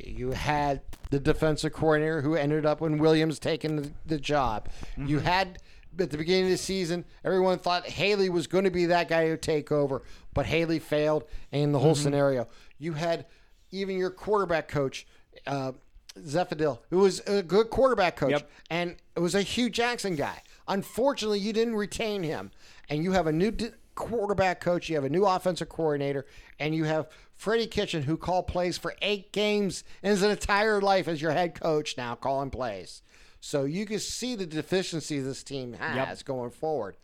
You 0.00 0.30
had 0.32 0.82
the 1.10 1.20
defensive 1.20 1.72
coordinator 1.72 2.20
who 2.22 2.34
ended 2.34 2.66
up 2.66 2.80
when 2.80 2.98
Williams 2.98 3.38
taking 3.38 3.76
the, 3.76 3.90
the 4.06 4.18
job. 4.18 4.68
You 4.96 5.20
had 5.20 5.58
at 5.98 6.10
the 6.10 6.18
beginning 6.18 6.44
of 6.46 6.50
the 6.50 6.56
season, 6.58 7.04
everyone 7.24 7.58
thought 7.58 7.86
Haley 7.86 8.28
was 8.28 8.46
going 8.48 8.64
to 8.64 8.70
be 8.70 8.86
that 8.86 9.08
guy 9.08 9.28
who 9.28 9.36
take 9.36 9.70
over, 9.70 10.02
but 10.32 10.46
Haley 10.46 10.80
failed, 10.80 11.24
and 11.52 11.72
the 11.72 11.78
whole 11.78 11.94
scenario. 11.94 12.48
You 12.78 12.94
had 12.94 13.26
even 13.70 13.96
your 13.96 14.10
quarterback 14.10 14.66
coach, 14.66 15.06
uh, 15.46 15.72
Zephadil, 16.18 16.78
who 16.90 16.98
was 16.98 17.20
a 17.28 17.42
good 17.42 17.70
quarterback 17.70 18.16
coach, 18.16 18.32
Yep. 18.32 18.50
and 18.70 18.96
it 19.16 19.20
was 19.20 19.34
a 19.36 19.42
Hue 19.42 19.70
Jackson 19.70 20.16
guy. 20.16 20.42
Unfortunately, 20.66 21.38
you 21.38 21.52
didn't 21.52 21.76
retain 21.76 22.22
him, 22.24 22.50
and 22.88 23.04
you 23.04 23.12
have 23.12 23.26
a 23.28 23.32
new 23.32 23.50
d- 23.52 23.68
quarterback 23.94 24.60
coach, 24.60 24.88
you 24.88 24.96
have 24.96 25.04
a 25.04 25.08
new 25.08 25.24
offensive 25.24 25.68
coordinator, 25.68 26.26
and 26.58 26.74
you 26.74 26.82
have 26.84 27.08
Freddie 27.34 27.66
Kitchen, 27.66 28.04
who 28.04 28.16
called 28.16 28.46
plays 28.46 28.78
for 28.78 28.94
eight 29.02 29.32
games 29.32 29.84
in 30.02 30.10
his 30.10 30.22
entire 30.22 30.80
life 30.80 31.08
as 31.08 31.20
your 31.20 31.32
head 31.32 31.58
coach 31.58 31.96
now, 31.96 32.14
calling 32.14 32.50
plays. 32.50 33.02
So 33.40 33.64
you 33.64 33.84
can 33.84 33.98
see 33.98 34.34
the 34.36 34.46
deficiency 34.46 35.20
this 35.20 35.42
team 35.42 35.74
has 35.74 36.22
going 36.22 36.50
forward. 36.50 36.96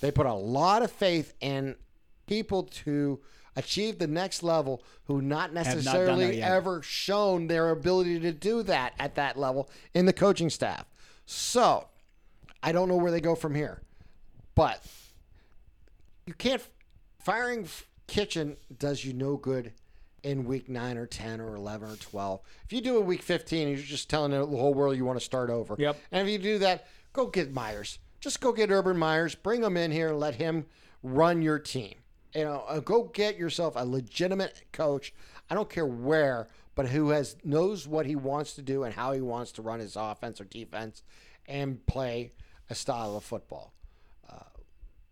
They 0.00 0.10
put 0.10 0.26
a 0.26 0.34
lot 0.34 0.82
of 0.82 0.90
faith 0.90 1.34
in 1.40 1.76
people 2.26 2.64
to 2.64 3.20
achieve 3.56 3.98
the 3.98 4.06
next 4.06 4.42
level 4.42 4.82
who 5.04 5.22
not 5.22 5.52
necessarily 5.52 6.38
yet. 6.38 6.50
ever 6.50 6.82
shown 6.82 7.46
their 7.46 7.70
ability 7.70 8.18
to 8.20 8.32
do 8.32 8.62
that 8.64 8.94
at 8.98 9.14
that 9.14 9.38
level 9.38 9.70
in 9.94 10.06
the 10.06 10.12
coaching 10.12 10.50
staff. 10.50 10.86
So 11.26 11.86
I 12.62 12.72
don't 12.72 12.88
know 12.88 12.96
where 12.96 13.12
they 13.12 13.20
go 13.20 13.34
from 13.34 13.54
here. 13.54 13.80
But 14.54 14.84
you 16.26 16.34
can't 16.34 16.62
firing 17.20 17.68
Kitchen 18.06 18.56
does 18.78 19.04
you 19.04 19.12
no 19.12 19.36
good 19.36 19.72
in 20.22 20.44
week 20.44 20.68
9 20.68 20.96
or 20.96 21.06
10 21.06 21.40
or 21.40 21.54
11 21.54 21.90
or 21.90 21.96
12. 21.96 22.40
If 22.64 22.72
you 22.72 22.80
do 22.80 22.98
it 22.98 23.04
week 23.04 23.22
15, 23.22 23.68
you're 23.68 23.76
just 23.76 24.08
telling 24.08 24.32
the 24.32 24.38
whole 24.46 24.74
world 24.74 24.96
you 24.96 25.04
want 25.04 25.18
to 25.18 25.24
start 25.24 25.50
over. 25.50 25.76
Yep. 25.78 25.98
And 26.10 26.26
if 26.26 26.32
you 26.32 26.38
do 26.38 26.58
that, 26.58 26.86
go 27.12 27.26
get 27.26 27.52
Myers. 27.52 27.98
Just 28.20 28.40
go 28.40 28.52
get 28.52 28.70
Urban 28.70 28.96
Myers, 28.96 29.34
bring 29.34 29.62
him 29.62 29.76
in 29.76 29.90
here 29.90 30.08
and 30.08 30.18
let 30.18 30.36
him 30.36 30.64
run 31.02 31.42
your 31.42 31.58
team. 31.58 31.94
You 32.34 32.44
know, 32.44 32.64
uh, 32.66 32.80
go 32.80 33.04
get 33.04 33.36
yourself 33.36 33.74
a 33.76 33.84
legitimate 33.84 34.62
coach. 34.72 35.12
I 35.50 35.54
don't 35.54 35.68
care 35.68 35.86
where, 35.86 36.48
but 36.74 36.88
who 36.88 37.10
has 37.10 37.36
knows 37.44 37.86
what 37.86 38.06
he 38.06 38.16
wants 38.16 38.54
to 38.54 38.62
do 38.62 38.82
and 38.82 38.94
how 38.94 39.12
he 39.12 39.20
wants 39.20 39.52
to 39.52 39.62
run 39.62 39.78
his 39.78 39.94
offense 39.94 40.40
or 40.40 40.44
defense 40.44 41.02
and 41.46 41.84
play 41.86 42.32
a 42.70 42.74
style 42.74 43.16
of 43.16 43.24
football. 43.24 43.74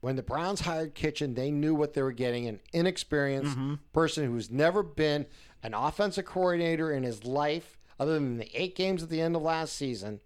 When 0.02 0.16
the 0.16 0.22
Browns 0.24 0.62
hired 0.62 0.96
Kitchen, 0.96 1.34
they 1.34 1.52
knew 1.52 1.76
what 1.76 1.94
they 1.94 2.02
were 2.02 2.10
getting 2.10 2.48
an 2.48 2.58
inexperienced 2.72 3.52
mm-hmm. 3.52 3.74
person 3.92 4.26
who's 4.26 4.50
never 4.50 4.82
been 4.82 5.26
an 5.62 5.74
offensive 5.74 6.24
coordinator 6.24 6.90
in 6.90 7.04
his 7.04 7.24
life, 7.24 7.78
other 8.00 8.14
than 8.14 8.38
the 8.38 8.50
eight 8.52 8.74
games 8.74 9.04
at 9.04 9.10
the 9.10 9.20
end 9.20 9.36
of 9.36 9.42
last 9.42 9.76
season, 9.76 10.18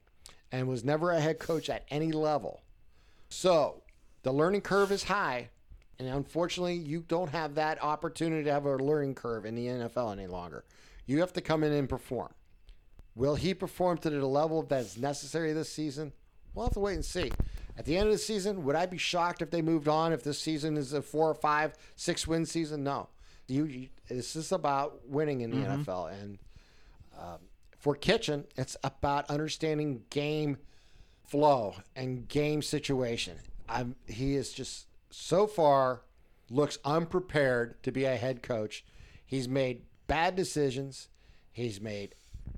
and 0.50 0.66
was 0.66 0.82
never 0.82 1.10
a 1.10 1.20
head 1.20 1.38
coach 1.38 1.68
at 1.68 1.84
any 1.90 2.10
level. 2.10 2.62
So 3.28 3.82
the 4.22 4.32
learning 4.32 4.62
curve 4.62 4.90
is 4.90 5.04
high, 5.04 5.50
and 5.98 6.08
unfortunately, 6.08 6.76
you 6.76 7.04
don't 7.06 7.28
have 7.28 7.56
that 7.56 7.82
opportunity 7.84 8.44
to 8.44 8.52
have 8.52 8.64
a 8.64 8.76
learning 8.76 9.14
curve 9.14 9.44
in 9.44 9.54
the 9.54 9.66
NFL 9.66 10.10
any 10.10 10.26
longer. 10.26 10.64
You 11.04 11.20
have 11.20 11.34
to 11.34 11.42
come 11.42 11.62
in 11.62 11.74
and 11.74 11.86
perform. 11.86 12.32
Will 13.14 13.34
he 13.34 13.52
perform 13.52 13.98
to 13.98 14.08
the 14.08 14.24
level 14.24 14.62
that's 14.62 14.96
necessary 14.96 15.52
this 15.52 15.70
season? 15.70 16.14
We'll 16.54 16.64
have 16.64 16.72
to 16.72 16.80
wait 16.80 16.94
and 16.94 17.04
see. 17.04 17.30
At 17.78 17.84
the 17.84 17.96
end 17.96 18.06
of 18.06 18.12
the 18.12 18.18
season, 18.18 18.64
would 18.64 18.76
I 18.76 18.86
be 18.86 18.98
shocked 18.98 19.42
if 19.42 19.50
they 19.50 19.62
moved 19.62 19.88
on 19.88 20.12
if 20.12 20.22
this 20.22 20.38
season 20.38 20.76
is 20.76 20.92
a 20.92 21.02
four 21.02 21.30
or 21.30 21.34
five, 21.34 21.74
six 21.94 22.26
win 22.26 22.46
season? 22.46 22.82
No. 22.82 23.08
You, 23.48 23.64
you 23.64 23.88
this 24.08 24.34
is 24.34 24.50
about 24.52 25.08
winning 25.08 25.42
in 25.42 25.50
the 25.50 25.66
NFL, 25.68 26.12
and 26.20 26.38
um, 27.18 27.38
for 27.78 27.94
Kitchen, 27.94 28.44
it's 28.56 28.76
about 28.82 29.28
understanding 29.30 30.02
game 30.10 30.58
flow 31.26 31.74
and 31.94 32.26
game 32.28 32.62
situation. 32.62 33.36
I'm, 33.68 33.96
he 34.06 34.34
is 34.34 34.52
just 34.52 34.86
so 35.10 35.46
far 35.46 36.02
looks 36.50 36.78
unprepared 36.84 37.82
to 37.82 37.92
be 37.92 38.04
a 38.04 38.16
head 38.16 38.42
coach. 38.42 38.84
He's 39.24 39.48
made 39.48 39.82
bad 40.06 40.36
decisions. 40.36 41.08
He's 41.52 41.80
made 41.80 42.14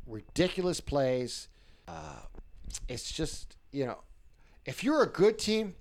ridiculous 0.06 0.80
plays. 0.80 1.48
Uh, 1.86 2.20
it's 2.88 3.10
just 3.10 3.56
you 3.72 3.86
know, 3.86 3.98
if 4.64 4.82
you're 4.84 5.02
a 5.02 5.06
good 5.08 5.38
team, 5.38 5.74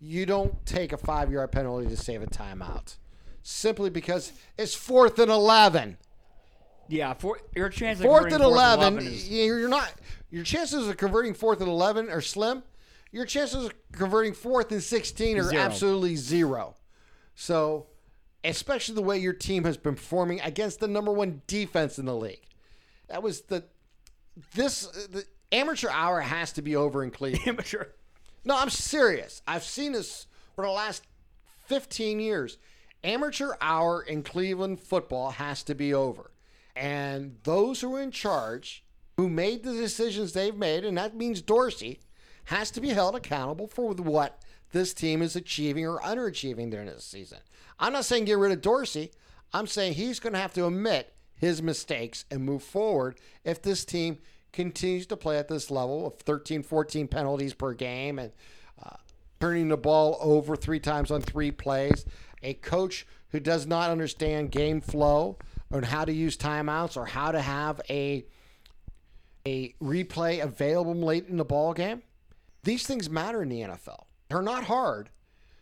you 0.00 0.26
don't 0.26 0.64
take 0.66 0.92
a 0.92 0.96
five 0.96 1.30
yard 1.30 1.52
penalty 1.52 1.88
to 1.88 1.96
save 1.96 2.22
a 2.22 2.26
timeout, 2.26 2.96
simply 3.42 3.90
because 3.90 4.32
it's 4.58 4.74
fourth 4.74 5.18
and 5.18 5.30
eleven. 5.30 5.98
Yeah, 6.88 7.14
for, 7.14 7.40
your 7.56 7.68
chance 7.68 7.98
of 7.98 8.04
Fourth 8.04 8.32
and 8.32 8.42
fourth 8.42 8.42
11, 8.42 8.98
is- 8.98 9.28
you're 9.28 9.68
not. 9.68 9.92
Your 10.30 10.44
chances 10.44 10.86
of 10.86 10.96
converting 10.96 11.34
fourth 11.34 11.60
and 11.60 11.68
11 11.68 12.10
are 12.10 12.20
slim. 12.20 12.62
Your 13.10 13.26
chances 13.26 13.64
of 13.64 13.72
converting 13.92 14.34
fourth 14.34 14.70
and 14.70 14.82
16 14.82 15.38
are 15.38 15.42
Zero. 15.44 15.62
absolutely 15.62 16.16
zero. 16.16 16.76
So, 17.34 17.86
especially 18.44 18.94
the 18.94 19.02
way 19.02 19.18
your 19.18 19.32
team 19.32 19.64
has 19.64 19.76
been 19.76 19.94
performing 19.94 20.40
against 20.42 20.78
the 20.80 20.86
number 20.88 21.12
one 21.12 21.42
defense 21.46 21.98
in 21.98 22.06
the 22.06 22.14
league. 22.14 22.46
That 23.08 23.22
was 23.22 23.42
the 23.42 23.64
this 24.54 24.82
the 25.10 25.24
amateur 25.52 25.88
hour 25.88 26.20
has 26.20 26.52
to 26.54 26.62
be 26.62 26.76
over 26.76 27.02
in 27.02 27.10
Cleveland. 27.10 27.46
amateur. 27.48 27.86
No, 28.46 28.56
I'm 28.56 28.70
serious. 28.70 29.42
I've 29.46 29.64
seen 29.64 29.92
this 29.92 30.28
for 30.54 30.64
the 30.64 30.70
last 30.70 31.02
15 31.66 32.20
years. 32.20 32.58
Amateur 33.02 33.54
hour 33.60 34.02
in 34.02 34.22
Cleveland 34.22 34.80
football 34.80 35.30
has 35.32 35.64
to 35.64 35.74
be 35.74 35.92
over. 35.92 36.30
And 36.76 37.38
those 37.42 37.80
who 37.80 37.94
are 37.96 38.00
in 38.00 38.12
charge, 38.12 38.84
who 39.16 39.28
made 39.28 39.64
the 39.64 39.72
decisions 39.72 40.32
they've 40.32 40.56
made, 40.56 40.84
and 40.84 40.96
that 40.96 41.16
means 41.16 41.42
Dorsey, 41.42 41.98
has 42.44 42.70
to 42.70 42.80
be 42.80 42.90
held 42.90 43.16
accountable 43.16 43.66
for 43.66 43.92
what 43.94 44.40
this 44.70 44.94
team 44.94 45.22
is 45.22 45.34
achieving 45.34 45.84
or 45.84 45.98
underachieving 46.00 46.70
during 46.70 46.86
this 46.86 47.04
season. 47.04 47.38
I'm 47.80 47.92
not 47.92 48.04
saying 48.04 48.26
get 48.26 48.38
rid 48.38 48.52
of 48.52 48.60
Dorsey. 48.60 49.10
I'm 49.52 49.66
saying 49.66 49.94
he's 49.94 50.20
going 50.20 50.34
to 50.34 50.38
have 50.38 50.54
to 50.54 50.66
admit 50.66 51.14
his 51.34 51.60
mistakes 51.60 52.24
and 52.30 52.44
move 52.44 52.62
forward 52.62 53.18
if 53.44 53.60
this 53.60 53.84
team 53.84 54.18
continues 54.56 55.06
to 55.06 55.16
play 55.18 55.36
at 55.36 55.48
this 55.48 55.70
level 55.70 56.06
of 56.06 56.14
13, 56.14 56.62
14 56.62 57.06
penalties 57.08 57.52
per 57.52 57.74
game 57.74 58.18
and 58.18 58.32
uh, 58.82 58.96
turning 59.38 59.68
the 59.68 59.76
ball 59.76 60.16
over 60.18 60.56
three 60.56 60.80
times 60.80 61.10
on 61.10 61.20
three 61.20 61.50
plays. 61.50 62.06
A 62.42 62.54
coach 62.54 63.06
who 63.28 63.38
does 63.38 63.66
not 63.66 63.90
understand 63.90 64.50
game 64.50 64.80
flow 64.80 65.36
and 65.70 65.84
how 65.84 66.06
to 66.06 66.12
use 66.12 66.38
timeouts 66.38 66.96
or 66.96 67.04
how 67.04 67.30
to 67.32 67.40
have 67.40 67.80
a 67.90 68.24
a 69.46 69.74
replay 69.80 70.42
available 70.42 70.94
late 70.94 71.28
in 71.28 71.36
the 71.36 71.44
ball 71.44 71.72
game. 71.72 72.02
These 72.64 72.84
things 72.84 73.08
matter 73.08 73.42
in 73.42 73.50
the 73.50 73.60
NFL. 73.60 74.06
They're 74.28 74.42
not 74.42 74.64
hard, 74.64 75.10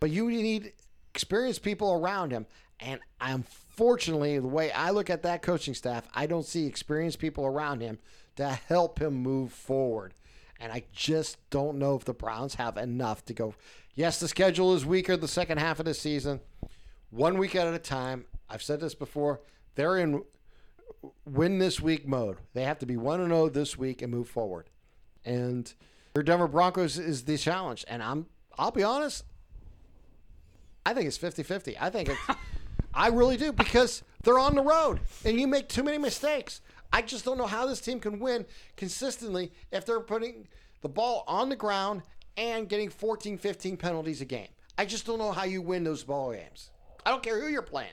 but 0.00 0.10
you 0.10 0.30
need 0.30 0.72
experienced 1.10 1.62
people 1.62 1.92
around 1.92 2.30
him. 2.30 2.46
And 2.80 3.00
unfortunately, 3.20 4.38
the 4.38 4.46
way 4.46 4.70
I 4.72 4.90
look 4.90 5.10
at 5.10 5.24
that 5.24 5.42
coaching 5.42 5.74
staff, 5.74 6.08
I 6.14 6.26
don't 6.26 6.46
see 6.46 6.64
experienced 6.64 7.18
people 7.18 7.44
around 7.44 7.82
him 7.82 7.98
to 8.36 8.48
help 8.48 9.00
him 9.00 9.14
move 9.14 9.52
forward. 9.52 10.14
And 10.60 10.72
I 10.72 10.84
just 10.92 11.38
don't 11.50 11.78
know 11.78 11.96
if 11.96 12.04
the 12.04 12.14
Browns 12.14 12.54
have 12.54 12.76
enough 12.76 13.24
to 13.26 13.34
go. 13.34 13.54
Yes, 13.94 14.20
the 14.20 14.28
schedule 14.28 14.74
is 14.74 14.86
weaker 14.86 15.16
the 15.16 15.28
second 15.28 15.58
half 15.58 15.78
of 15.78 15.84
the 15.84 15.94
season, 15.94 16.40
one 17.10 17.38
week 17.38 17.54
at 17.54 17.72
a 17.72 17.78
time. 17.78 18.24
I've 18.48 18.62
said 18.62 18.80
this 18.80 18.94
before. 18.94 19.40
They're 19.74 19.98
in 19.98 20.22
win 21.24 21.58
this 21.58 21.80
week 21.80 22.06
mode. 22.06 22.38
They 22.54 22.64
have 22.64 22.78
to 22.78 22.86
be 22.86 22.96
1 22.96 23.20
and 23.20 23.30
0 23.30 23.48
this 23.50 23.76
week 23.76 24.02
and 24.02 24.10
move 24.10 24.28
forward. 24.28 24.70
And 25.24 25.72
your 26.14 26.22
Denver 26.22 26.48
Broncos 26.48 26.98
is 26.98 27.24
the 27.24 27.36
challenge. 27.36 27.84
And 27.88 28.02
I'm 28.02 28.26
I'll 28.56 28.70
be 28.70 28.84
honest, 28.84 29.24
I 30.86 30.94
think 30.94 31.06
it's 31.06 31.18
50-50. 31.18 31.76
I 31.80 31.90
think 31.90 32.08
it's 32.08 32.20
I 32.94 33.08
really 33.08 33.36
do 33.36 33.52
because 33.52 34.02
they're 34.22 34.38
on 34.38 34.54
the 34.54 34.62
road 34.62 35.00
and 35.24 35.40
you 35.40 35.46
make 35.46 35.68
too 35.68 35.82
many 35.82 35.98
mistakes. 35.98 36.60
I 36.92 37.02
just 37.02 37.24
don't 37.24 37.38
know 37.38 37.46
how 37.46 37.66
this 37.66 37.80
team 37.80 38.00
can 38.00 38.20
win 38.20 38.46
consistently 38.76 39.52
if 39.72 39.84
they're 39.84 40.00
putting 40.00 40.46
the 40.80 40.88
ball 40.88 41.24
on 41.26 41.48
the 41.48 41.56
ground 41.56 42.02
and 42.36 42.68
getting 42.68 42.88
14, 42.88 43.38
15 43.38 43.76
penalties 43.76 44.20
a 44.20 44.24
game. 44.24 44.48
I 44.76 44.84
just 44.84 45.06
don't 45.06 45.18
know 45.18 45.32
how 45.32 45.44
you 45.44 45.62
win 45.62 45.84
those 45.84 46.04
ball 46.04 46.32
games. 46.32 46.70
I 47.06 47.10
don't 47.10 47.22
care 47.22 47.40
who 47.40 47.48
you're 47.48 47.62
playing. 47.62 47.90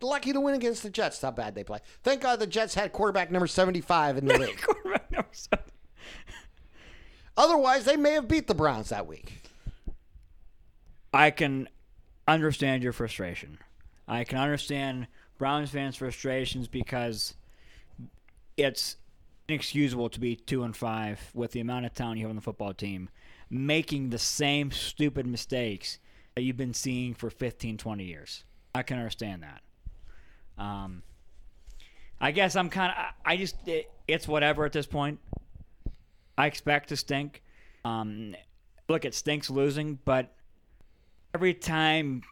You're 0.00 0.10
lucky 0.10 0.32
to 0.32 0.40
win 0.40 0.54
against 0.54 0.82
the 0.82 0.90
Jets. 0.90 1.20
How 1.20 1.30
bad 1.30 1.54
they 1.54 1.64
play. 1.64 1.80
Thank 2.02 2.22
God 2.22 2.38
the 2.38 2.46
Jets 2.46 2.74
had 2.74 2.92
quarterback 2.92 3.30
number 3.30 3.46
75 3.46 4.18
in 4.18 4.26
the 4.26 4.38
league. 4.38 4.60
Quarterback 4.62 5.10
number. 5.10 5.28
Otherwise, 7.36 7.84
they 7.84 7.96
may 7.96 8.12
have 8.12 8.28
beat 8.28 8.46
the 8.46 8.54
Browns 8.54 8.90
that 8.90 9.06
week. 9.06 9.42
I 11.12 11.30
can 11.30 11.68
understand 12.28 12.82
your 12.82 12.92
frustration. 12.92 13.58
I 14.06 14.24
can 14.24 14.38
understand 14.38 15.06
Browns 15.38 15.70
fans' 15.70 15.96
frustrations 15.96 16.68
because 16.68 17.34
it's 18.56 18.96
inexcusable 19.48 20.08
to 20.10 20.20
be 20.20 20.36
two 20.36 20.62
and 20.62 20.76
five 20.76 21.30
with 21.34 21.52
the 21.52 21.60
amount 21.60 21.86
of 21.86 21.94
talent 21.94 22.18
you 22.18 22.24
have 22.24 22.30
on 22.30 22.36
the 22.36 22.42
football 22.42 22.72
team, 22.72 23.08
making 23.48 24.10
the 24.10 24.18
same 24.18 24.70
stupid 24.70 25.26
mistakes 25.26 25.98
that 26.34 26.42
you've 26.42 26.56
been 26.56 26.74
seeing 26.74 27.14
for 27.14 27.30
15, 27.30 27.76
20 27.76 28.04
years. 28.04 28.44
I 28.74 28.82
can 28.82 28.98
understand 28.98 29.42
that. 29.42 29.62
Um, 30.62 31.02
I 32.20 32.30
guess 32.30 32.54
I'm 32.54 32.68
kind 32.68 32.92
of. 32.96 33.14
I 33.24 33.36
just. 33.36 33.56
It, 33.66 33.90
it's 34.06 34.28
whatever 34.28 34.64
at 34.64 34.72
this 34.72 34.86
point. 34.86 35.18
I 36.36 36.46
expect 36.46 36.90
to 36.90 36.96
stink. 36.96 37.42
Um, 37.84 38.34
look, 38.88 39.04
it 39.04 39.14
stinks 39.14 39.48
losing, 39.48 39.98
but 40.04 40.34
every 41.34 41.54
time 41.54 42.22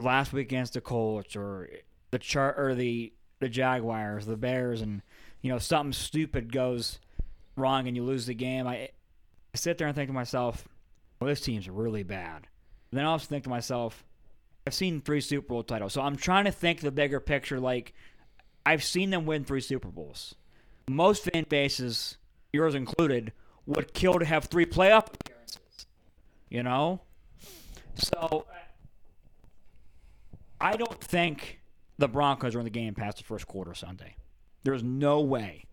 last 0.00 0.32
week 0.32 0.48
against 0.48 0.74
the 0.74 0.80
Colts 0.80 1.36
or 1.36 1.70
the 2.10 2.18
chart 2.18 2.58
or 2.58 2.74
the 2.74 3.12
the 3.40 3.48
Jaguars, 3.48 4.26
the 4.26 4.36
Bears, 4.36 4.82
and 4.82 5.02
you 5.42 5.52
know 5.52 5.58
something 5.58 5.92
stupid 5.92 6.52
goes 6.52 6.98
wrong 7.56 7.86
and 7.86 7.96
you 7.96 8.02
lose 8.02 8.26
the 8.26 8.34
game, 8.34 8.66
I, 8.66 8.74
I 8.74 8.90
sit 9.54 9.76
there 9.76 9.86
and 9.86 9.94
think 9.94 10.08
to 10.08 10.14
myself, 10.14 10.66
"Well, 11.20 11.28
this 11.28 11.40
team's 11.40 11.68
really 11.68 12.02
bad." 12.02 12.46
And 12.90 12.98
then 12.98 13.04
I 13.04 13.08
also 13.08 13.26
think 13.26 13.44
to 13.44 13.50
myself, 13.50 14.04
"I've 14.66 14.74
seen 14.74 15.00
three 15.00 15.20
Super 15.20 15.48
Bowl 15.48 15.62
titles, 15.62 15.92
so 15.92 16.00
I'm 16.00 16.16
trying 16.16 16.46
to 16.46 16.52
think 16.52 16.80
the 16.80 16.92
bigger 16.92 17.20
picture. 17.20 17.60
Like 17.60 17.92
I've 18.64 18.84
seen 18.84 19.10
them 19.10 19.26
win 19.26 19.44
three 19.44 19.60
Super 19.60 19.88
Bowls. 19.88 20.34
Most 20.88 21.24
fan 21.24 21.44
bases, 21.48 22.16
yours 22.52 22.74
included, 22.74 23.32
would 23.66 23.92
kill 23.94 24.18
to 24.18 24.24
have 24.24 24.44
three 24.44 24.66
playoff 24.66 25.08
appearances. 25.14 25.86
You 26.48 26.62
know, 26.62 27.00
so 27.94 28.46
I 30.60 30.76
don't 30.76 31.00
think 31.00 31.60
the 31.98 32.08
Broncos 32.08 32.54
are 32.54 32.58
in 32.60 32.64
the 32.64 32.70
game 32.70 32.94
past 32.94 33.18
the 33.18 33.24
first 33.24 33.46
quarter 33.46 33.74
Sunday. 33.74 34.16
There's 34.64 34.82
no 34.82 35.20
way. 35.20 35.64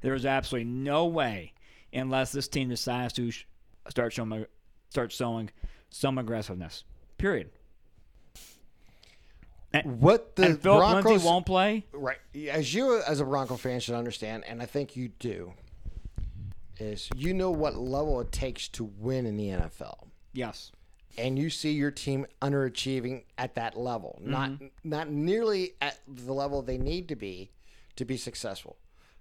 There's 0.00 0.24
absolutely 0.24 0.70
no 0.70 1.06
way 1.06 1.52
unless 1.92 2.32
this 2.32 2.48
team 2.48 2.68
decides 2.68 3.12
to 3.14 3.30
sh- 3.30 3.44
start 3.88 4.12
showing 4.12 4.46
start 4.88 5.12
showing 5.12 5.50
some 5.90 6.18
aggressiveness. 6.18 6.84
Period. 7.18 7.50
And, 9.72 10.00
What 10.00 10.34
the 10.34 10.46
and 10.46 10.60
Phil 10.60 10.76
Broncos 10.76 11.04
Lindsay 11.04 11.26
won't 11.26 11.46
play. 11.46 11.84
right 11.92 12.18
as 12.50 12.74
you 12.74 13.00
as 13.06 13.20
a 13.20 13.24
Bronco 13.24 13.56
fan 13.56 13.78
should 13.78 13.94
understand, 13.94 14.44
and 14.48 14.60
I 14.60 14.66
think 14.66 14.96
you 14.96 15.08
do, 15.20 15.52
is 16.78 17.08
you 17.14 17.34
know 17.34 17.50
what 17.50 17.76
level 17.76 18.20
it 18.20 18.32
takes 18.32 18.66
to 18.68 18.84
win 18.98 19.26
in 19.26 19.36
the 19.36 19.48
NFL. 19.48 20.08
Yes. 20.32 20.72
and 21.18 21.38
you 21.38 21.50
see 21.50 21.72
your 21.72 21.90
team 21.90 22.24
underachieving 22.40 23.24
at 23.36 23.54
that 23.56 23.76
level, 23.76 24.18
not 24.22 24.50
mm-hmm. 24.50 24.66
not 24.82 25.10
nearly 25.10 25.74
at 25.80 26.00
the 26.08 26.32
level 26.32 26.62
they 26.62 26.78
need 26.78 27.08
to 27.08 27.16
be 27.16 27.50
to 27.96 28.04
be 28.04 28.16
successful. 28.16 28.76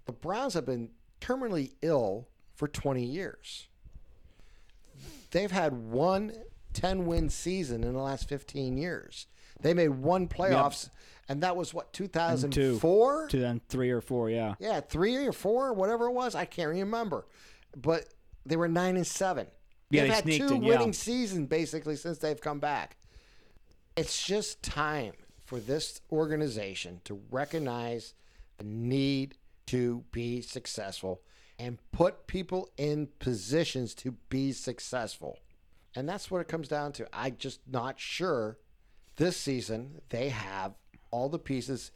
The 0.06 0.12
Browns 0.12 0.54
have 0.54 0.66
been 0.66 0.92
terminally 1.22 1.74
ill 1.82 2.28
for 2.56 2.68
20 2.68 3.04
years. 3.04 3.68
They've 5.32 5.52
had 5.52 5.74
one 5.74 6.34
10 6.74 7.06
win 7.06 7.30
season 7.30 7.84
in 7.84 7.94
the 7.94 8.02
last 8.02 8.28
15 8.30 8.78
years. 8.78 9.28
They 9.62 9.74
made 9.74 9.90
one 9.90 10.28
playoffs, 10.28 10.90
and 11.28 11.44
that 11.44 11.56
was 11.56 11.74
what 11.74 11.92
2004. 11.94 13.28
Two 13.28 13.40
then 13.40 13.62
three 13.68 13.90
or 13.90 14.02
four. 14.02 14.30
Yeah. 14.30 14.56
Yeah, 14.60 14.80
three 14.80 15.16
or 15.28 15.34
four, 15.34 15.74
whatever 15.74 16.08
it 16.08 16.14
was. 16.14 16.36
I 16.36 16.46
can't 16.46 16.70
remember. 16.70 17.26
But 17.76 18.06
they 18.46 18.56
were 18.56 18.68
nine 18.68 18.96
and 18.96 19.06
seven. 19.06 19.48
Yeah, 19.90 20.04
they've 20.04 20.24
they 20.26 20.38
had 20.38 20.48
two 20.50 20.56
in, 20.56 20.64
yeah. 20.64 20.70
winning 20.70 20.94
seasons 20.94 21.48
basically 21.48 21.96
since 21.96 22.20
they've 22.20 22.40
come 22.40 22.60
back. 22.60 22.98
It's 23.98 24.26
just 24.26 24.64
time 24.64 25.14
for 25.46 25.60
this 25.60 26.02
organization 26.12 27.02
to 27.06 27.20
recognize 27.32 28.14
need 28.64 29.36
to 29.68 30.04
be 30.12 30.42
successful 30.42 31.22
and 31.58 31.78
put 31.92 32.26
people 32.26 32.70
in 32.78 33.08
positions 33.20 33.94
to 33.94 34.12
be 34.30 34.52
successful. 34.52 35.38
And 35.96 36.08
that's 36.08 36.32
what 36.32 36.40
it 36.40 36.48
comes 36.48 36.68
down 36.68 36.94
to. 36.94 37.08
I'm 37.14 37.36
just 37.38 37.60
not 37.70 38.00
sure 38.00 38.58
this 39.18 39.38
season 39.38 40.02
they 40.10 40.30
have 40.30 40.74
all 41.12 41.30
the 41.30 41.40
pieces. 41.40 41.92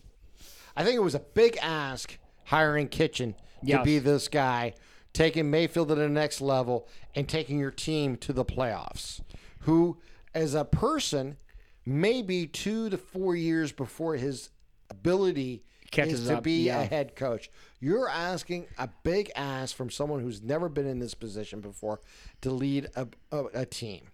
I 0.75 0.83
think 0.83 0.95
it 0.95 1.03
was 1.03 1.15
a 1.15 1.19
big 1.19 1.57
ask 1.61 2.17
hiring 2.45 2.89
Kitchen 2.89 3.35
to 3.65 3.83
be 3.83 3.99
this 3.99 4.27
guy, 4.27 4.73
taking 5.13 5.49
Mayfield 5.49 5.87
to 5.87 5.95
the 5.95 6.09
next 6.09 6.41
level 6.41 6.87
and 7.15 7.29
taking 7.29 7.59
your 7.59 7.71
team 7.71 8.17
to 8.17 8.33
the 8.33 8.43
playoffs. 8.43 9.21
Who, 9.59 9.99
as 10.33 10.53
a 10.53 10.65
person, 10.65 11.37
maybe 11.85 12.47
two 12.47 12.89
to 12.89 12.97
four 12.97 13.35
years 13.35 13.71
before 13.71 14.15
his 14.15 14.49
ability 14.89 15.63
Catches 15.93 16.21
is 16.21 16.27
to 16.27 16.37
up, 16.37 16.43
be 16.43 16.63
yeah. 16.65 16.81
a 16.81 16.85
head 16.85 17.15
coach. 17.15 17.49
You're 17.79 18.09
asking 18.09 18.67
a 18.77 18.89
big 19.03 19.31
ass 19.35 19.71
from 19.71 19.89
someone 19.89 20.19
who's 20.21 20.41
never 20.41 20.69
been 20.69 20.87
in 20.87 20.99
this 20.99 21.13
position 21.13 21.59
before 21.61 21.99
to 22.41 22.51
lead 22.51 22.89
a, 22.95 23.07
a, 23.31 23.43
a 23.61 23.65
team. 23.65 24.07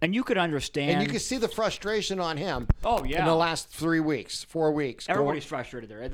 And 0.00 0.14
you 0.14 0.24
could 0.24 0.38
understand. 0.38 0.90
And 0.90 1.02
you 1.02 1.08
can 1.08 1.20
see 1.20 1.36
the 1.38 1.46
frustration 1.48 2.18
on 2.18 2.36
him 2.36 2.66
Oh 2.84 3.04
yeah. 3.04 3.20
in 3.20 3.24
the 3.26 3.34
last 3.36 3.68
three 3.68 4.00
weeks, 4.00 4.42
four 4.44 4.72
weeks. 4.72 5.06
going- 5.06 5.16
Everybody's 5.16 5.44
frustrated 5.44 5.88
there. 5.90 6.08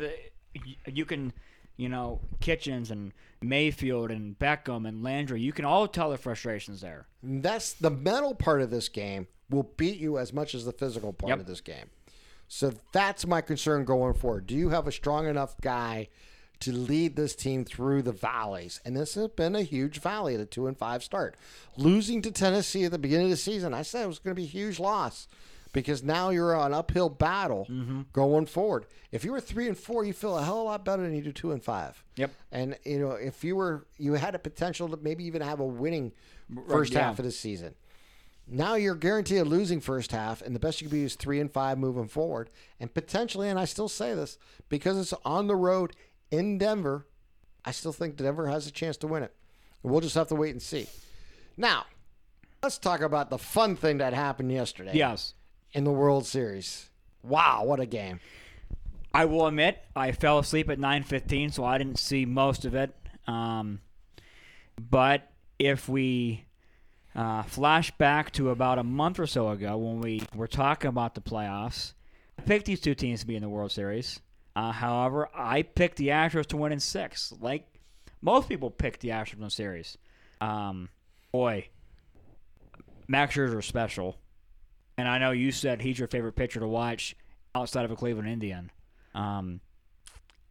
You 0.87 1.05
can, 1.07 1.33
you 1.77 1.89
know, 1.89 2.21
Kitchens 2.41 2.91
and 2.91 3.13
Mayfield 3.41 4.11
and 4.11 4.39
Beckham 4.39 4.87
and 4.87 5.03
Landry. 5.03 5.41
You 5.41 5.53
can 5.53 5.65
all 5.65 5.89
tell 5.89 6.11
the 6.11 6.19
frustrations 6.19 6.81
there. 6.83 7.07
That's 7.23 7.73
the 7.73 7.91
mental 7.91 8.35
part 8.35 8.61
of 8.61 8.71
this 8.71 8.89
game 8.91 9.27
will 9.49 9.71
beat 9.79 9.99
you 9.99 10.19
as 10.19 10.33
much 10.35 10.55
as 10.55 10.67
the 10.67 10.73
physical 10.73 11.13
part 11.15 11.31
Yep. 11.31 11.41
of 11.41 11.47
this 11.47 11.63
game. 11.63 11.87
So 12.49 12.73
that's 12.93 13.27
my 13.27 13.41
concern 13.41 13.85
going 13.85 14.15
forward. 14.15 14.47
Do 14.47 14.55
you 14.57 14.71
have 14.71 14.87
a 14.87 14.93
strong 14.93 15.27
enough 15.27 15.55
guy 15.61 16.09
to 16.61 16.73
lead 16.73 17.15
this 17.15 17.37
team 17.37 17.65
through 17.65 18.03
the 18.03 18.13
valleys? 18.13 18.81
And 18.85 18.97
this 18.97 19.15
has 19.15 19.29
been 19.29 19.55
a 19.55 19.63
huge 19.63 20.01
valley, 20.01 20.37
the 20.37 20.47
two 20.47 20.67
and 20.67 20.77
five 20.77 21.05
start. 21.05 21.37
Losing 21.77 22.23
to 22.23 22.31
Tennessee 22.33 22.85
at 22.85 22.91
the 22.91 22.99
beginning 22.99 23.27
of 23.27 23.31
the 23.33 23.37
season, 23.37 23.75
I 23.75 23.83
said 23.83 24.05
it 24.05 24.09
was 24.09 24.19
going 24.19 24.35
to 24.35 24.41
be 24.41 24.47
a 24.47 24.51
huge 24.51 24.81
loss 24.81 25.29
because 25.75 26.03
now 26.03 26.31
you're 26.31 26.57
on 26.57 26.73
an 26.73 26.79
uphill 26.79 27.11
battle 27.11 27.67
Mm-hmm. 27.71 28.01
going 28.15 28.47
forward. 28.47 28.87
If 29.13 29.25
you 29.25 29.33
were 29.33 29.41
three 29.41 29.69
and 29.69 29.77
four, 29.77 30.05
you 30.05 30.15
feel 30.15 30.39
a 30.39 30.43
hell 30.43 30.57
of 30.57 30.63
a 30.63 30.65
lot 30.65 30.85
better 30.85 31.03
than 31.03 31.15
you 31.15 31.23
do 31.23 31.33
two 31.33 31.53
and 31.53 31.63
five. 31.63 32.03
Yep. 32.17 32.31
And 32.51 32.77
you 32.85 32.99
know, 32.99 33.11
if 33.13 33.45
you 33.45 33.57
were 33.57 33.87
you 33.99 34.15
had 34.15 34.35
a 34.35 34.39
potential 34.39 34.89
to 34.89 34.97
maybe 34.97 35.25
even 35.25 35.43
have 35.43 35.61
a 35.61 35.67
winning 35.67 36.13
first 36.67 36.93
yeah. 36.95 37.01
half 37.03 37.19
of 37.19 37.25
the 37.27 37.31
season. 37.31 37.75
Now 38.51 38.75
you're 38.77 38.95
guaranteed 38.95 39.39
a 39.39 39.45
losing 39.45 39.81
first 39.81 40.11
half, 40.13 40.41
and 40.41 40.55
the 40.55 40.61
best 40.61 40.81
you 40.81 40.89
can 40.89 40.97
be 40.99 41.05
is 41.05 41.15
three 41.15 41.39
and 41.41 41.53
five 41.53 41.79
moving 41.79 42.09
forward. 42.09 42.49
And 42.81 42.93
potentially, 42.93 43.49
and 43.49 43.59
I 43.59 43.65
still 43.67 43.89
say 43.89 44.15
this 44.15 44.39
because 44.69 44.99
it's 44.99 45.13
on 45.25 45.47
the 45.49 45.57
road 45.57 45.95
in 46.31 46.57
Denver, 46.59 47.07
I 47.65 47.73
still 47.73 47.93
think 47.93 48.17
Denver 48.17 48.47
has 48.49 48.67
a 48.67 48.71
chance 48.71 48.97
to 48.99 49.07
win 49.07 49.23
it. 49.23 49.35
We'll 49.83 50.01
just 50.01 50.15
have 50.15 50.29
to 50.29 50.35
wait 50.35 50.51
and 50.53 50.63
see. 50.63 50.87
Now, 51.57 51.85
let's 52.63 52.79
talk 52.79 53.01
about 53.01 53.31
the 53.31 53.39
fun 53.39 53.77
thing 53.77 53.99
that 53.99 54.13
happened 54.15 54.51
yesterday 54.51 54.93
Yes. 54.95 55.35
in 55.73 55.85
the 55.85 55.93
World 55.93 56.27
Series. 56.27 56.89
Wow, 57.23 57.65
what 57.65 57.81
a 57.81 57.87
game! 57.87 58.21
I 59.13 59.25
will 59.25 59.47
admit 59.47 59.83
I 59.97 60.13
fell 60.13 60.39
asleep 60.39 60.71
at 60.71 60.79
9:15, 60.79 61.51
so 61.53 61.65
I 61.65 61.77
didn't 61.79 61.99
see 61.99 62.25
most 62.25 62.65
of 62.65 62.75
it. 62.75 62.95
Um, 63.27 63.81
but 64.81 65.31
if 65.59 65.89
we 65.89 66.45
uh, 67.19 67.43
flash 67.43 67.91
back 67.99 68.31
to 68.33 68.51
about 68.51 68.79
a 68.79 68.85
month 68.85 69.19
or 69.19 69.27
so 69.27 69.49
ago 69.49 69.77
when 69.77 70.01
we 70.01 70.23
were 70.35 70.47
talking 70.47 70.89
about 70.89 71.15
the 71.15 71.21
playoffs, 71.21 71.93
I 72.39 72.43
picked 72.43 72.67
these 72.67 72.81
two 72.81 72.95
teams 72.95 73.21
to 73.21 73.27
be 73.27 73.35
in 73.35 73.43
the 73.43 73.49
World 73.49 73.73
Series. 73.73 74.21
Uh, 74.55 74.73
however, 74.73 75.29
I 75.35 75.63
picked 75.63 75.97
the 75.97 76.09
Astros 76.09 76.47
to 76.47 76.57
win 76.57 76.73
in 76.73 76.81
six, 76.81 77.33
like 77.41 77.67
most 78.23 78.49
people 78.49 78.71
picked 78.71 79.01
the 79.01 79.09
Astros 79.09 79.35
in 79.35 79.41
the 79.41 79.51
series. 79.51 79.99
Um, 80.41 80.89
boy, 81.33 81.69
Max 83.09 83.35
Scherzer 83.35 83.63
special, 83.63 84.17
and 84.97 85.09
I 85.09 85.19
know 85.19 85.33
you 85.33 85.51
said 85.53 85.81
he's 85.83 85.99
your 85.99 86.09
favorite 86.09 86.37
pitcher 86.37 86.61
to 86.61 86.69
watch 86.69 87.17
outside 87.55 87.85
of 87.85 87.91
a 87.91 87.97
Cleveland 87.97 88.29
Indian. 88.29 88.71
Um, 89.15 89.61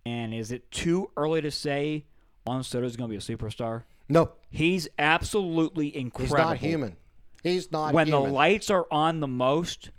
And 0.05 0.33
is 0.33 0.51
it 0.51 0.71
too 0.71 1.11
early 1.17 1.41
to 1.41 1.51
say 1.51 2.05
Juan 2.45 2.63
Soto 2.63 2.85
is 2.85 2.95
going 2.95 3.09
to 3.09 3.17
be 3.17 3.17
a 3.17 3.37
superstar? 3.37 3.83
No, 4.09 4.31
He's 4.49 4.87
absolutely 4.97 5.95
incredible. 5.95 6.37
he's 6.37 6.45
not 6.45 6.57
human. 6.57 6.95
He's 7.43 7.71
not 7.71 7.93
When 7.93 8.07
human. 8.07 8.23
the 8.23 8.29
lights 8.29 8.69
are 8.69 8.87
on 8.89 9.19
the 9.19 9.27
most, 9.27 9.91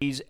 he's. 0.00 0.22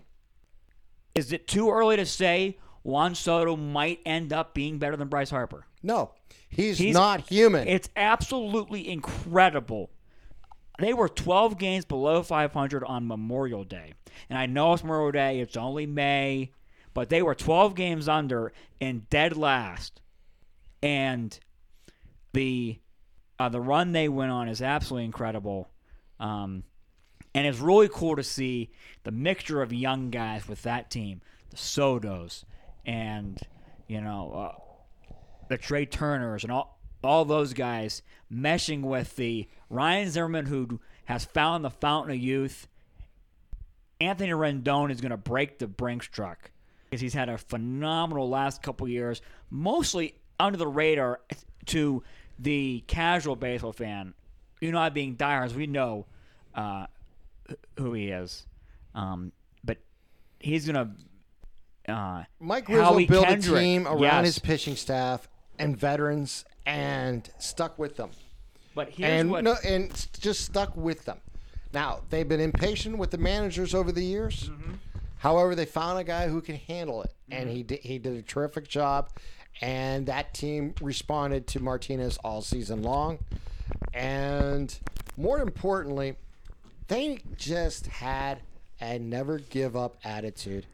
Is 1.15 1.33
it 1.33 1.47
too 1.49 1.71
early 1.71 1.97
to 1.97 2.05
say 2.05 2.59
Juan 2.83 3.15
Soto 3.15 3.57
might 3.57 4.01
end 4.05 4.33
up 4.33 4.53
being 4.53 4.79
better 4.79 4.97
than 4.97 5.09
Bryce 5.09 5.31
Harper? 5.31 5.65
no, 5.83 6.11
he's, 6.49 6.79
He's- 6.79 6.93
not 6.95 7.29
human. 7.29 7.67
It's 7.69 7.89
absolutely 7.97 8.89
incredible. 8.89 9.91
They 10.79 10.93
were 10.93 11.09
12 11.09 11.57
games 11.59 11.85
below 11.87 12.23
500 12.23 12.85
on 12.85 13.07
Memorial 13.09 13.65
Day. 13.65 13.95
And 14.29 14.39
I 14.39 14.45
know 14.47 14.73
it's 14.75 14.83
Memorial 14.83 15.13
Day, 15.13 15.41
it's 15.41 15.57
only 15.57 15.87
May, 15.87 16.51
but 16.93 17.09
they 17.09 17.23
were 17.23 17.35
12 17.35 17.75
games 17.75 18.09
under 18.09 18.53
and 18.81 19.09
dead 19.09 19.37
last. 19.39 20.01
And 20.83 21.39
the 22.35 22.79
uh, 23.39 23.49
the 23.49 23.61
run 23.61 23.93
they 23.93 24.09
went 24.09 24.30
on 24.30 24.49
is 24.49 24.62
absolutely 24.62 25.05
incredible. 25.05 25.68
Um, 26.18 26.64
and 27.34 27.47
it's 27.47 27.59
really 27.59 27.89
cool 27.93 28.16
to 28.16 28.22
see 28.22 28.70
the 29.05 29.11
mixture 29.11 29.61
of 29.61 29.72
young 29.72 30.11
guys 30.11 30.49
with 30.49 30.62
that 30.62 30.91
team, 30.91 31.20
the 31.51 31.57
Sotos, 31.57 32.45
and 32.87 33.39
you 33.87 34.01
know 34.01 34.32
uh, 34.32 35.14
the 35.49 35.59
Trey 35.59 35.84
Turners, 35.84 36.45
and 36.45 36.53
all 36.53 36.78
all 37.05 37.24
those 37.24 37.53
guys 37.53 38.03
meshing 38.32 38.80
with 38.80 39.16
the 39.16 39.49
Ryan 39.68 40.11
Zimmerman 40.11 40.47
who 40.47 40.80
has 41.05 41.24
found 41.24 41.64
the 41.64 41.70
fountain 41.70 42.12
of 42.12 42.18
youth. 42.18 42.68
Anthony 44.01 44.30
Rendon 44.30 44.91
is 44.91 45.01
going 45.01 45.11
to 45.11 45.16
break 45.16 45.59
the 45.59 45.66
Brinks 45.66 46.07
truck 46.07 46.51
because 46.84 47.01
he's 47.01 47.14
had 47.14 47.28
a 47.28 47.39
phenomenal 47.39 48.28
last 48.28 48.62
couple 48.62 48.89
years, 48.89 49.20
mostly 49.51 50.14
under 50.39 50.59
the 50.59 50.66
radar 50.66 51.20
to 51.66 52.03
the 52.39 52.84
casual 52.87 53.37
baseball 53.37 53.72
fan. 53.72 54.14
You 54.61 54.72
know, 54.72 54.78
I 54.78 54.89
being 54.89 55.14
diehards, 55.14 55.55
we 55.55 55.66
know 55.66 56.07
uh, 56.55 56.87
who 57.78 57.93
he 57.93 58.09
is, 58.09 58.47
um, 58.95 59.32
but 59.64 59.78
he's 60.39 60.66
gonna. 60.66 60.95
Uh, 61.89 62.24
Mike 62.41 62.68
Rizzo 62.68 63.07
built 63.07 63.26
Kendrick, 63.26 63.57
a 63.57 63.61
team 63.61 63.87
around 63.87 64.01
yes. 64.01 64.26
his 64.26 64.39
pitching 64.39 64.76
staff 64.76 65.28
and 65.59 65.76
veterans 65.76 66.45
and 66.64 67.30
stuck 67.39 67.78
with 67.78 67.97
them. 67.97 68.11
but 68.74 68.91
here's 68.91 69.09
and 69.09 69.30
what 69.30 69.45
no, 69.45 69.55
and 69.64 70.09
just 70.20 70.45
stuck 70.45 70.76
with 70.76 71.05
them. 71.05 71.20
Now 71.72 72.01
they've 72.11 72.28
been 72.28 72.41
impatient 72.41 72.99
with 72.99 73.11
the 73.11 73.18
managers 73.18 73.74
over 73.74 73.93
the 73.93 74.03
years. 74.03 74.51
Mm-hmm. 74.51 74.72
However, 75.18 75.55
they 75.55 75.64
found 75.64 75.99
a 75.99 76.05
guy 76.05 76.28
who 76.28 76.41
can 76.41 76.57
handle 76.57 77.03
it, 77.03 77.12
and 77.30 77.49
he 77.49 77.62
did, 77.62 77.80
he 77.80 77.99
did 77.99 78.16
a 78.16 78.22
terrific 78.22 78.68
job. 78.68 79.11
And 79.63 80.07
that 80.07 80.35
team 80.35 80.75
responded 80.81 81.47
to 81.49 81.61
Martinez 81.61 82.19
all 82.19 82.43
season 82.43 82.83
long, 82.83 83.19
and 83.95 84.79
more 85.17 85.41
importantly, 85.41 86.17
they 86.89 87.21
just 87.37 87.87
had 87.87 88.41
a 88.81 88.99
never 88.99 89.39
give 89.39 89.77
up 89.77 89.97
attitude. 90.05 90.67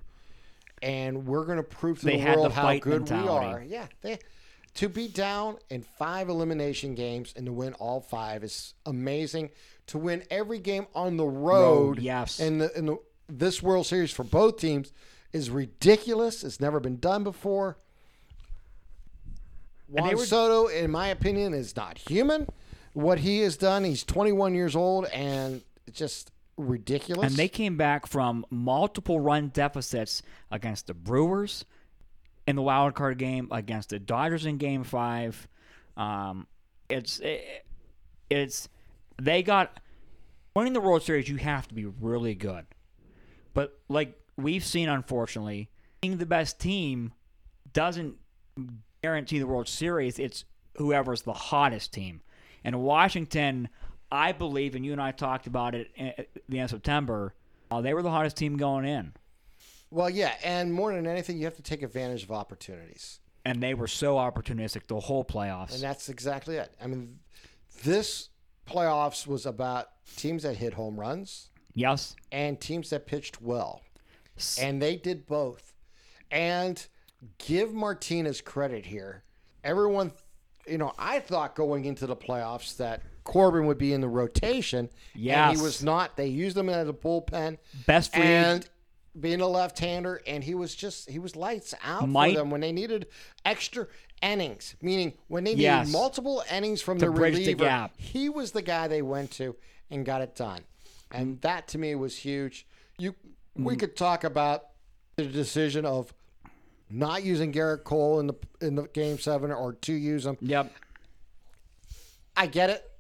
And 0.82 1.26
we're 1.26 1.44
going 1.44 1.58
to 1.58 1.62
prove 1.62 2.00
to 2.00 2.06
They 2.06 2.16
the 2.16 2.22
had 2.22 2.36
the 2.38 2.40
world 2.40 2.52
how 2.52 2.78
good 2.78 3.08
we 3.08 3.16
are. 3.16 3.62
Yeah, 3.64 3.86
they 4.00 4.18
to 4.74 4.88
be 4.88 5.06
down 5.06 5.58
in 5.70 5.82
five 5.82 6.28
elimination 6.28 6.94
games 6.94 7.34
and 7.36 7.46
to 7.46 7.52
win 7.52 7.74
all 7.74 8.00
five 8.00 8.42
is 8.42 8.74
amazing. 8.86 9.50
To 9.88 9.98
win 9.98 10.24
every 10.30 10.58
game 10.58 10.86
on 10.94 11.16
the 11.16 11.24
road, 11.24 11.98
Road, 11.98 11.98
yes. 12.00 12.40
in 12.40 12.58
the 12.58 12.76
in 12.76 12.86
the 12.86 12.98
this 13.28 13.62
World 13.62 13.86
Series 13.86 14.10
for 14.10 14.24
both 14.24 14.58
teams 14.58 14.92
is 15.32 15.50
ridiculous. 15.50 16.44
It's 16.44 16.60
never 16.60 16.80
been 16.80 16.98
done 16.98 17.24
before. 17.24 17.76
And 19.96 20.06
Juan 20.06 20.16
were- 20.16 20.24
Soto, 20.26 20.66
in 20.68 20.90
my 20.90 21.08
opinion, 21.08 21.54
is 21.54 21.74
not 21.76 21.98
human. 21.98 22.48
What 22.94 23.18
he 23.20 23.40
has 23.40 23.56
done, 23.56 23.84
he's 23.84 24.04
21 24.04 24.54
years 24.54 24.76
old, 24.76 25.06
and 25.06 25.62
it's 25.86 25.98
just 25.98 26.30
ridiculous. 26.56 27.26
And 27.26 27.36
they 27.36 27.48
came 27.48 27.76
back 27.76 28.06
from 28.06 28.44
multiple 28.50 29.18
run 29.20 29.48
deficits 29.48 30.22
against 30.50 30.86
the 30.86 30.94
Brewers 30.94 31.64
in 32.46 32.56
the 32.56 32.62
wild 32.62 32.94
card 32.94 33.18
game, 33.18 33.48
against 33.50 33.90
the 33.90 33.98
Dodgers 33.98 34.44
in 34.46 34.58
Game 34.58 34.84
Five. 34.84 35.48
Um, 35.96 36.46
it's 36.90 37.18
it, 37.20 37.64
it's 38.28 38.68
they 39.20 39.42
got 39.42 39.80
winning 40.54 40.72
the 40.72 40.80
World 40.80 41.02
Series. 41.02 41.28
You 41.28 41.36
have 41.36 41.68
to 41.68 41.74
be 41.74 41.86
really 41.86 42.34
good, 42.34 42.66
but 43.54 43.78
like 43.88 44.18
we've 44.36 44.64
seen, 44.64 44.88
unfortunately, 44.88 45.70
being 46.00 46.18
the 46.18 46.26
best 46.26 46.58
team 46.60 47.12
doesn't 47.72 48.16
guarantee 49.02 49.40
the 49.40 49.46
World 49.46 49.68
Series. 49.68 50.18
It's 50.18 50.44
whoever's 50.76 51.22
the 51.22 51.32
hottest 51.32 51.92
team. 51.92 52.22
And 52.64 52.80
Washington, 52.80 53.68
I 54.10 54.32
believe, 54.32 54.74
and 54.74 54.86
you 54.86 54.92
and 54.92 55.00
I 55.00 55.10
talked 55.10 55.46
about 55.46 55.74
it 55.74 55.90
at 55.98 56.28
the 56.48 56.58
end 56.58 56.64
of 56.66 56.70
September, 56.70 57.34
uh, 57.70 57.80
they 57.80 57.94
were 57.94 58.02
the 58.02 58.10
hottest 58.10 58.36
team 58.36 58.56
going 58.56 58.84
in. 58.84 59.12
well, 59.90 60.08
yeah, 60.08 60.34
and 60.44 60.72
more 60.72 60.94
than 60.94 61.06
anything, 61.06 61.36
you 61.36 61.44
have 61.44 61.56
to 61.56 61.62
take 61.62 61.82
advantage 61.82 62.22
of 62.22 62.30
opportunities. 62.30 63.18
And 63.44 63.60
they 63.60 63.74
were 63.74 63.88
so 63.88 64.16
opportunistic 64.16 64.86
the 64.86 65.00
whole 65.00 65.24
playoffs. 65.24 65.74
And 65.74 65.82
that's 65.82 66.08
exactly 66.08 66.56
it. 66.56 66.72
I 66.80 66.86
mean, 66.86 67.18
this 67.82 68.28
playoffs 68.68 69.26
was 69.26 69.46
about 69.46 69.88
teams 70.16 70.44
that 70.44 70.56
hit 70.56 70.74
home 70.74 70.98
runs 70.98 71.50
yes. 71.74 72.14
and 72.30 72.60
teams 72.60 72.90
that 72.90 73.06
pitched 73.06 73.42
well. 73.42 73.82
And 74.60 74.80
they 74.80 74.94
did 74.94 75.26
both. 75.26 75.74
And 76.30 76.86
give 77.38 77.72
Martinez 77.72 78.40
credit 78.40 78.86
here. 78.86 79.22
Everyone, 79.64 80.12
you 80.66 80.78
know, 80.78 80.92
I 80.98 81.20
thought 81.20 81.54
going 81.54 81.84
into 81.84 82.06
the 82.06 82.16
playoffs 82.16 82.76
that 82.78 83.02
Corbin 83.24 83.66
would 83.66 83.78
be 83.78 83.92
in 83.92 84.00
the 84.00 84.08
rotation. 84.08 84.88
Yeah, 85.14 85.52
he 85.52 85.60
was 85.60 85.82
not. 85.82 86.16
They 86.16 86.26
used 86.26 86.56
him 86.56 86.68
as 86.68 86.88
a 86.88 86.92
bullpen. 86.92 87.58
Best 87.86 88.12
free 88.14 88.22
and 88.22 88.68
being 89.18 89.40
a 89.40 89.46
left-hander, 89.46 90.22
and 90.26 90.42
he 90.42 90.54
was 90.54 90.74
just 90.74 91.08
he 91.10 91.18
was 91.18 91.36
lights 91.36 91.74
out 91.84 92.08
Might- 92.08 92.32
for 92.32 92.38
them 92.40 92.50
when 92.50 92.60
they 92.60 92.72
needed 92.72 93.06
extra 93.44 93.86
innings. 94.20 94.74
Meaning 94.80 95.12
when 95.28 95.44
they 95.44 95.50
needed 95.50 95.62
Yes. 95.62 95.92
multiple 95.92 96.42
innings 96.50 96.80
from 96.80 96.98
To 96.98 97.06
the 97.06 97.12
the 97.12 97.20
reliever, 97.20 97.64
gap. 97.64 97.92
he 97.98 98.28
was 98.28 98.52
the 98.52 98.62
guy 98.62 98.88
they 98.88 99.02
went 99.02 99.30
to 99.32 99.56
and 99.90 100.04
got 100.04 100.22
it 100.22 100.34
done. 100.34 100.60
And 101.10 101.40
that 101.42 101.68
to 101.68 101.78
me 101.78 101.94
was 101.94 102.16
huge. 102.16 102.66
You 102.98 103.14
we 103.54 103.74
mm. 103.74 103.78
could 103.78 103.96
talk 103.96 104.24
about 104.24 104.68
the 105.16 105.26
decision 105.26 105.84
of 105.84 106.14
not 106.92 107.22
using 107.24 107.52
Gerrit 107.52 107.84
Cole 107.84 108.20
in 108.20 108.26
the 108.26 108.34
in 108.60 108.74
the 108.74 108.84
game 108.88 109.18
seven 109.18 109.50
or 109.50 109.72
to 109.72 109.92
use 109.92 110.26
him. 110.26 110.36
Yep. 110.40 110.72
I 112.36 112.46
get 112.46 112.70
it. 112.70 112.90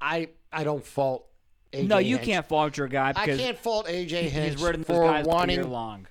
I 0.00 0.28
I 0.52 0.64
don't 0.64 0.84
fault 0.84 1.26
AJ 1.72 1.86
No, 1.88 1.98
you 1.98 2.16
Hinch. 2.16 2.26
can't 2.28 2.46
fault 2.46 2.76
your 2.76 2.88
guy 2.88 3.12
I 3.16 3.26
can't 3.26 3.58
fault 3.58 3.86
AJ 3.86 4.28
Hinch 4.28 4.52
he's 4.54 4.62
ridden 4.62 4.82
those 4.82 4.96
for 4.96 5.22
wanting 5.28 5.68
long. 5.70 6.06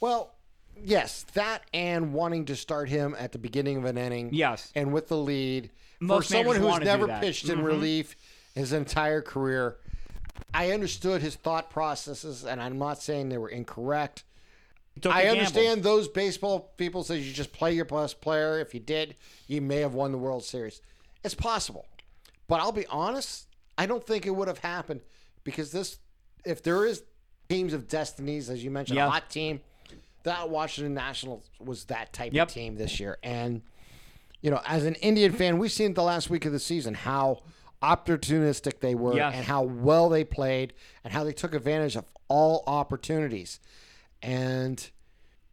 Well, 0.00 0.34
yes, 0.82 1.24
that 1.34 1.62
and 1.72 2.12
wanting 2.12 2.46
to 2.46 2.56
start 2.56 2.88
him 2.88 3.14
at 3.18 3.32
the 3.32 3.38
beginning 3.38 3.76
of 3.78 3.84
an 3.84 3.98
inning. 3.98 4.30
Yes. 4.32 4.72
And 4.74 4.92
with 4.92 5.08
the 5.08 5.16
lead. 5.16 5.70
Most 6.02 6.28
for 6.28 6.34
someone 6.34 6.56
who's 6.56 6.80
never 6.80 7.06
pitched 7.20 7.48
in 7.50 7.58
Mhm. 7.58 7.64
relief 7.64 8.16
his 8.54 8.72
entire 8.72 9.20
career, 9.20 9.76
I 10.54 10.72
understood 10.72 11.20
his 11.20 11.36
thought 11.36 11.68
processes, 11.70 12.44
and 12.44 12.60
I'm 12.60 12.78
not 12.78 13.02
saying 13.02 13.28
they 13.28 13.36
were 13.38 13.50
incorrect. 13.50 14.24
I 14.98 15.22
gamble. 15.22 15.30
understand 15.38 15.82
those 15.82 16.08
baseball 16.08 16.72
people 16.76 17.04
say 17.04 17.18
you 17.18 17.32
just 17.32 17.52
play 17.52 17.72
your 17.72 17.84
best 17.84 18.20
player. 18.20 18.58
If 18.60 18.74
you 18.74 18.80
did, 18.80 19.14
you 19.46 19.60
may 19.60 19.76
have 19.78 19.94
won 19.94 20.12
the 20.12 20.18
World 20.18 20.44
Series. 20.44 20.80
It's 21.24 21.34
possible. 21.34 21.86
But 22.48 22.60
I'll 22.60 22.72
be 22.72 22.86
honest, 22.86 23.46
I 23.78 23.86
don't 23.86 24.04
think 24.06 24.26
it 24.26 24.30
would 24.30 24.48
have 24.48 24.58
happened 24.58 25.00
because 25.44 25.70
this, 25.72 25.98
if 26.44 26.62
there 26.62 26.84
is 26.84 27.02
teams 27.48 27.72
of 27.72 27.88
destinies, 27.88 28.50
as 28.50 28.62
you 28.64 28.70
mentioned, 28.70 28.96
Yeah. 28.96 29.06
a 29.06 29.10
hot 29.10 29.30
team, 29.30 29.60
that 30.24 30.50
Washington 30.50 30.92
Nationals 30.94 31.48
was 31.58 31.84
that 31.84 32.12
type 32.12 32.32
Yep. 32.34 32.48
of 32.48 32.54
team 32.54 32.74
this 32.76 33.00
year. 33.00 33.18
And, 33.22 33.62
you 34.42 34.50
know, 34.50 34.60
as 34.66 34.84
an 34.84 34.96
Indian 34.96 35.32
fan, 35.32 35.58
we've 35.58 35.72
seen 35.72 35.94
the 35.94 36.02
last 36.02 36.28
week 36.28 36.44
of 36.44 36.52
the 36.52 36.58
season 36.58 36.92
how 36.94 37.42
opportunistic 37.82 38.80
they 38.80 38.94
were 38.94 39.16
Yes. 39.16 39.34
and 39.34 39.44
how 39.46 39.62
well 39.62 40.08
they 40.08 40.24
played 40.24 40.74
and 41.04 41.12
how 41.12 41.24
they 41.24 41.32
took 41.32 41.54
advantage 41.54 41.96
of 41.96 42.04
all 42.28 42.62
opportunities. 42.66 43.60
And 44.22 44.90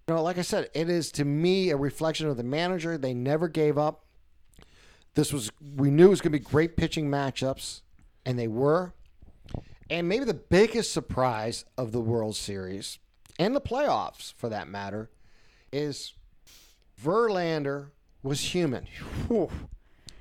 you 0.07 0.13
know, 0.13 0.23
like 0.23 0.37
I 0.37 0.41
said, 0.41 0.69
it 0.73 0.89
is 0.89 1.11
to 1.13 1.25
me 1.25 1.69
a 1.69 1.77
reflection 1.77 2.27
of 2.27 2.37
the 2.37 2.43
manager. 2.43 2.97
They 2.97 3.13
never 3.13 3.47
gave 3.47 3.77
up. 3.77 4.05
This 5.15 5.33
was 5.33 5.51
we 5.75 5.89
knew 5.89 6.07
it 6.07 6.09
was 6.09 6.21
going 6.21 6.31
to 6.31 6.39
be 6.39 6.45
great 6.45 6.77
pitching 6.77 7.09
matchups, 7.09 7.81
and 8.25 8.37
they 8.37 8.47
were. 8.47 8.93
And 9.89 10.07
maybe 10.07 10.25
the 10.25 10.33
biggest 10.33 10.91
surprise 10.91 11.65
of 11.77 11.91
the 11.91 12.01
World 12.01 12.35
Series 12.35 12.99
and 13.39 13.55
the 13.55 13.61
playoffs, 13.61 14.33
for 14.33 14.49
that 14.49 14.67
matter, 14.67 15.09
is 15.71 16.13
Verlander 17.01 17.87
was 18.21 18.53
human. 18.53 18.87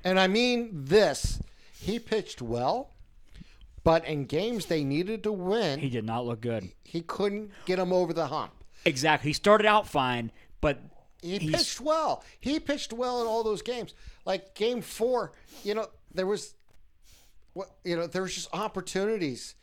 And 0.03 0.19
I 0.19 0.27
mean 0.27 0.69
this: 0.73 1.41
he 1.79 1.99
pitched 1.99 2.41
well, 2.41 2.91
but 3.87 4.03
in 4.03 4.25
games 4.25 4.65
they 4.65 4.83
needed 4.83 5.23
to 5.23 5.31
win, 5.31 5.79
He 5.79 5.89
did 5.89 6.03
not 6.03 6.25
look 6.25 6.41
good. 6.41 6.69
He 6.83 6.99
couldn't 6.99 7.51
get 7.65 7.77
them 7.77 7.93
over 7.93 8.11
the 8.11 8.27
hump. 8.27 8.51
Exactly. 8.83 9.29
He 9.29 9.33
started 9.33 9.65
out 9.65 9.87
fine, 9.87 10.29
but 10.59 10.81
he 11.21 11.37
He's- 11.37 11.55
pitched 11.61 11.79
well. 11.79 12.21
He 12.37 12.59
pitched 12.59 12.91
well 12.91 13.21
in 13.21 13.27
all 13.27 13.43
those 13.45 13.61
games. 13.61 13.93
Like 14.25 14.55
game 14.55 14.81
four, 14.81 15.31
you 15.63 15.73
know, 15.73 15.87
there 16.13 16.27
was, 16.27 16.53
what 17.53 17.69
you 17.85 17.95
know, 17.95 18.07
there 18.07 18.23
was 18.23 18.35
just 18.35 18.49
opportunities. 18.53 19.55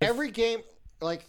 Every 0.00 0.32
game, 0.32 0.62
like 1.00 1.24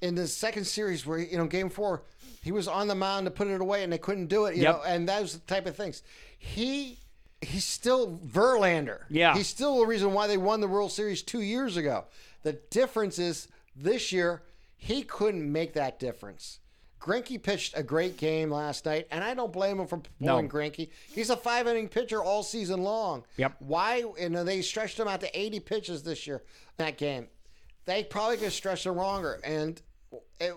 in 0.00 0.14
the 0.14 0.28
second 0.28 0.66
series, 0.66 1.04
where 1.04 1.18
you 1.18 1.36
know, 1.36 1.46
game 1.46 1.68
four, 1.68 2.02
he 2.44 2.52
was 2.52 2.68
on 2.68 2.86
the 2.86 2.94
mound 2.94 3.24
to 3.26 3.32
put 3.32 3.48
it 3.48 3.60
away, 3.60 3.82
and 3.82 3.92
they 3.92 3.98
couldn't 3.98 4.28
do 4.28 4.44
it. 4.44 4.54
You 4.54 4.62
Yep. 4.62 4.76
know, 4.76 4.82
and 4.84 5.08
those 5.08 5.32
the 5.32 5.40
type 5.40 5.66
of 5.66 5.74
things. 5.74 6.04
He. 6.38 7.00
He's 7.40 7.64
still 7.64 8.18
Verlander. 8.18 9.00
Yeah. 9.10 9.34
He's 9.34 9.46
still 9.46 9.78
the 9.80 9.86
reason 9.86 10.12
why 10.12 10.26
they 10.26 10.38
won 10.38 10.60
the 10.60 10.68
World 10.68 10.92
Series 10.92 11.22
two 11.22 11.42
years 11.42 11.76
ago. 11.76 12.04
The 12.42 12.54
difference 12.70 13.18
is 13.18 13.48
this 13.74 14.12
year, 14.12 14.42
he 14.76 15.02
couldn't 15.02 15.50
make 15.50 15.74
that 15.74 15.98
difference. 15.98 16.60
Greinke 17.00 17.40
pitched 17.40 17.76
a 17.76 17.82
great 17.82 18.16
game 18.16 18.50
last 18.50 18.84
night, 18.84 19.06
and 19.12 19.22
I 19.22 19.34
don't 19.34 19.52
blame 19.52 19.78
him 19.78 19.86
for 19.86 19.98
pulling 20.18 20.46
No. 20.46 20.48
He's 21.12 21.30
a 21.30 21.36
five 21.36 21.68
inning 21.68 21.88
pitcher 21.88 22.22
all 22.22 22.42
season 22.42 22.82
long. 22.82 23.24
Yep. 23.36 23.56
Why? 23.60 24.04
You 24.18 24.28
know, 24.28 24.42
they 24.42 24.62
stretched 24.62 24.98
him 24.98 25.06
out 25.06 25.20
to 25.20 25.38
80 25.38 25.60
pitches 25.60 26.02
this 26.02 26.26
year, 26.26 26.42
that 26.78 26.96
game. 26.96 27.28
They 27.84 28.02
probably 28.02 28.38
could 28.38 28.52
stretch 28.52 28.84
him 28.84 28.96
longer. 28.96 29.38
And 29.44 29.80
it, 30.40 30.54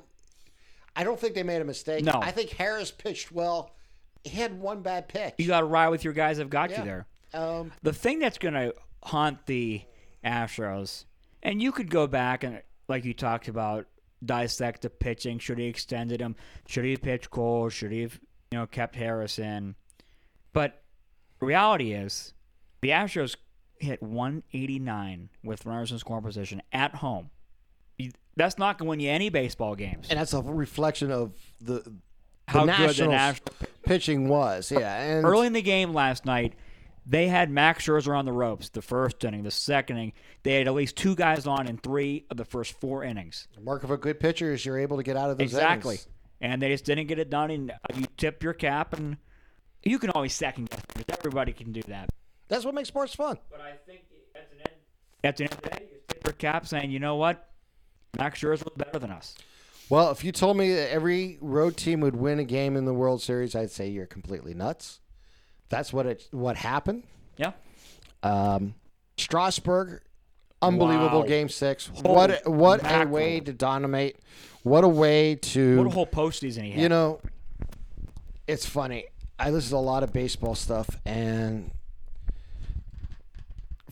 I 0.96 1.04
don't 1.04 1.20
think 1.20 1.36
they 1.36 1.44
made 1.44 1.62
a 1.62 1.66
mistake. 1.66 2.04
No. 2.04 2.20
I 2.22 2.32
think 2.32 2.50
Harris 2.52 2.90
pitched 2.90 3.32
well. 3.32 3.76
He 4.24 4.38
had 4.38 4.60
one 4.60 4.82
bad 4.82 5.08
pitch. 5.08 5.36
You 5.38 5.48
got 5.48 5.62
to 5.62 5.66
ride 5.66 5.90
with 5.90 6.04
your 6.04 6.14
guys 6.14 6.38
that 6.38 6.50
got 6.50 6.70
Yeah. 6.72 6.80
you 6.80 6.86
there. 6.86 7.08
um, 7.34 7.72
The 7.84 7.94
thing 7.94 8.20
that's 8.20 8.38
going 8.38 8.54
to 8.54 8.74
haunt 9.04 9.46
the 9.46 9.82
Astros, 10.26 11.06
and 11.42 11.62
you 11.62 11.72
could 11.72 11.90
go 11.90 12.06
back 12.08 12.44
and, 12.44 12.62
like 12.88 13.06
you 13.06 13.14
talked 13.14 13.48
about, 13.48 13.88
dissect 14.24 14.82
the 14.82 14.90
pitching. 14.90 15.40
Should 15.40 15.58
he 15.60 15.66
extended 15.66 16.20
him? 16.20 16.36
Should 16.68 16.84
he 16.86 16.92
have 16.92 17.02
pitched 17.02 17.30
Cole? 17.32 17.70
Should 17.70 17.92
he 17.94 18.02
have, 18.02 18.20
you 18.52 18.58
know, 18.58 18.68
kept 18.68 18.96
Harrison? 18.96 19.76
But 20.52 20.82
reality 21.40 21.94
is, 21.94 22.34
the 22.82 22.90
Astros 22.90 23.36
hit 23.80 24.02
189 24.04 25.30
with 25.44 25.66
runners 25.66 25.92
in 25.92 26.00
scoring 26.00 26.24
position 26.24 26.62
at 26.74 26.96
home. 26.96 27.30
That's 28.36 28.58
not 28.58 28.78
going 28.78 28.88
to 28.88 28.90
win 28.90 29.00
you 29.02 29.10
any 29.10 29.30
baseball 29.30 29.76
games. 29.76 30.08
and 30.10 30.20
that's 30.20 30.34
a 30.34 30.42
reflection 30.42 31.12
of 31.12 31.34
the, 31.62 31.74
the 31.82 31.94
How 32.48 32.66
good 32.66 32.74
the 32.96 33.08
Nationals 33.08 33.42
pitching 33.90 34.28
was. 34.30 34.72
Yeah. 34.72 35.02
And 35.02 35.26
early 35.26 35.48
in 35.48 35.54
the 35.54 35.62
game 35.62 35.94
last 35.94 36.26
night, 36.26 36.54
they 37.06 37.28
had 37.28 37.50
Max 37.50 37.86
Scherzer 37.86 38.16
on 38.18 38.26
the 38.26 38.32
ropes. 38.32 38.70
The 38.70 38.82
first 38.84 39.24
inning, 39.24 39.44
the 39.44 39.52
second 39.52 39.98
inning, 39.98 40.14
they 40.44 40.60
had 40.60 40.68
at 40.68 40.74
least 40.76 40.96
two 40.96 41.16
guys 41.16 41.48
on 41.48 41.68
in 41.68 41.78
three 41.78 42.26
of 42.30 42.38
the 42.38 42.46
first 42.46 42.80
four 42.80 43.04
innings. 43.04 43.48
the 43.56 43.62
mark 43.62 43.84
of 43.84 43.90
a 43.92 43.98
good 43.98 44.20
pitcher 44.20 44.54
is 44.54 44.64
you're 44.66 44.78
able 44.78 44.98
to 44.98 45.04
get 45.04 45.18
out 45.18 45.32
of 45.32 45.38
those 45.40 45.46
Exactly, 45.46 45.96
innings. 45.96 46.08
and 46.42 46.62
they 46.62 46.70
just 46.70 46.86
didn't 46.86 47.08
get 47.08 47.18
it 47.20 47.30
done. 47.32 47.50
And 47.50 47.72
you 47.96 48.06
tip 48.18 48.44
your 48.44 48.54
cap, 48.54 48.94
and 48.94 49.18
you 49.84 49.98
can 49.98 50.12
always 50.12 50.34
second 50.34 50.70
guess. 50.70 50.82
because 50.96 51.18
Everybody 51.18 51.52
can 51.54 51.72
do 51.72 51.82
that. 51.88 52.10
That's 52.48 52.66
what 52.66 52.76
makes 52.76 52.90
sports 52.90 53.16
fun. 53.16 53.38
But 53.50 53.62
I 53.62 53.72
think 53.88 54.02
at 54.36 54.50
the 54.52 54.58
end, 54.58 54.76
at 55.24 55.38
the 55.38 55.44
end 55.46 55.54
of 55.54 55.62
the 55.62 55.70
day, 55.70 55.86
you 55.92 55.98
tip 56.08 56.26
your 56.26 56.34
cap, 56.34 56.68
saying, 56.68 56.92
you 56.92 57.00
know 57.00 57.16
what, 57.16 57.50
Max 58.18 58.40
Scherzer 58.40 58.66
was 58.66 58.74
better 58.78 59.00
than 59.00 59.12
us. 59.12 59.36
Well, 59.90 60.12
if 60.12 60.24
you 60.24 60.32
told 60.32 60.56
me 60.58 60.74
that 60.74 60.92
every 60.92 61.38
road 61.42 61.76
team 61.76 62.02
would 62.02 62.16
win 62.16 62.38
a 62.40 62.44
game 62.44 62.76
in 62.76 62.86
the 62.86 62.94
World 62.94 63.22
Series, 63.22 63.56
I'd 63.56 63.72
say 63.72 63.88
you're 63.90 64.06
completely 64.06 64.54
nuts. 64.54 65.00
That's 65.70 65.92
what 65.92 66.06
it 66.06 66.28
what 66.32 66.58
happened. 66.58 67.04
Yeah. 67.38 67.54
Um, 68.24 68.76
Strasburg, 69.18 70.02
unbelievable 70.62 71.22
Wow. 71.22 71.26
game 71.28 71.50
six. 71.50 71.88
Holy 71.88 72.02
what 72.16 72.48
what 72.48 72.82
a 72.84 73.06
way 73.08 73.40
to 73.40 73.52
dominate. 73.54 74.18
What 74.64 74.84
a 74.84 74.88
way 74.88 75.36
to 75.36 75.78
What 75.78 75.88
a 75.88 75.90
whole 75.92 76.08
postseason 76.08 76.64
he 76.64 76.72
had. 76.72 76.82
you 76.82 76.90
know. 76.90 77.20
It's 78.48 78.66
funny. 78.66 79.06
I 79.38 79.52
listen 79.52 79.70
to 79.72 79.78
a 79.78 79.80
lot 79.80 80.04
of 80.04 80.12
baseball 80.12 80.54
stuff, 80.56 80.90
and 81.06 81.72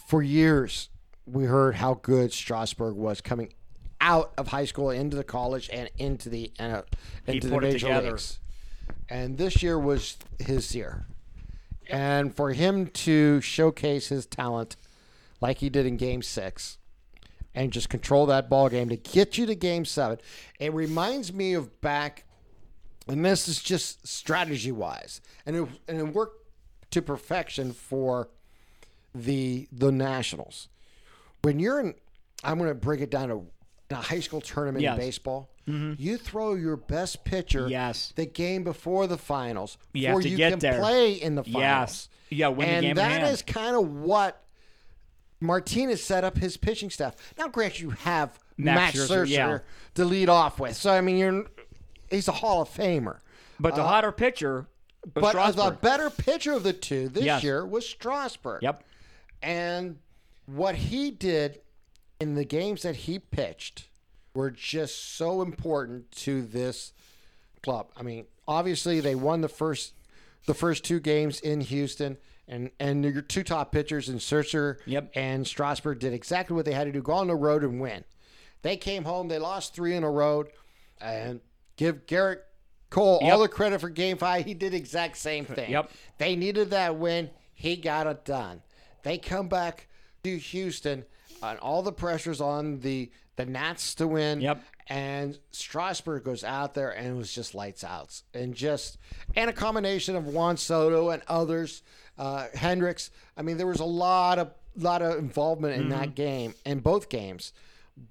for 0.07 0.21
years 0.21 0.89
we 1.25 1.43
heard 1.45 1.75
how 1.75 1.95
good 1.95 2.31
Strasburg 2.33 2.95
was 2.95 3.21
coming 3.21 3.53
out 3.99 4.33
of 4.37 4.47
high 4.47 4.65
school 4.65 4.91
into 4.91 5.17
the 5.17 5.23
college 5.23 5.69
and 5.71 5.89
into 5.97 6.29
the 6.29 6.51
uh, 6.59 6.81
into 7.25 7.47
the 7.47 7.59
major 7.59 8.01
leagues. 8.01 8.39
And 9.09 9.37
this 9.37 9.63
year 9.63 9.79
was 9.79 10.17
his 10.39 10.75
year. 10.75 11.05
And 11.89 12.35
for 12.35 12.51
him 12.51 12.87
to 12.87 13.39
showcase 13.39 14.09
his 14.09 14.25
talent 14.25 14.75
like 15.39 15.59
he 15.59 15.69
did 15.69 15.85
in 15.85 15.95
game 15.95 16.21
6 16.21 16.77
and 17.55 17.71
just 17.71 17.89
control 17.89 18.25
that 18.25 18.49
ball 18.49 18.67
game 18.67 18.89
to 18.89 18.97
get 18.97 19.37
you 19.37 19.45
to 19.45 19.55
game 19.55 19.85
7. 19.85 20.17
It 20.59 20.73
reminds 20.73 21.31
me 21.31 21.53
of 21.53 21.79
back 21.79 22.25
and 23.07 23.23
this 23.23 23.47
is 23.47 23.61
just 23.61 24.05
strategy 24.07 24.71
wise 24.71 25.21
and 25.45 25.55
it, 25.55 25.67
and 25.87 25.99
it 25.99 26.07
worked 26.13 26.45
to 26.91 27.01
perfection 27.01 27.73
for 27.73 28.29
the 29.13 29.67
the 29.71 29.91
nationals 29.91 30.67
when 31.41 31.59
you're 31.59 31.79
in 31.79 31.93
i'm 32.43 32.57
going 32.57 32.69
to 32.69 32.75
break 32.75 33.01
it 33.01 33.09
down 33.09 33.29
to 33.29 33.45
a 33.89 33.95
high 33.95 34.19
school 34.19 34.41
tournament 34.41 34.81
Yes. 34.83 34.93
in 34.93 34.99
baseball 34.99 35.49
you 35.65 36.17
throw 36.17 36.53
your 36.55 36.77
best 36.77 37.25
pitcher 37.25 37.67
Yes. 37.67 38.13
the 38.15 38.25
game 38.25 38.63
before 38.63 39.05
the 39.07 39.17
finals 39.17 39.77
You 39.93 40.07
have 40.07 40.11
before 40.13 40.21
to 40.21 40.29
you 40.29 40.37
get 40.37 40.49
can 40.51 40.59
there. 40.59 40.79
play 40.79 41.13
in 41.13 41.35
the 41.35 41.43
finals 41.43 41.61
Yes. 41.61 42.09
Yeah, 42.29 42.51
the 42.51 42.61
and 42.61 42.97
that 42.97 43.43
kind 43.47 43.75
of 43.75 43.87
what 43.89 44.43
Martinez 45.39 46.03
set 46.03 46.23
up 46.23 46.37
his 46.37 46.57
pitching 46.57 46.89
staff. 46.89 47.15
Now, 47.37 47.47
grant 47.47 47.79
you 47.79 47.91
have 47.91 48.39
Max, 48.57 48.95
Max 48.97 49.09
Scherzer, 49.11 49.25
Scherzer, 49.25 49.29
yeah. 49.29 49.57
to 49.95 50.05
lead 50.05 50.29
off 50.29 50.59
with, 50.59 50.75
so 50.75 50.91
I 50.91 51.01
mean, 51.01 51.17
you're 51.17 51.45
he's 52.09 52.27
a 52.27 52.31
Hall 52.33 52.61
of 52.63 52.69
Famer. 52.69 53.19
But 53.59 53.75
the 53.75 53.83
hotter 53.83 54.11
pitcher 54.11 54.67
But 55.13 55.35
uh, 55.35 55.51
the 55.51 55.71
better 55.79 56.09
pitcher 56.09 56.53
of 56.53 56.63
the 56.63 56.73
two 56.73 57.09
this 57.09 57.23
Yes. 57.23 57.43
year 57.43 57.65
was 57.65 57.87
Strasburg. 57.87 58.61
Yep. 58.63 58.83
And 59.41 59.97
what 60.47 60.75
he 60.75 61.11
did 61.11 61.59
in 62.19 62.35
the 62.35 62.45
games 62.45 62.81
that 62.83 62.95
he 62.95 63.19
pitched 63.19 63.87
were 64.33 64.51
just 64.51 65.15
so 65.15 65.41
important 65.41 66.11
to 66.11 66.41
this 66.43 66.93
club. 67.63 67.87
I 67.97 68.03
mean, 68.03 68.25
obviously 68.47 68.99
they 68.99 69.15
won 69.15 69.41
the 69.41 69.49
first 69.49 69.93
the 70.45 70.53
first 70.53 70.83
two 70.85 70.99
games 70.99 71.39
in 71.41 71.59
Houston 71.61 72.17
and 72.47 72.71
and 72.79 73.03
your 73.03 73.21
two 73.21 73.43
top 73.43 73.71
pitchers 73.71 74.07
in 74.09 74.17
Scherzer 74.17 74.77
Yep. 74.85 75.11
and 75.15 75.45
Strasburg 75.45 75.99
did 75.99 76.13
exactly 76.13 76.55
what 76.55 76.65
they 76.65 76.71
had 76.73 76.85
to 76.85 76.91
do, 76.91 77.01
go 77.01 77.13
on 77.13 77.27
the 77.27 77.35
road 77.35 77.63
and 77.63 77.81
win. 77.81 78.03
They 78.61 78.77
came 78.77 79.03
home, 79.03 79.27
they 79.27 79.39
lost 79.39 79.75
3 79.75 79.95
in 79.95 80.03
a 80.03 80.09
row 80.09 80.45
and 81.01 81.41
give 81.75 82.05
Gerrit 82.05 82.39
Cole 82.89 83.19
all 83.21 83.39
the 83.39 83.47
credit 83.49 83.81
for 83.81 83.89
game 83.89 84.17
5. 84.17 84.45
He 84.45 84.53
did 84.53 84.73
exact 84.73 85.17
same 85.17 85.45
thing. 85.45 85.71
Yep. 85.71 85.91
They 86.17 86.35
needed 86.35 86.69
that 86.71 86.95
win. 86.97 87.29
He 87.53 87.75
got 87.75 88.07
it 88.07 88.23
done. 88.23 88.61
They 89.03 89.17
come 89.17 89.47
back 89.49 89.87
to 90.23 90.37
Houston, 90.37 91.05
and 91.43 91.59
all 91.59 91.81
the 91.81 91.91
pressure's 91.91 92.41
on 92.41 92.79
the 92.79 93.11
the 93.35 93.45
Nats 93.45 93.93
to 93.95 94.07
win. 94.07 94.41
Yep. 94.41 94.63
And 94.89 95.37
Strasburg 95.51 96.23
goes 96.23 96.43
out 96.43 96.73
there 96.73 96.91
and 96.91 97.07
it 97.07 97.13
was 97.15 97.33
just 97.33 97.53
lights 97.53 97.83
out, 97.83 98.21
and 98.33 98.53
just 98.55 98.97
and 99.35 99.49
a 99.49 99.53
combination 99.53 100.15
of 100.15 100.27
Juan 100.27 100.55
Soto 100.57 101.09
and 101.09 101.21
others, 101.27 101.83
uh, 102.17 102.47
Hendricks. 102.53 103.11
I 103.35 103.41
mean, 103.41 103.57
there 103.57 103.67
was 103.67 103.79
a 103.81 103.85
lot 103.85 104.39
of 104.39 104.51
lot 104.77 105.01
of 105.01 105.17
involvement 105.19 105.73
in 105.75 105.81
Mm-hmm. 105.81 105.89
that 105.91 106.15
game, 106.15 106.53
in 106.65 106.79
both 106.79 107.09
games, 107.09 107.51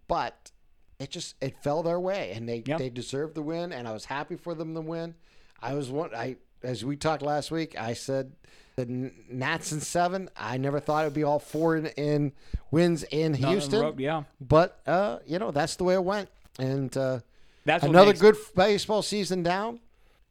but 0.08 0.50
it 0.98 1.10
just 1.10 1.34
it 1.40 1.56
fell 1.62 1.82
their 1.82 1.98
way, 2.00 2.32
and 2.32 2.48
they 2.48 2.62
Yep. 2.66 2.78
they 2.78 2.90
deserved 2.90 3.34
the 3.34 3.42
win, 3.42 3.72
and 3.72 3.88
I 3.88 3.92
was 3.92 4.04
happy 4.04 4.36
for 4.36 4.54
them 4.54 4.74
to 4.74 4.80
win. 4.80 5.14
I 5.62 5.74
was 5.74 5.90
one. 5.90 6.14
I 6.14 6.36
as 6.62 6.84
we 6.84 6.96
talked 6.96 7.22
last 7.22 7.50
week, 7.50 7.78
I 7.80 7.94
said 7.94 8.32
the 8.76 9.10
Nats 9.30 9.72
in 9.72 9.80
seven. 9.80 10.28
I 10.36 10.58
never 10.58 10.80
thought 10.80 11.02
it 11.04 11.06
would 11.06 11.14
be 11.14 11.24
all 11.24 11.38
four 11.38 11.76
in, 11.76 11.86
in 11.86 12.32
wins 12.70 13.02
in 13.04 13.32
Not 13.32 13.50
Houston, 13.50 13.98
yeah. 13.98 14.24
but 14.40 14.80
uh, 14.86 15.18
you 15.26 15.38
know 15.38 15.50
that's 15.50 15.76
the 15.76 15.84
way 15.84 15.94
it 15.94 16.04
went, 16.04 16.28
and 16.58 16.94
uh, 16.96 17.20
That's 17.64 17.84
another 17.84 18.08
makes, 18.10 18.20
good 18.20 18.36
baseball 18.54 19.02
season 19.02 19.42
down. 19.42 19.80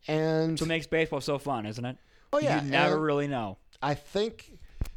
And 0.08 0.60
what 0.60 0.68
makes 0.68 0.86
baseball 0.86 1.22
so 1.22 1.40
fun, 1.40 1.66
isn't 1.66 1.84
it? 1.84 1.98
oh 2.32 2.40
yeah, 2.40 2.64
You 2.64 2.70
never 2.70 2.96
and 2.96 3.04
really 3.04 3.28
know. 3.28 3.58
I 3.82 3.96
think 3.96 4.52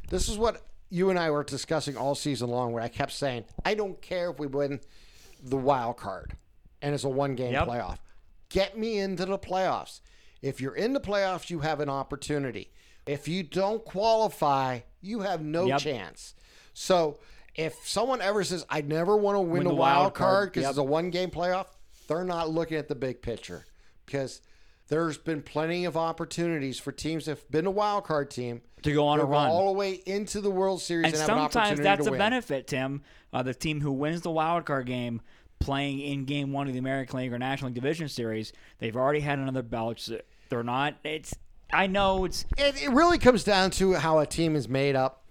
this 0.09 0.29
is 0.29 0.37
what 0.37 0.61
you 0.91 1.09
and 1.09 1.17
I 1.17 1.31
were 1.31 1.43
discussing 1.43 1.97
all 1.97 2.13
season 2.13 2.49
long. 2.49 2.71
Where 2.71 2.83
I 2.83 2.87
kept 2.87 3.11
saying, 3.11 3.45
I 3.65 3.73
don't 3.73 3.99
care 4.01 4.29
if 4.29 4.37
we 4.39 4.45
win 4.45 4.79
the 5.43 5.57
wild 5.57 5.97
card, 5.97 6.33
and 6.83 6.93
it's 6.93 7.03
a 7.03 7.09
one 7.09 7.33
game 7.33 7.53
Yep. 7.53 7.67
playoff. 7.67 7.97
Get 8.49 8.77
me 8.77 8.99
into 8.99 9.25
the 9.25 9.39
playoffs. 9.39 10.01
If 10.41 10.61
you're 10.61 10.75
in 10.75 10.93
the 10.93 10.99
playoffs, 10.99 11.49
you 11.49 11.59
have 11.59 11.79
an 11.79 11.89
opportunity. 11.89 12.71
If 13.09 13.27
you 13.27 13.43
don't 13.43 13.83
qualify, 13.83 14.81
you 15.01 15.21
have 15.21 15.41
no 15.41 15.65
Yep. 15.65 15.79
chance. 15.79 16.35
So 16.73 17.19
if 17.55 17.75
someone 17.87 18.21
ever 18.21 18.43
says, 18.43 18.65
I 18.69 18.81
never 18.81 19.17
want 19.17 19.35
to 19.35 19.39
win, 19.41 19.49
Win 19.51 19.63
the 19.67 19.73
wild 19.73 19.97
wild 20.03 20.13
card 20.13 20.49
because 20.49 20.61
yep. 20.61 20.69
it's 20.71 20.77
a 20.77 20.83
one 20.83 21.09
game 21.09 21.31
playoff, 21.31 21.65
they're 22.07 22.23
not 22.23 22.49
looking 22.49 22.77
at 22.77 22.87
the 22.87 22.95
big 22.95 23.21
picture. 23.21 23.65
Because 24.05 24.41
there's 24.89 25.17
been 25.17 25.41
plenty 25.41 25.85
of 25.85 25.97
opportunities 25.97 26.79
for 26.79 26.91
teams 26.91 27.25
that 27.25 27.31
have 27.37 27.51
been 27.51 27.65
a 27.65 27.71
wild 27.71 28.03
card 28.05 28.29
team 28.31 28.61
To 28.83 28.93
go 28.93 29.07
on 29.07 29.19
a 29.19 29.25
run. 29.25 29.49
all 29.49 29.67
the 29.73 29.77
way 29.77 29.93
into 30.05 30.41
the 30.41 30.49
World 30.51 30.81
Series 30.81 31.05
and, 31.05 31.13
And 31.15 31.21
have 31.21 31.29
an 31.29 31.51
sometimes 31.51 31.79
that's 31.79 32.07
a 32.07 32.11
win. 32.11 32.17
benefit, 32.19 32.67
Tim. 32.67 33.01
Uh, 33.33 33.43
the 33.43 33.53
team 33.53 33.81
who 33.81 33.91
wins 33.91 34.21
the 34.21 34.31
wild 34.31 34.65
card 34.65 34.85
game 34.87 35.21
playing 35.59 35.99
in 35.99 36.25
game 36.25 36.53
one 36.53 36.67
of 36.67 36.73
the 36.73 36.79
American 36.79 37.19
League 37.19 37.33
or 37.33 37.37
National 37.37 37.67
League 37.69 37.75
Division 37.75 38.07
Series, 38.07 38.53
they've 38.79 38.95
already 38.95 39.19
had 39.19 39.37
another 39.39 39.61
belt. 39.63 40.09
They're 40.49 40.63
not. 40.63 40.95
It's. 41.03 41.35
I 41.71 41.87
know 41.87 42.25
it's. 42.25 42.45
It, 42.57 42.81
it 42.83 42.89
really 42.89 43.17
comes 43.17 43.43
down 43.43 43.71
to 43.71 43.93
how 43.93 44.19
a 44.19 44.25
team 44.25 44.55
is 44.55 44.67
made 44.67 44.95
up 44.95 45.23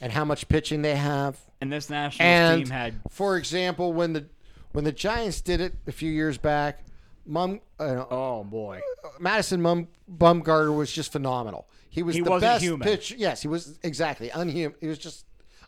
and 0.00 0.12
how 0.12 0.24
much 0.24 0.48
pitching 0.48 0.82
they 0.82 0.94
have. 0.96 1.38
And 1.60 1.72
this 1.72 1.90
national 1.90 2.26
And 2.26 2.62
team 2.64 2.70
had. 2.72 2.94
for 3.10 3.36
example, 3.36 3.92
when 3.92 4.12
the 4.12 4.26
when 4.72 4.84
the 4.84 4.92
Giants 4.92 5.40
did 5.40 5.60
it 5.60 5.74
a 5.86 5.92
few 5.92 6.10
years 6.10 6.38
back, 6.38 6.84
Mum, 7.26 7.60
uh, 7.78 8.04
Oh 8.10 8.44
boy. 8.44 8.80
Madison 9.18 9.60
Mum, 9.60 9.88
Bumgarner 10.10 10.74
was 10.74 10.92
just 10.92 11.12
phenomenal. 11.12 11.66
He 11.90 12.02
was 12.02 12.14
He 12.14 12.22
the 12.22 12.30
wasn't 12.30 12.52
best 12.52 12.62
human. 12.62 12.86
pitcher. 12.88 13.16
Yes, 13.18 13.42
he 13.42 13.48
was 13.48 13.78
exactly 13.82 14.30
unhuman. 14.30 14.76
He 14.80 14.86
was 14.86 14.98
just 14.98 15.26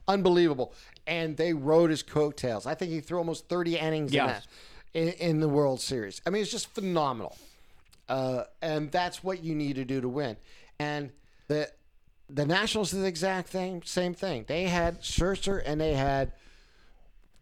unbelievable, 0.08 0.72
and 1.06 1.36
they 1.36 1.52
rode 1.52 1.90
his 1.90 2.02
coattails. 2.02 2.64
I 2.66 2.74
think 2.74 2.92
he 2.92 3.00
threw 3.00 3.18
almost 3.18 3.48
thirty 3.48 3.76
innings 3.76 4.12
Yes. 4.14 4.46
in, 4.94 5.06
that, 5.06 5.14
in, 5.20 5.30
in 5.30 5.40
the 5.40 5.48
World 5.48 5.80
Series. 5.80 6.22
I 6.26 6.30
mean, 6.30 6.42
it's 6.42 6.50
just 6.50 6.72
phenomenal, 6.74 7.36
uh, 8.08 8.44
and 8.60 8.90
that's 8.90 9.22
what 9.22 9.42
you 9.42 9.54
need 9.54 9.76
to 9.76 9.84
do 9.84 10.00
to 10.00 10.08
win. 10.08 10.36
And 10.78 11.10
the 11.48 11.70
the 12.28 12.46
Nationals 12.46 12.90
did 12.92 13.02
the 13.02 13.06
exact 13.06 13.48
thing, 13.48 13.82
same 13.84 14.14
thing. 14.14 14.44
They 14.48 14.64
had 14.64 15.02
Scherzer 15.02 15.62
and 15.64 15.80
they 15.80 15.94
had 15.94 16.32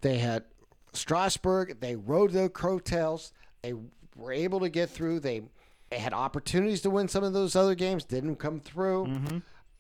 they 0.01 0.19
had 0.19 0.45
Strasburg. 0.93 1.81
They 1.81 1.97
rode 1.97 2.33
their 2.33 2.49
coattails. 2.49 3.33
They 3.63 3.75
were 4.17 4.33
able 4.33 4.61
to 4.61 4.69
get 4.69 4.91
through. 4.91 5.21
They 5.21 5.43
they 5.91 5.99
had 5.99 6.13
opportunities 6.13 6.81
to 6.83 6.91
win 6.91 7.09
some 7.09 7.25
of 7.25 7.33
those 7.33 7.57
other 7.57 7.75
games, 7.75 8.05
didn't 8.05 8.37
come 8.37 8.61
through. 8.61 9.07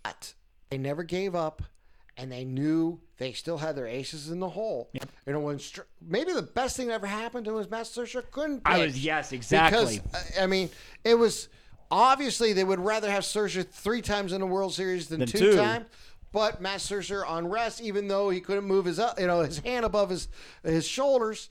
But 0.02 0.34
they 0.70 0.78
never 0.78 1.02
gave 1.02 1.34
up, 1.34 1.62
and 2.20 2.30
they 2.30 2.44
knew 2.44 3.00
they 3.16 3.32
still 3.32 3.56
had 3.58 3.74
their 3.76 3.86
aces 3.86 4.30
in 4.30 4.40
the 4.40 4.48
hole. 4.48 4.90
You 5.26 5.32
know, 5.32 5.40
when 5.40 5.58
Str- 5.58 5.80
maybe 6.06 6.32
the 6.32 6.42
best 6.42 6.76
thing 6.76 6.88
that 6.88 6.94
ever 6.94 7.06
happened 7.06 7.46
to 7.46 7.50
him 7.52 7.56
was 7.56 7.70
Matt 7.70 7.86
Scherzer 7.86 8.22
couldn't. 8.30 8.62
I 8.64 8.78
was 8.84 9.02
yes, 9.02 9.32
exactly. 9.32 10.00
Because 10.04 10.38
I- 10.38 10.42
I 10.44 10.46
mean, 10.46 10.68
it 11.04 11.14
was 11.14 11.48
obviously 11.90 12.52
they 12.52 12.64
would 12.64 12.80
rather 12.80 13.10
have 13.10 13.22
Scherzer 13.24 13.66
three 13.66 14.02
times 14.02 14.32
in 14.32 14.40
the 14.40 14.46
World 14.46 14.74
Series 14.74 15.08
than, 15.08 15.20
Than 15.20 15.28
two, 15.28 15.38
two. 15.52 15.56
times. 15.56 15.86
But 16.32 16.60
Matt 16.60 16.78
Scherzer 16.80 17.26
on 17.28 17.48
rest, 17.48 17.80
even 17.80 18.06
though 18.06 18.30
he 18.30 18.40
couldn't 18.40 18.64
move 18.64 18.84
his 18.84 18.98
up, 19.00 19.18
you 19.18 19.26
know, 19.26 19.40
his 19.40 19.58
hand 19.58 19.84
above 19.84 20.10
his 20.10 20.28
his 20.62 20.86
shoulders, 20.86 21.48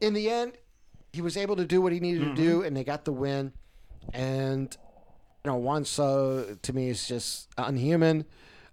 in 0.00 0.12
the 0.14 0.30
end, 0.30 0.52
he 1.12 1.20
was 1.22 1.36
able 1.36 1.56
to 1.56 1.64
do 1.64 1.80
what 1.80 1.92
he 1.92 1.98
needed 2.00 2.20
to 2.24 2.34
do, 2.34 2.58
Mm-hmm. 2.58 2.66
and 2.66 2.76
they 2.76 2.84
got 2.84 3.04
the 3.04 3.12
win. 3.12 3.52
And 4.12 4.76
you 5.44 5.50
know, 5.50 5.56
Juan 5.56 5.84
So 5.84 6.56
to 6.62 6.72
me 6.72 6.88
is 6.88 7.06
just 7.08 7.48
unhuman. 7.58 8.24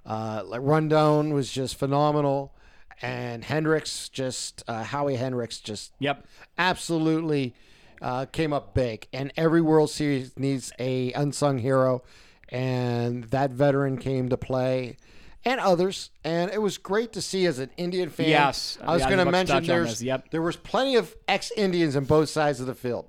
Uh, 0.05 0.41
like 0.45 0.61
Rendon 0.61 1.33
was 1.33 1.51
just 1.51 1.75
phenomenal, 1.77 2.53
and 3.01 3.43
Hendricks 3.43 4.09
just 4.09 4.63
uh, 4.67 4.83
Howie 4.83 5.15
Hendricks 5.15 5.59
just 5.59 5.93
Yep. 5.99 6.25
absolutely 6.57 7.53
uh, 8.01 8.25
came 8.25 8.51
up 8.53 8.73
big. 8.73 9.07
And 9.13 9.31
every 9.37 9.61
World 9.61 9.89
Series 9.91 10.37
needs 10.37 10.71
a 10.79 11.11
unsung 11.13 11.59
hero, 11.59 12.03
and 12.49 13.25
that 13.25 13.51
veteran 13.51 13.97
came 13.97 14.29
to 14.29 14.37
play, 14.37 14.97
and 15.45 15.59
others. 15.59 16.09
And 16.23 16.51
it 16.51 16.61
was 16.61 16.77
great 16.79 17.13
to 17.13 17.21
see 17.21 17.45
as 17.45 17.59
an 17.59 17.69
Indian 17.77 18.09
fan. 18.09 18.29
Yes. 18.29 18.77
I 18.81 18.93
was 18.93 19.01
Yeah, 19.03 19.09
going 19.11 19.25
to 19.25 19.31
mention 19.31 19.63
there's. 19.65 20.01
Yep. 20.03 20.31
there 20.31 20.41
was 20.41 20.55
plenty 20.55 20.95
of 20.95 21.15
ex-Indians 21.27 21.95
on 21.95 22.05
both 22.05 22.29
sides 22.29 22.59
of 22.59 22.65
the 22.67 22.75
field. 22.75 23.05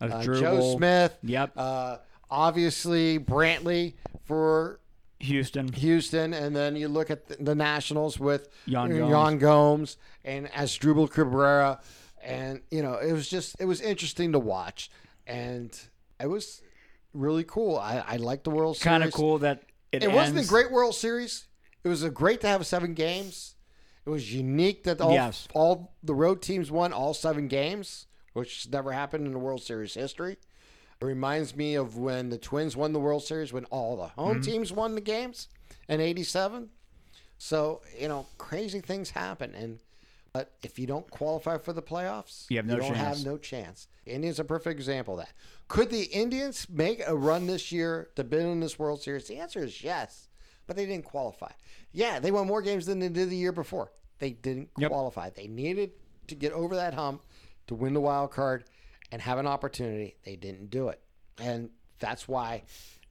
Uh, 0.00 0.22
Joe 0.22 0.74
Smith. 0.76 1.16
Yep. 1.22 1.52
Uh, 1.56 1.96
obviously 2.30 3.18
Brantley 3.18 3.94
for 4.24 4.80
Houston. 5.20 5.72
Houston, 5.72 6.34
and 6.34 6.54
then 6.54 6.76
you 6.76 6.88
look 6.88 7.10
at 7.10 7.26
the, 7.26 7.36
the 7.36 7.54
Nationals 7.54 8.18
with 8.18 8.48
Yan 8.66 8.90
Gomes. 8.90 9.10
Yan 9.10 9.38
Gomes 9.38 9.96
and 10.24 10.46
Asdrubal 10.52 11.10
Cabrera, 11.10 11.80
and 12.22 12.60
you 12.70 12.82
know 12.82 12.94
it 12.94 13.12
was 13.12 13.28
just 13.28 13.56
it 13.60 13.64
was 13.64 13.80
interesting 13.80 14.32
to 14.32 14.38
watch, 14.38 14.90
and 15.26 15.78
it 16.20 16.26
was 16.26 16.62
really 17.14 17.44
cool. 17.44 17.76
I, 17.78 18.04
I 18.06 18.16
liked 18.16 18.44
the 18.44 18.50
World 18.50 18.76
Series. 18.76 18.84
Kind 18.84 19.04
of 19.04 19.12
cool 19.12 19.38
that 19.38 19.62
it, 19.92 20.02
It 20.02 20.12
wasn't 20.12 20.38
a 20.38 20.46
great 20.46 20.70
World 20.70 20.94
Series. 20.94 21.46
It 21.82 21.88
was 21.88 22.02
a 22.02 22.10
great 22.10 22.40
to 22.42 22.48
have 22.48 22.66
seven 22.66 22.94
games. 22.94 23.54
It 24.04 24.10
was 24.10 24.32
unique 24.34 24.84
that 24.84 25.00
all 25.00 25.12
Yes. 25.12 25.48
all 25.54 25.94
the 26.02 26.14
road 26.14 26.42
teams 26.42 26.70
won 26.70 26.92
all 26.92 27.14
seven 27.14 27.48
games, 27.48 28.06
which 28.34 28.68
never 28.70 28.92
happened 28.92 29.26
in 29.26 29.32
the 29.32 29.38
World 29.38 29.62
Series 29.62 29.94
history. 29.94 30.36
It 31.00 31.04
reminds 31.04 31.54
me 31.54 31.74
of 31.74 31.96
when 31.98 32.30
the 32.30 32.38
Twins 32.38 32.76
won 32.76 32.92
the 32.92 33.00
World 33.00 33.22
Series 33.22 33.52
when 33.52 33.64
all 33.66 33.96
the 33.96 34.04
Mm-hmm. 34.04 34.20
home 34.20 34.40
teams 34.40 34.72
won 34.72 34.94
the 34.94 35.00
games 35.00 35.48
in 35.88 36.00
'87. 36.00 36.70
So 37.38 37.82
you 37.98 38.08
know, 38.08 38.26
crazy 38.38 38.80
things 38.80 39.10
happen, 39.10 39.54
and 39.54 39.78
but 40.32 40.52
if 40.62 40.78
you 40.78 40.86
don't 40.86 41.08
qualify 41.10 41.58
for 41.58 41.72
the 41.72 41.82
playoffs, 41.82 42.46
You 42.50 42.58
have 42.58 42.66
no 42.66 42.78
don't 42.78 42.94
chance. 42.94 42.98
have 43.18 43.26
no 43.26 43.36
chance. 43.38 43.88
The 44.04 44.12
Indians 44.12 44.38
are 44.38 44.42
a 44.42 44.46
perfect 44.46 44.78
example 44.78 45.14
of 45.18 45.26
that. 45.26 45.32
Could 45.68 45.90
the 45.90 46.04
Indians 46.04 46.66
make 46.70 47.02
a 47.06 47.14
run 47.16 47.46
this 47.46 47.72
year 47.72 48.08
to 48.16 48.24
be 48.24 48.38
in 48.38 48.60
this 48.60 48.78
World 48.78 49.02
Series? 49.02 49.26
The 49.28 49.36
answer 49.38 49.64
is 49.64 49.82
yes, 49.82 50.28
but 50.66 50.76
they 50.76 50.86
didn't 50.86 51.04
qualify. 51.04 51.50
Yeah, 51.92 52.20
they 52.20 52.30
won 52.30 52.46
more 52.46 52.62
games 52.62 52.86
than 52.86 52.98
they 53.00 53.08
did 53.08 53.30
the 53.30 53.36
year 53.36 53.52
before. 53.52 53.92
They 54.18 54.30
didn't 54.30 54.70
Yep. 54.78 54.90
qualify. 54.90 55.30
They 55.30 55.46
needed 55.46 55.92
to 56.28 56.34
get 56.34 56.52
over 56.52 56.74
that 56.76 56.94
hump 56.94 57.22
to 57.66 57.74
win 57.74 57.92
the 57.94 58.00
wild 58.00 58.30
card 58.30 58.64
and 59.12 59.22
have 59.22 59.38
an 59.38 59.46
opportunity. 59.46 60.16
They 60.24 60.36
didn't 60.36 60.70
do 60.70 60.88
it. 60.88 61.00
And 61.38 61.70
that's 61.98 62.26
why 62.28 62.62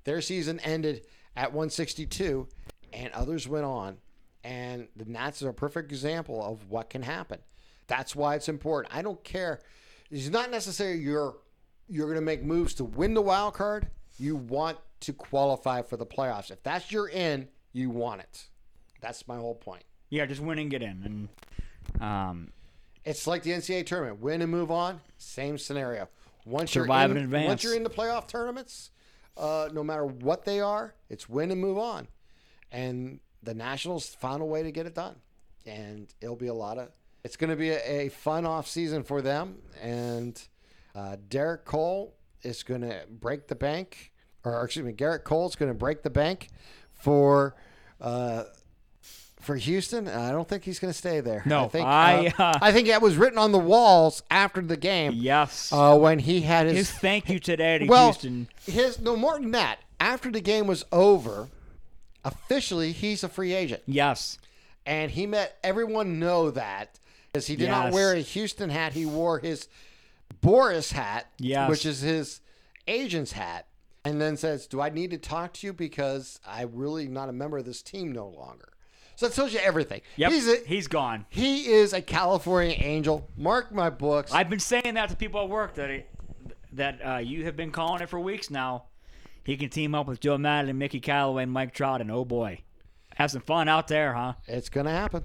their 0.04 0.22
season 0.22 0.60
ended 0.62 1.06
at 1.36 1.52
162 1.52 2.48
and 2.94 3.12
others 3.14 3.48
went 3.48 3.66
on. 3.66 3.98
And 4.44 4.88
the 4.96 5.06
Nats 5.06 5.42
are 5.42 5.50
a 5.50 5.54
perfect 5.54 5.92
example 5.92 6.44
of 6.44 6.70
what 6.70 6.90
can 6.90 7.02
happen. 7.02 7.40
That's 7.88 8.16
why 8.16 8.36
it's 8.36 8.50
important. 8.50 8.96
I 8.96 9.02
don't 9.02 9.24
care. 9.24 9.60
It's 10.12 10.30
not 10.30 10.52
necessarily 10.52 11.00
you're 11.00 11.38
you're 11.88 12.06
going 12.06 12.16
to 12.16 12.22
make 12.22 12.44
moves 12.44 12.74
to 12.76 12.84
win 12.84 13.14
the 13.14 13.22
wild 13.22 13.54
card. 13.54 13.88
You 14.18 14.36
want 14.36 14.78
to 15.02 15.14
qualify 15.14 15.82
for 15.84 15.98
the 15.98 16.06
playoffs. 16.06 16.50
If 16.50 16.64
that's 16.64 16.92
your 16.92 17.10
in, 17.10 17.48
you 17.74 17.90
want 17.90 18.22
it. 18.22 18.48
That's 19.02 19.28
my 19.28 19.36
whole 19.36 19.56
point. 19.56 19.84
Yeah, 20.10 20.26
just 20.26 20.42
win 20.42 20.58
and 20.58 20.70
get 20.70 20.82
in, 20.82 21.30
and 22.00 22.02
um, 22.02 22.52
It's 23.06 23.28
like 23.28 23.44
the 23.44 23.52
NCAA 23.52 23.86
tournament: 23.86 24.20
win 24.20 24.42
and 24.42 24.52
move 24.52 24.72
on. 24.72 25.00
Same 25.18 25.58
scenario. 25.58 26.10
Once 26.46 26.72
Survive 26.72 27.10
you're 27.10 27.18
in 27.18 27.24
in, 27.24 27.24
advance. 27.26 27.48
once 27.48 27.64
you're 27.64 27.76
in 27.76 27.84
the 27.84 27.90
playoff 27.90 28.28
tournaments, 28.28 28.92
uh, 29.38 29.70
no 29.74 29.84
matter 29.84 30.06
what 30.06 30.46
they 30.46 30.60
are, 30.60 30.94
it's 31.10 31.28
win 31.30 31.52
and 31.52 31.60
move 31.60 31.78
on. 31.78 32.08
And 32.72 33.20
the 33.42 33.54
Nationals 33.54 34.08
found 34.16 34.42
a 34.42 34.46
way 34.46 34.64
to 34.64 34.72
get 34.72 34.86
it 34.86 34.94
done, 34.96 35.16
and 35.66 36.14
it'll 36.22 36.36
be 36.36 36.48
a 36.48 36.54
lot 36.54 36.78
of. 36.78 36.90
It's 37.24 37.38
going 37.38 37.50
to 37.50 37.56
be 37.56 37.72
a, 37.72 37.80
a 38.06 38.10
fun 38.10 38.46
off 38.46 38.68
season 38.68 39.04
for 39.04 39.22
them, 39.22 39.58
and 39.82 40.40
uh, 40.94 41.18
Derek 41.30 41.66
Cole 41.66 42.16
is 42.44 42.62
going 42.64 42.82
to 42.82 43.02
break 43.10 43.48
the 43.48 43.56
bank, 43.56 44.12
or 44.44 44.64
excuse 44.64 44.86
me, 44.86 44.94
Gerrit 44.94 45.24
Cole 45.24 45.48
is 45.48 45.56
going 45.56 45.72
to 45.72 45.78
break 45.78 46.04
the 46.04 46.10
bank 46.10 46.50
for. 46.94 47.56
Uh, 48.02 48.44
for 49.46 49.56
Houston, 49.56 50.08
I 50.08 50.32
don't 50.32 50.48
think 50.48 50.64
he's 50.64 50.80
going 50.80 50.92
to 50.92 50.98
stay 50.98 51.20
there. 51.22 51.44
No, 51.46 51.66
I 51.66 51.68
think 51.68 51.88
I, 51.88 52.34
uh, 52.38 52.44
uh, 52.44 52.60
I 52.62 52.72
think 52.72 52.88
that 52.88 53.02
was 53.02 53.16
written 53.18 53.38
on 53.38 53.52
the 53.52 53.60
walls 53.60 54.24
after 54.30 54.62
the 54.62 54.78
game. 54.78 55.14
yes, 55.16 55.72
Uh, 55.72 55.98
when 55.98 56.20
he 56.20 56.42
had 56.42 56.66
his, 56.68 56.78
his 56.78 56.92
thank 56.92 57.30
you 57.30 57.40
today 57.40 57.78
to 57.80 57.86
well, 57.86 58.12
Houston. 58.12 58.48
his 58.66 59.00
no 59.00 59.16
more 59.16 59.40
than 59.40 59.52
that. 59.52 59.80
After 60.00 60.30
the 60.32 60.42
game 60.42 60.68
was 60.68 60.84
over, 60.92 61.48
officially 62.24 62.92
he's 62.92 63.24
a 63.24 63.30
free 63.30 63.54
agent, 63.54 63.84
Yes, 63.86 64.38
and 64.86 65.12
he 65.12 65.26
met 65.26 65.58
everyone 65.64 66.20
know 66.20 66.52
that 66.52 67.00
because 67.32 67.48
he 67.48 67.56
did 67.56 67.70
not 67.70 67.92
wear 67.92 68.14
a 68.14 68.20
Houston 68.20 68.70
hat. 68.70 68.94
He 68.94 69.06
wore 69.06 69.40
his 69.40 69.68
Boras 70.44 70.92
hat, 70.92 71.28
Yes. 71.38 71.70
which 71.70 71.86
is 71.86 72.02
his 72.02 72.42
agent's 72.88 73.32
hat, 73.34 73.68
and 74.04 74.22
then 74.22 74.38
says, 74.38 74.68
"Do 74.68 74.82
I 74.82 74.90
need 74.90 75.12
to 75.12 75.18
talk 75.18 75.54
to 75.54 75.68
you 75.68 75.74
because 75.74 76.40
I'm 76.46 76.72
really 76.76 77.08
not 77.08 77.30
a 77.30 77.34
member 77.34 77.58
of 77.58 77.66
this 77.66 77.82
team 77.82 78.12
no 78.12 78.28
longer?" 78.28 78.70
So 79.16 79.28
that 79.28 79.34
tells 79.36 79.54
you 79.54 79.60
everything. 79.60 80.02
yep, 80.18 80.32
He's 80.32 80.48
a, 80.48 80.58
he's 80.66 80.88
gone. 80.88 81.26
he 81.30 81.72
is 81.72 81.94
a 81.94 82.02
California 82.02 82.76
angel. 82.78 83.30
Mark 83.38 83.72
my 83.72 83.90
books. 83.90 84.32
I've 84.34 84.50
been 84.50 84.60
saying 84.60 84.96
that 84.96 85.10
to 85.10 85.16
people 85.16 85.42
at 85.42 85.50
work 85.50 85.76
that 85.76 85.90
it, 85.90 86.10
that 86.74 87.00
uh, 87.06 87.18
you 87.18 87.46
have 87.46 87.56
been 87.56 87.72
calling 87.72 88.02
it 88.02 88.10
for 88.10 88.20
weeks 88.20 88.50
now. 88.50 88.86
He 89.44 89.56
can 89.58 89.70
team 89.70 89.96
up 89.96 90.08
with 90.08 90.20
Joe 90.20 90.38
Maddon 90.38 90.70
and 90.70 90.80
Mickey 90.80 91.00
Callaway 91.00 91.44
and 91.44 91.52
Mike 91.52 91.74
Trout, 91.74 92.02
and 92.02 92.12
oh 92.12 92.26
boy, 92.26 92.62
have 93.16 93.32
some 93.32 93.42
fun 93.42 93.70
out 93.70 93.88
there, 93.88 94.14
huh? 94.14 94.34
It's 94.48 94.70
going 94.70 94.86
to 94.88 94.92
happen. 94.92 95.24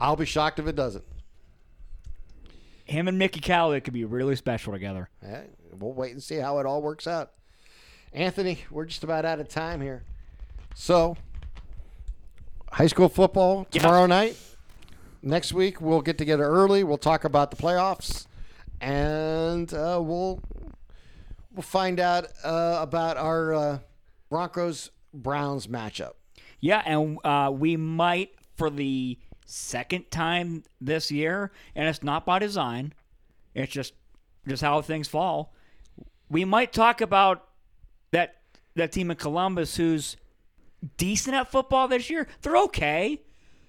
I'll 0.00 0.16
be 0.16 0.24
shocked 0.24 0.58
if 0.58 0.66
it 0.66 0.74
doesn't. 0.74 1.04
Him 2.84 3.08
and 3.08 3.18
Mickey 3.18 3.40
Callaway 3.40 3.80
could 3.80 3.94
be 3.94 4.04
really 4.04 4.36
special 4.36 4.72
together. 4.72 5.08
Yeah, 5.22 5.42
we'll 5.78 5.92
wait 5.92 6.12
and 6.12 6.22
see 6.22 6.36
how 6.36 6.58
it 6.58 6.66
all 6.66 6.82
works 6.82 7.06
out. 7.06 7.32
Anthony, 8.12 8.58
we're 8.70 8.84
just 8.84 9.04
about 9.04 9.24
out 9.24 9.40
of 9.40 9.48
time 9.48 9.80
here. 9.80 10.04
So, 10.74 11.16
high 12.74 12.86
school 12.88 13.08
football 13.08 13.66
Yeah. 13.72 13.82
tomorrow 13.82 14.06
night. 14.06 14.36
Next 15.22 15.52
week, 15.52 15.80
we'll 15.80 16.02
get 16.02 16.18
together 16.18 16.44
early. 16.44 16.84
We'll 16.84 16.98
talk 16.98 17.24
about 17.24 17.50
the 17.50 17.56
playoffs, 17.56 18.26
and 18.80 19.72
uh, 19.72 19.98
we'll 20.02 20.40
we'll 21.54 21.62
find 21.62 21.98
out 21.98 22.26
uh, 22.44 22.78
about 22.80 23.16
our 23.16 23.54
uh, 23.54 23.78
Broncos 24.28 24.90
Browns 25.14 25.66
matchup. 25.66 26.12
Yeah, 26.60 26.82
and 26.84 27.18
uh, 27.24 27.50
we 27.54 27.76
might 27.76 28.32
for 28.56 28.68
the 28.70 29.18
second 29.46 30.10
time 30.10 30.64
this 30.80 31.10
year, 31.10 31.52
and 31.74 31.88
it's 31.88 32.02
not 32.02 32.26
by 32.26 32.38
design. 32.38 32.92
It's 33.54 33.72
just 33.72 33.94
just 34.46 34.62
how 34.62 34.82
things 34.82 35.08
fall. 35.08 35.54
We 36.28 36.44
might 36.44 36.72
talk 36.72 37.00
about 37.00 37.46
that 38.10 38.36
that 38.74 38.92
team 38.92 39.10
in 39.10 39.16
Columbus 39.16 39.76
who's 39.76 40.16
decent 40.96 41.36
at 41.36 41.50
football 41.50 41.88
this 41.88 42.10
year, 42.10 42.26
they're 42.42 42.56
okay. 42.56 43.20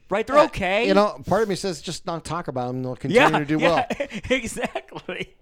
Right? 0.10 0.26
They're 0.26 0.40
okay. 0.42 0.88
You 0.88 0.94
know, 0.94 1.20
part 1.26 1.42
of 1.42 1.50
me 1.50 1.56
says 1.56 1.82
just 1.82 2.06
not 2.06 2.24
talk 2.24 2.48
about 2.48 2.68
them. 2.68 2.84
They'll 2.84 2.96
continue 2.96 3.22
yeah, 3.22 3.40
to 3.40 3.46
do 3.46 3.58
yeah, 3.58 3.86
well. 3.90 4.08
exactly. 4.30 5.36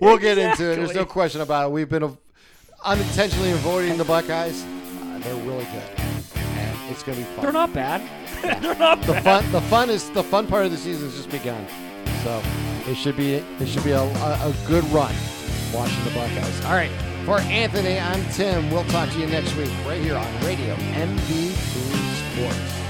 We'll 0.00 0.16
get 0.16 0.38
into 0.38 0.72
it. 0.72 0.76
There's 0.76 0.94
no 0.94 1.04
question 1.04 1.42
about 1.42 1.68
it. 1.68 1.72
We've 1.72 1.88
been 1.88 2.16
unintentionally 2.82 3.50
avoiding 3.50 3.98
the 3.98 4.04
Buckeyes. 4.04 4.64
Uh, 4.64 5.18
they're 5.18 5.34
really 5.44 5.64
good, 5.64 6.00
and 6.36 6.90
it's 6.90 7.02
going 7.02 7.18
to 7.18 7.24
be 7.24 7.30
fun. 7.30 7.42
They're 7.42 7.52
not 7.52 7.74
bad. 7.74 8.00
they're 8.62 8.74
not 8.74 9.02
the 9.02 9.12
bad. 9.12 9.24
fun 9.24 9.52
the 9.52 9.60
fun 9.62 9.90
is 9.90 10.10
the 10.10 10.22
fun 10.22 10.46
part 10.46 10.64
of 10.64 10.70
the 10.70 10.78
season 10.78 11.08
has 11.08 11.16
just 11.16 11.30
begun. 11.30 11.66
So 12.22 12.42
it 12.86 12.94
should 12.94 13.16
be 13.16 13.34
it 13.34 13.66
should 13.66 13.84
be 13.84 13.90
a, 13.90 14.00
a, 14.00 14.48
a 14.48 14.54
good 14.66 14.84
run 14.84 15.14
watching 15.74 16.04
the 16.04 16.10
Buckeyes. 16.10 16.64
All 16.64 16.72
right. 16.72 16.90
For 17.26 17.40
Anthony, 17.40 17.98
I'm 17.98 18.24
Tim. 18.30 18.70
We'll 18.70 18.84
talk 18.84 19.10
to 19.10 19.18
you 19.18 19.26
next 19.26 19.56
week 19.56 19.68
right 19.84 20.00
here 20.00 20.14
on 20.14 20.44
Radio 20.44 20.76
MVP 20.76 21.56
Sports. 22.30 22.85